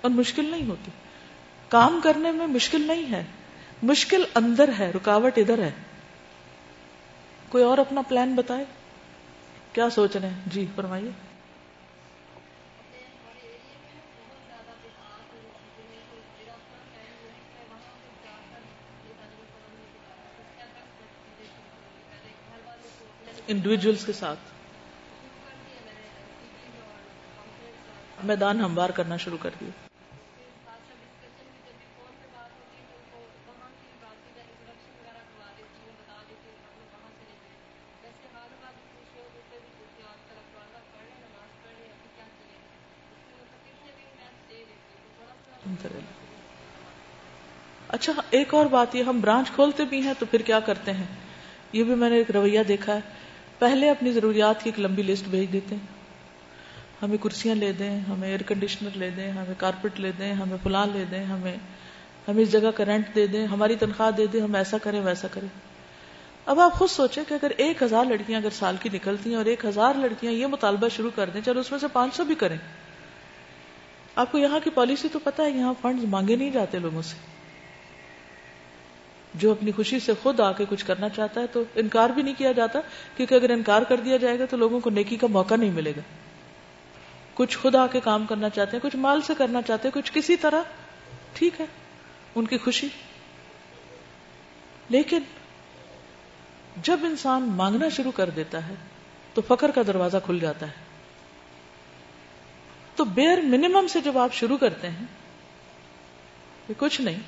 اور 0.00 0.10
مشکل 0.10 0.50
نہیں 0.50 0.68
ہوتی۔ 0.68 0.90
کام 1.68 2.00
کرنے 2.02 2.30
میں 2.30 2.46
مشکل 2.46 2.86
نہیں 2.86 3.12
ہے۔ 3.12 3.24
مشکل 3.82 4.24
اندر 4.34 4.70
ہے، 4.78 4.90
رکاوٹ 4.90 5.38
ادھر 5.38 5.58
ہے۔ 5.62 5.70
کوئی 7.48 7.64
اور 7.64 7.78
اپنا 7.78 8.02
پلان 8.02 8.34
بتائے۔ 8.34 8.64
کیا 9.72 9.90
سوچ 9.90 10.16
رہے 10.16 10.28
ہیں؟ 10.28 10.40
جی 10.46 10.66
فرمائیے۔ 10.74 11.10
انڈیویجلس 23.48 24.06
کے 24.06 24.12
ساتھ۔ 24.12 24.53
میدان 28.24 28.60
ہموار 28.60 28.90
کرنا 28.90 29.16
شروع 29.16 29.38
کر 29.42 29.50
دیا 29.60 29.70
اچھا 47.88 48.12
ایک 48.30 48.54
اور 48.54 48.66
بات، 48.66 48.94
یہ 48.94 49.02
ہم 49.02 49.20
برانچ 49.20 49.50
کھولتے 49.50 49.84
بھی 49.84 50.00
ہیں 50.00 50.14
تو 50.18 50.26
پھر 50.30 50.42
کیا 50.42 50.60
کرتے 50.60 50.92
ہیں؟ 50.92 51.06
یہ 51.72 51.84
بھی 51.84 51.94
میں 51.94 52.10
نے 52.10 52.16
ایک 52.16 52.30
رویہ 52.30 52.62
دیکھا 52.62 52.94
ہے۔ 52.94 53.00
پہلے 53.58 53.90
اپنی 53.90 54.12
ضروریات 54.12 54.62
کی 54.62 54.70
ایک 54.70 54.80
لمبی 54.80 55.02
لسٹ 55.02 55.24
بھیج 55.24 55.52
دیتے 55.52 55.74
ہیں۔ 55.74 55.93
ہمیں 57.04 57.16
کرسیاں 57.16 57.54
لے 57.54 57.72
دیں، 57.72 58.00
ہمیں 58.00 58.28
ایئر 58.28 58.42
کنڈیشنر 58.42 58.96
لے 58.96 59.10
دیں، 59.10 59.30
ہمیں 59.30 59.54
کارپیٹ 59.58 60.00
لے 60.00 60.12
دیں، 60.18 60.32
ہمیں 60.32 60.56
فلان 60.62 60.90
لے 60.92 61.04
دیں، 61.10 61.24
ہمیں 61.24 61.56
ہمیں 62.28 62.42
اس 62.42 62.52
جگہ 62.52 62.70
کا 62.76 62.84
رینٹ 62.84 63.14
دے 63.14 63.26
دیں، 63.26 63.46
ہماری 63.46 63.76
تنخواہ 63.76 64.10
دے 64.10 64.26
دیں، 64.26 64.40
ہم 64.40 64.54
ایسا 64.54 64.78
کریں، 64.78 65.00
ویسا 65.00 65.28
کریں۔ 65.30 65.48
اب 66.46 66.60
آپ 66.60 66.72
خود 66.72 66.90
سوچیں 66.90 67.22
کہ 67.28 67.34
اگر 67.34 67.50
ایک 67.56 67.82
ہزار 67.82 68.04
لڑکیاں 68.04 68.40
اگر 68.40 68.50
سال 68.50 68.76
کی 68.82 68.88
نکلتی 68.92 69.30
ہیں 69.30 69.36
اور 69.36 69.44
ایک 69.44 69.64
ہزار 69.64 69.94
لڑکیاں 69.94 70.32
یہ 70.32 70.46
مطالبہ 70.46 70.88
شروع 70.88 71.10
کر 71.14 71.30
دیں، 71.34 71.40
چلو 71.44 71.60
اس 71.60 71.70
میں 71.70 71.78
سے 71.78 71.86
پانچ 71.92 72.14
سو 72.14 72.24
بھی 72.24 72.34
کریں۔ 72.34 72.56
آپ 74.16 74.32
کو 74.32 74.38
یہاں 74.38 74.60
کی 74.64 74.70
پالیسی 74.70 75.08
تو 75.12 75.18
پتا 75.18 75.42
ہے، 75.42 75.50
یہاں 75.50 75.74
فنڈ 75.82 76.04
مانگے 76.04 76.36
نہیں 76.36 76.50
جاتے 76.50 76.78
لوگوں 76.78 77.02
سے۔ 77.02 77.16
جو 79.34 79.50
اپنی 79.50 79.72
خوشی 79.72 80.00
سے 80.00 80.12
خود 80.22 80.40
آ 80.40 80.52
کے 80.52 80.64
کچھ 80.68 80.84
کرنا 80.84 81.08
چاہتا 81.08 81.40
ہے 81.40 81.46
تو 81.46 81.62
انکار 81.74 82.10
بھی 82.10 82.22
نہیں 82.22 82.34
کیا 82.38 82.52
جاتا، 82.52 82.80
کیونکہ 83.16 83.34
اگر 83.34 83.50
انکار 83.50 83.82
کر 83.82 83.96
دیا 83.96 84.16
جائے 84.16 84.38
گا 84.38 84.44
تو 84.50 84.56
لوگوں 84.56 84.80
کو 84.80 84.90
نیکی 84.90 85.16
کا 85.16 85.26
موقع 85.26 85.54
نہیں 85.54 85.70
ملے 85.70 85.92
گا۔ 85.96 86.00
کچھ 87.34 87.58
خود 87.58 87.74
آ 87.74 87.86
کے 87.86 88.00
کام 88.00 88.26
کرنا 88.26 88.50
چاہتے 88.50 88.76
ہیں، 88.76 88.82
کچھ 88.82 88.96
مال 88.96 89.20
سے 89.20 89.32
کرنا 89.38 89.62
چاہتے 89.62 89.88
ہیں، 89.88 90.02
کچھ 90.02 90.12
کسی 90.12 90.36
طرح۔ 90.36 90.62
ٹھیک 91.32 91.60
ہے، 91.60 91.66
ان 92.34 92.46
کی 92.46 92.58
خوشی۔ 92.58 92.88
لیکن 94.88 95.22
جب 96.82 97.00
انسان 97.02 97.42
مانگنا 97.42 97.88
شروع 97.88 98.12
کر 98.12 98.30
دیتا 98.30 98.68
ہے، 98.68 98.74
تو 99.34 99.42
فخر 99.48 99.70
کا 99.70 99.82
دروازہ 99.86 100.16
کھل 100.26 100.38
جاتا 100.38 100.66
ہے۔ 100.66 100.72
تو 102.96 103.04
بیئر 103.04 103.38
منیمم 103.38 103.86
سے 103.86 104.00
جب 104.00 104.18
آپ 104.18 104.34
شروع 104.34 104.56
کرتے 104.56 104.88
ہیں 104.88 105.06
کچھ 106.78 107.00
نہیں۔ 107.00 107.18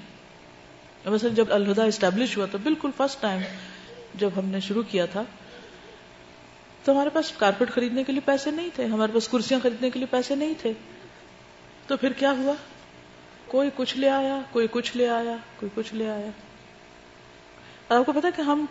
مثلا 1.07 1.31
جب 1.31 1.45
الہدا 1.51 1.85
اسٹیبلش 1.85 2.37
ہوا 2.37 2.47
تو 2.53 2.59
بالکل 2.59 2.91
فرسٹ 2.97 3.21
ٹائم 3.21 3.41
جب 4.15 4.31
ہم 4.37 4.45
نے 4.45 4.61
شروع 4.61 4.83
کیا 4.91 5.07
تھا 5.07 5.23
تو 6.87 6.93
ہمارے 6.93 7.11
پاس 7.11 7.33
کارپیٹ 7.39 7.71
خریدنے 7.71 8.05
کے 8.05 8.13
لیے 8.13 8.21
پیسے 8.25 8.51
نہیں 8.51 8.69
تھے، 8.75 8.85
ہمارے 8.85 9.13
پاس 9.13 9.29
کرسیاں 9.29 9.61
خریدنے 9.63 9.91
کے 9.91 9.99
لیے 9.99 10.07
پیسے 10.11 10.35
نہیں 10.35 10.55
تھے۔ 10.61 10.73
تو 11.87 11.97
پھر 11.97 12.13
کیا 12.13 12.31
ہوا؟ 12.31 12.55
کوئی 13.47 13.71
کچھ 13.77 13.99
لے 13.99 14.11
آیا، 14.11 14.41
کوئی 14.53 14.67
کچھ 14.71 14.97
لے 14.97 15.09
آیا، 15.09 15.37
کوئی 15.57 15.71
کچھ 15.75 15.95
لے 15.95 16.11
آیا۔ 16.11 16.27
اور 17.89 17.99
آپ 17.99 18.07
کو 18.07 18.13
پتا 18.13 18.31
کہ 18.37 18.43
ہم 18.43 18.67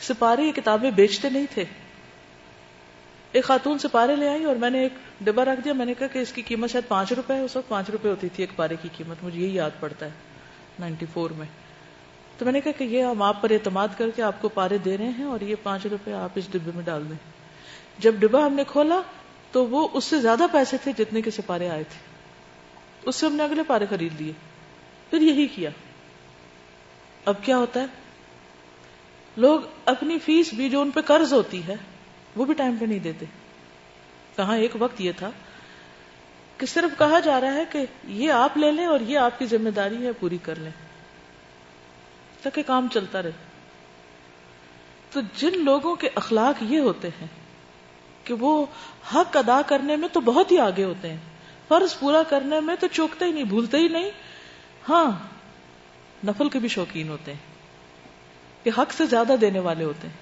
سپارے 0.00 0.42
یہ 0.42 0.52
کتابیں 0.52 0.90
بیچتے 0.90 1.30
نہیں 1.30 1.46
تھے۔ 1.50 1.64
ایک 3.32 3.44
خاتون 3.44 3.78
سپارے 3.78 4.16
لے 4.16 4.28
آئی 4.28 4.44
اور 4.44 4.56
میں 4.56 4.70
نے 4.70 4.80
ایک 4.82 4.92
ڈبا 5.20 5.44
رکھ 5.44 5.60
دیا۔ 5.64 5.72
میں 5.72 5.86
نے 5.86 5.94
کہا 5.94 6.06
کہ 6.06 6.18
اس 6.18 6.32
کی 6.32 6.42
قیمت 6.42 6.70
شاید 6.70 6.88
پانچ 6.88 7.12
روپے 7.12 7.38
اس 7.38 7.56
وقت 7.56 7.68
پانچ 7.68 7.90
روپے 7.90 8.08
ہوتی 8.08 8.28
تھی 8.28 8.42
ایک 8.42 8.56
پارے 8.56 8.76
کی 8.82 8.88
قیمت، 8.96 9.16
مجھے 9.22 9.40
یہی 9.40 9.54
یاد 9.54 9.70
پڑتا 9.80 10.06
ہے 10.06 10.10
نائنٹی 10.78 11.06
فور 11.12 11.30
میں۔ 11.30 11.46
تو 12.38 12.44
میں 12.44 12.52
نے 12.52 12.60
کہا 12.60 12.72
کہ 12.72 12.84
یہ 12.84 13.02
ہم 13.02 13.22
آپ 13.22 13.42
پر 13.42 13.50
اعتماد 13.50 13.88
کر 13.96 14.10
کے 14.16 14.22
آپ 14.22 14.42
کو 14.42 14.48
پارے 14.48 14.78
دے 14.78 14.98
رہے 14.98 15.08
ہیں 15.08 15.24
اور 15.24 15.40
یہ 15.40 15.54
پانچ 15.62 15.86
روپے 15.86 16.12
آپ 16.12 16.30
اس 16.34 16.52
ڈبے 16.52 16.70
میں 16.74 16.84
ڈال 16.84 17.08
دیں۔ 17.08 17.39
جب 18.00 18.14
ڈبا 18.14 18.46
ہم 18.46 18.54
نے 18.54 18.64
کھولا 18.64 19.00
تو 19.52 19.66
وہ 19.66 19.88
اس 19.92 20.04
سے 20.04 20.20
زیادہ 20.20 20.42
پیسے 20.52 20.76
تھے 20.76 20.92
جتنے 20.98 21.22
کے 21.22 21.30
سپارے 21.30 21.68
آئے 21.68 21.84
تھے۔ 21.84 21.98
اس 23.02 23.16
سے 23.16 23.26
ہم 23.26 23.32
نے 23.32 23.42
اگلے 23.42 23.62
پارے 23.66 23.86
خرید 23.90 24.20
لیے۔ 24.20 24.32
پھر 25.10 25.20
یہی 25.20 25.46
کیا۔ 25.46 25.70
اب 27.24 27.34
کیا 27.42 27.56
ہوتا 27.56 27.80
ہے؟ 27.80 27.86
لوگ 29.36 29.60
اپنی 29.84 30.18
فیس 30.18 30.54
بھی 30.54 30.70
جو 30.70 30.80
ان 30.80 30.90
پہ 30.90 31.00
قرض 31.00 31.32
ہوتی 31.32 31.66
ہے، 31.66 31.76
وہ 32.36 32.44
بھی 32.44 32.54
ٹائم 32.54 32.76
پہ 32.80 32.84
نہیں 32.84 32.98
دیتے۔ 32.98 33.26
کہاں 34.36 34.56
ایک 34.56 34.70
وقت 34.78 35.00
یہ 35.00 35.12
تھا 35.16 35.30
کہ 36.56 36.66
صرف 36.66 36.98
کہا 36.98 37.20
جا 37.20 37.40
رہا 37.40 37.54
ہے 37.54 37.64
کہ 37.72 37.86
یہ 38.04 38.32
آپ 38.32 38.56
لے 38.56 38.72
لیں 38.72 38.86
اور 38.86 39.00
یہ 39.00 39.18
آپ 39.18 39.38
کی 39.38 39.46
ذمہ 39.46 39.70
داری 39.70 40.06
ہے، 40.06 40.12
پوری 40.12 40.38
کر 40.38 40.54
لیں۔ 40.54 40.70
تاکہ 42.42 42.62
کام 42.62 42.88
چلتا 42.92 43.22
رہے۔ 43.22 43.30
تو 45.10 45.20
جن 45.36 45.64
لوگوں 45.64 45.96
کے 45.96 46.08
اخلاق 46.14 46.62
یہ 46.62 46.78
ہوتے 46.78 47.08
ہیں 47.08 47.39
کہ 48.30 48.34
وہ 48.40 48.66
حق 49.14 49.36
ادا 49.36 49.60
کرنے 49.66 49.96
میں 49.96 50.08
تو 50.08 50.20
بہت 50.20 50.52
ہی 50.52 50.58
آگے 50.58 50.84
ہوتے 50.84 51.08
ہیں۔ 51.08 51.16
فرض 51.68 51.98
پورا 51.98 52.22
کرنے 52.22 52.60
میں 52.60 52.76
تو 52.80 52.86
چوکتے 52.86 53.24
ہی 53.24 53.32
نہیں، 53.32 53.44
بھولتے 53.44 53.76
ہی 53.76 53.88
نہیں۔ 53.88 54.10
ہاں 54.88 55.10
نفل 56.26 56.48
کے 56.48 56.58
بھی 56.58 56.68
شوقین 56.68 57.08
ہوتے 57.08 57.32
ہیں 57.32 57.38
کہ 58.64 58.70
حق 58.78 58.92
سے 58.92 59.06
زیادہ 59.06 59.32
دینے 59.40 59.58
والے 59.58 59.84
ہوتے 59.84 60.08
ہیں۔ 60.08 60.14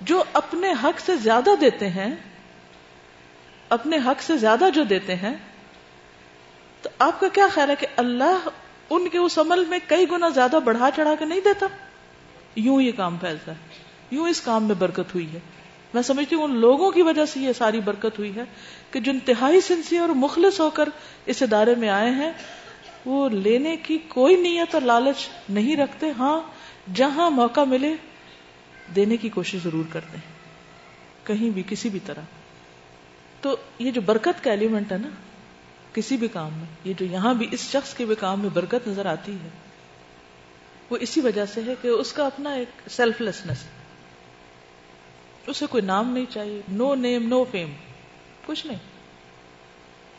جو 0.00 0.24
اپنے 0.32 0.72
حق 0.82 1.00
سے 1.00 1.16
زیادہ 1.16 1.50
دیتے 1.60 1.88
ہیں، 1.88 2.14
اپنے 3.68 3.96
حق 3.96 4.22
سے 4.22 4.36
زیادہ 4.36 4.64
جو 4.74 4.84
دیتے 4.84 5.16
ہیں، 5.16 5.34
تو 6.82 6.88
آپ 6.98 7.20
کا 7.20 7.28
کیا 7.28 7.46
خیال 7.54 7.70
ہے 7.70 7.76
کہ 7.76 7.86
اللہ 7.96 8.48
ان 8.90 9.08
کے 9.08 9.18
اس 9.18 9.38
عمل 9.38 9.64
میں 9.64 9.78
کئی 9.86 10.06
گنا 10.10 10.28
زیادہ 10.28 10.56
بڑھا 10.64 10.88
چڑھا 10.96 11.14
کے 11.14 11.24
نہیں 11.24 11.40
دیتا؟ 11.40 11.66
یوں 12.56 12.82
یہ 12.82 12.92
کام 12.92 13.16
پھیلتا 13.16 13.52
ہے۔ 13.52 13.66
یوں 14.10 14.28
اس 14.28 14.40
کام 14.40 14.64
میں 14.64 14.74
برکت 14.74 15.14
ہوئی 15.14 15.32
ہے۔ 15.32 15.38
میں 15.94 16.02
سمجھتی 16.02 16.36
ہوں 16.36 16.44
ان 16.44 16.56
لوگوں 16.56 16.90
کی 16.90 17.02
وجہ 17.02 17.24
سے 17.24 17.40
یہ 17.40 17.52
ساری 17.52 17.80
برکت 17.80 18.18
ہوئی 18.18 18.36
ہے 18.36 18.44
کہ 18.90 19.00
جو 19.00 19.12
انتہائی 19.12 19.60
سنسی 19.60 19.98
اور 19.98 20.08
مخلص 20.08 20.60
ہو 20.60 20.70
کر 20.70 20.88
اس 21.26 21.42
ادارے 21.42 21.74
میں 21.74 21.88
آئے 21.88 22.10
ہیں، 22.10 22.32
وہ 23.06 23.28
لینے 23.28 23.76
کی 23.76 23.98
کوئی 24.08 24.36
نیت 24.36 24.74
اور 24.74 24.82
لالچ 24.82 25.28
نہیں 25.48 25.76
رکھتے۔ 25.76 26.10
ہاں 26.18 26.40
جہاں 26.94 27.30
موقع 27.30 27.60
ملے، 27.60 27.94
دینے 28.96 29.16
کی 29.16 29.28
کوشش 29.28 29.58
ضرور 29.64 29.84
کرتے 29.92 30.16
ہیں، 30.16 30.32
کہیں 31.26 31.50
بھی، 31.50 31.62
کسی 31.66 31.88
بھی 31.88 31.98
طرح۔ 32.06 32.20
تو 33.40 33.56
یہ 33.78 33.90
جو 33.90 34.00
برکت 34.00 34.44
کا 34.44 34.50
ایلیمنٹ 34.50 34.92
ہے 34.92 34.98
نا، 34.98 35.08
کسی 35.92 36.16
بھی 36.16 36.28
کام 36.28 36.52
میں، 36.52 36.66
یہ 36.84 36.94
جو 37.00 37.06
یہاں 37.06 37.34
بھی 37.34 37.46
اس 37.50 37.70
شخص 37.70 37.94
کے 37.94 38.04
بھی 38.04 38.14
کام 38.14 38.40
میں 38.40 38.50
برکت 38.50 38.88
نظر 38.88 39.06
آتی 39.06 39.32
ہے، 39.32 39.48
وہ 40.90 40.96
اسی 41.00 41.20
وجہ 41.20 41.46
سے 41.46 41.60
ہے 41.66 41.74
کہ 41.82 41.88
اس 41.88 42.12
کا 42.12 42.26
اپنا 42.26 42.50
ایک 42.50 42.90
سیلف 42.90 43.20
لیسنس 43.20 43.58
اسے 45.46 45.66
کوئی 45.66 45.82
نام 45.82 46.12
نہیں 46.12 46.26
چاہیے۔ 46.30 46.62
نو 46.68 46.94
نیم 46.94 47.28
نو 47.28 47.44
فیم 47.44 47.72
کچھ 48.46 48.66
نہیں۔ 48.66 48.78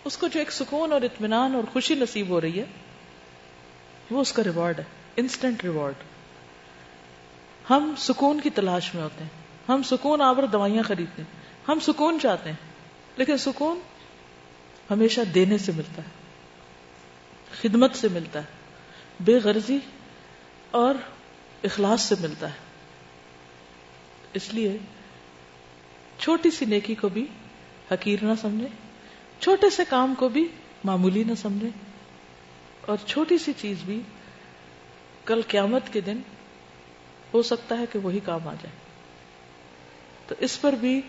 اس 0.06 0.18
کو 0.18 0.28
جو 0.28 0.40
ایک 0.40 0.52
سکون 0.52 0.92
اور 0.92 1.02
اطمینان 1.02 1.56
اور 1.56 1.64
خوشی 1.74 1.96
نصیب 1.96 2.30
ہو 2.30 2.42
رہی 2.42 2.60
ہے، 2.60 2.66
وہ 4.12 4.22
اس 4.22 4.34
کا 4.34 4.44
ریوارڈ 4.44 4.80
ہے۔ 4.80 4.84
انسٹنٹ 5.16 5.64
ریوارڈ 5.64 5.94
ہم 7.70 7.94
سکون 7.98 8.42
کی 8.42 8.50
تلاش 8.50 8.96
میں 8.96 9.04
ہوتے 9.04 9.24
ہیں۔ 9.24 9.30
ہم 9.70 9.84
سکون 9.84 10.22
آور 10.22 10.44
دوائیاں 10.44 10.84
خریدتے 10.84 11.22
ہیں۔ 11.22 11.40
ہم 11.68 11.80
سکون 11.80 12.20
چاہتے 12.22 12.50
ہیں، 12.50 12.58
لیکن 13.18 13.38
سکون 13.38 13.80
ہمیشہ 14.92 15.22
دینے 15.22 15.58
سے 15.58 15.72
ملتا 15.72 16.02
ہے۔ 16.02 16.08
خدمت 17.62 17.96
سے 17.96 18.08
ملتا 18.08 18.40
ہے۔ 18.40 18.46
بے 19.20 19.38
غرضی 19.44 19.78
اور 20.72 20.96
اخلاص 21.64 22.02
سے 22.02 22.16
ملتا 22.20 22.48
ہے۔ 22.48 22.58
اس 24.34 24.54
لیے 24.54 24.78
چھوٹی 26.24 26.52
سی 26.52 26.66
نیکی 26.66 26.96
کو 26.96 27.10
بھی 27.10 27.26
حقیر 27.92 28.20
نہ 28.22 28.34
سمجھے، 28.42 28.68
چھوٹے 29.40 29.70
سے 29.70 29.84
کام 29.90 30.14
کو 30.18 30.30
بھی 30.30 30.48
معمولی 30.84 31.24
نہ 31.24 31.36
سمجھے، 31.36 31.70
اور 32.82 32.98
چھوٹی 33.06 33.38
سی 33.38 33.54
چیز 33.58 33.78
بھی 33.86 34.02
کل 35.26 35.42
قیامت 35.48 35.94
کے 35.94 36.02
دن 36.02 36.18
ہو 37.34 37.42
سکتا 37.42 37.78
ہے 37.78 37.86
کہ 37.92 38.00
وہی 38.00 38.20
کام 38.26 38.48
آ 38.48 38.54
جائے۔ 38.54 38.76
تو 40.28 40.36
اس 40.40 40.62
پر 40.62 40.74
بھی 40.74 41.02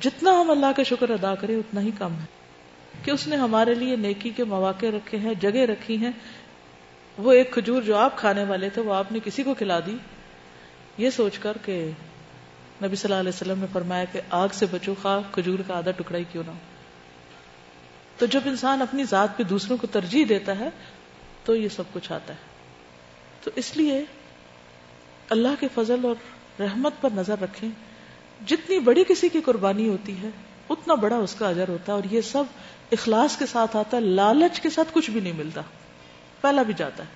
جتنا 0.00 0.40
ہم 0.40 0.50
اللہ 0.50 0.66
کا 0.76 0.82
شکر 0.82 1.10
ادا 1.10 1.34
کریں، 1.34 1.56
اتنا 1.56 1.80
ہی 1.80 1.90
کم 1.98 2.12
ہے۔ 2.12 2.24
کہ 3.04 3.10
اس 3.10 3.28
نے 3.28 3.36
ہمارے 3.36 3.74
لیے 3.74 3.96
نیکی 3.96 4.30
کے 4.30 4.44
مواقع 4.44 4.86
رکھے 4.86 5.18
ہیں، 5.18 5.34
جگہ 5.34 5.60
رکھی 5.60 5.96
ہیں۔ 5.96 6.12
وہ 7.18 7.32
ایک 7.32 7.52
کھجور 7.52 7.82
جو 7.82 7.96
آپ 7.96 8.18
کھانے 8.18 8.44
والے 8.44 8.70
تھے، 8.70 8.82
وہ 8.82 8.94
آپ 8.94 9.12
نے 9.12 9.18
کسی 9.24 9.42
کو 9.42 9.54
کھلا 9.54 9.80
دی۔ 9.80 9.96
یہ 10.98 11.10
سوچ 11.10 11.38
کر 11.38 11.56
کہ 11.64 11.90
نبی 12.82 12.96
صلی 12.96 13.12
اللہ 13.12 13.20
علیہ 13.20 13.28
وسلم 13.28 13.58
نے 13.58 13.66
فرمایا 13.72 14.04
کہ 14.04 14.20
آگ 14.30 14.48
سے 14.52 14.66
بچو 14.70 14.94
خواہ 15.02 15.20
کھجور 15.32 15.58
کا 15.66 15.78
آدھا 15.78 15.90
ٹکڑا 15.90 16.18
ہی 16.18 16.24
کیوں 16.32 16.42
نہ 16.46 16.50
ہو۔ 16.50 16.56
تو 18.18 18.26
جب 18.26 18.40
انسان 18.44 18.82
اپنی 18.82 19.04
ذات 19.04 19.36
پہ 19.36 19.42
دوسروں 19.42 19.76
کو 19.76 19.86
ترجیح 19.86 20.24
دیتا 20.28 20.58
ہے، 20.58 20.68
تو 21.44 21.56
یہ 21.56 21.68
سب 21.68 21.82
کچھ 21.92 22.12
آتا 22.12 22.32
ہے۔ 22.34 22.38
تو 23.44 23.50
اس 23.54 23.76
لیے 23.76 24.04
اللہ 25.30 25.48
کے 25.60 25.68
فضل 25.74 26.04
اور 26.04 26.14
رحمت 26.60 26.92
پر 27.00 27.10
نظر 27.14 27.34
رکھیں۔ 27.42 27.68
جتنی 28.46 28.78
بڑی 28.78 29.04
کسی 29.08 29.28
کی 29.28 29.40
قربانی 29.40 29.88
ہوتی 29.88 30.22
ہے، 30.22 30.28
اتنا 30.68 30.94
بڑا 30.94 31.16
اس 31.16 31.34
کا 31.34 31.48
اجر 31.48 31.68
ہوتا 31.68 31.92
ہے 31.92 31.98
اور 31.98 32.12
یہ 32.12 32.20
سب 32.20 32.44
اخلاص 32.92 33.36
کے 33.36 33.46
ساتھ 33.46 33.76
آتا 33.76 33.96
ہے۔ 33.96 34.02
لالچ 34.02 34.60
کے 34.60 34.70
ساتھ 34.70 34.88
کچھ 34.92 35.10
بھی 35.10 35.20
نہیں 35.20 35.32
ملتا۔ 35.32 35.60
پہلا 36.40 36.62
بھی 36.62 36.74
جاتا 36.76 37.02
ہے۔ 37.02 37.08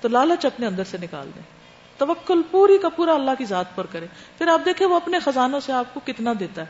تو 0.00 0.08
لالچ 0.08 0.46
اپنے 0.46 0.66
اندر 0.66 0.84
سے 0.84 0.98
نکال 1.02 1.30
دیں۔ 1.34 1.53
توکل 1.98 2.42
پوری 2.50 2.78
کا 2.78 2.88
پورا 2.88 3.12
اللہ 3.12 3.30
کی 3.38 3.44
ذات 3.44 3.74
پر 3.74 3.86
کرے۔ 3.86 4.06
پھر 4.38 4.48
آپ 4.48 4.60
دیکھیں 4.64 4.86
وہ 4.86 4.96
اپنے 4.96 5.18
خزانوں 5.18 5.60
سے 5.60 5.72
آپ 5.72 5.94
کو 5.94 6.00
کتنا 6.04 6.32
دیتا 6.40 6.62
ہے۔ 6.62 6.66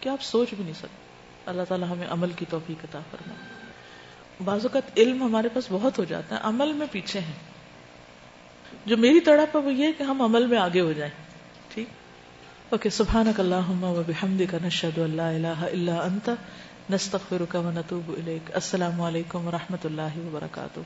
کیا 0.00 0.12
آپ 0.12 0.22
سوچ 0.22 0.54
بھی 0.54 0.64
نہیں 0.64 0.74
سکتے۔ 0.74 1.10
اللہ 1.46 1.62
تعالیٰ 1.68 1.90
ہمیں 1.90 2.06
عمل 2.10 2.32
کی 2.36 2.44
توفیق 2.50 2.84
عطا 2.84 2.98
فرما 3.10 3.34
بعض 4.44 4.60
اوقات 4.62 4.98
علم 4.98 5.22
ہمارے 5.22 5.48
پاس 5.48 5.66
بہت 5.70 5.98
ہو 5.98 6.04
جاتا 6.04 6.36
ہے، 6.36 6.40
عمل 6.42 6.72
میں 6.72 6.86
پیچھے 6.92 7.20
ہیں۔ 7.20 7.32
جو 8.86 8.96
میری 8.96 9.20
تڑپ 9.20 9.56
ہے 9.56 9.62
وہ 9.62 9.72
یہ 9.72 9.88
کہ 9.98 10.02
ہم 10.02 10.22
عمل 10.22 10.46
میں 10.46 10.58
آگے 10.58 10.80
ہو 10.80 10.92
جائیں۔ 10.92 11.12
ٹھیک؟ 11.74 11.88
اوکے، 12.68 12.90
سبحانک 12.90 13.40
اللہم 13.40 13.84
و 13.84 14.02
بحمدک، 14.06 14.54
نشہد 14.64 14.98
ان 14.98 15.16
لا 15.16 15.28
الہ 15.28 15.62
الا 15.62 15.94
انت، 15.94 16.30
نستغفرک 16.90 17.54
و 17.54 17.70
نتوب 17.70 18.10
الیک۔ 18.10 18.50
السلام 18.54 19.00
علیکم 19.00 19.46
و 19.46 19.50
رحمۃ 19.50 19.84
اللہ 19.84 20.18
وبرکاتہ 20.18 20.80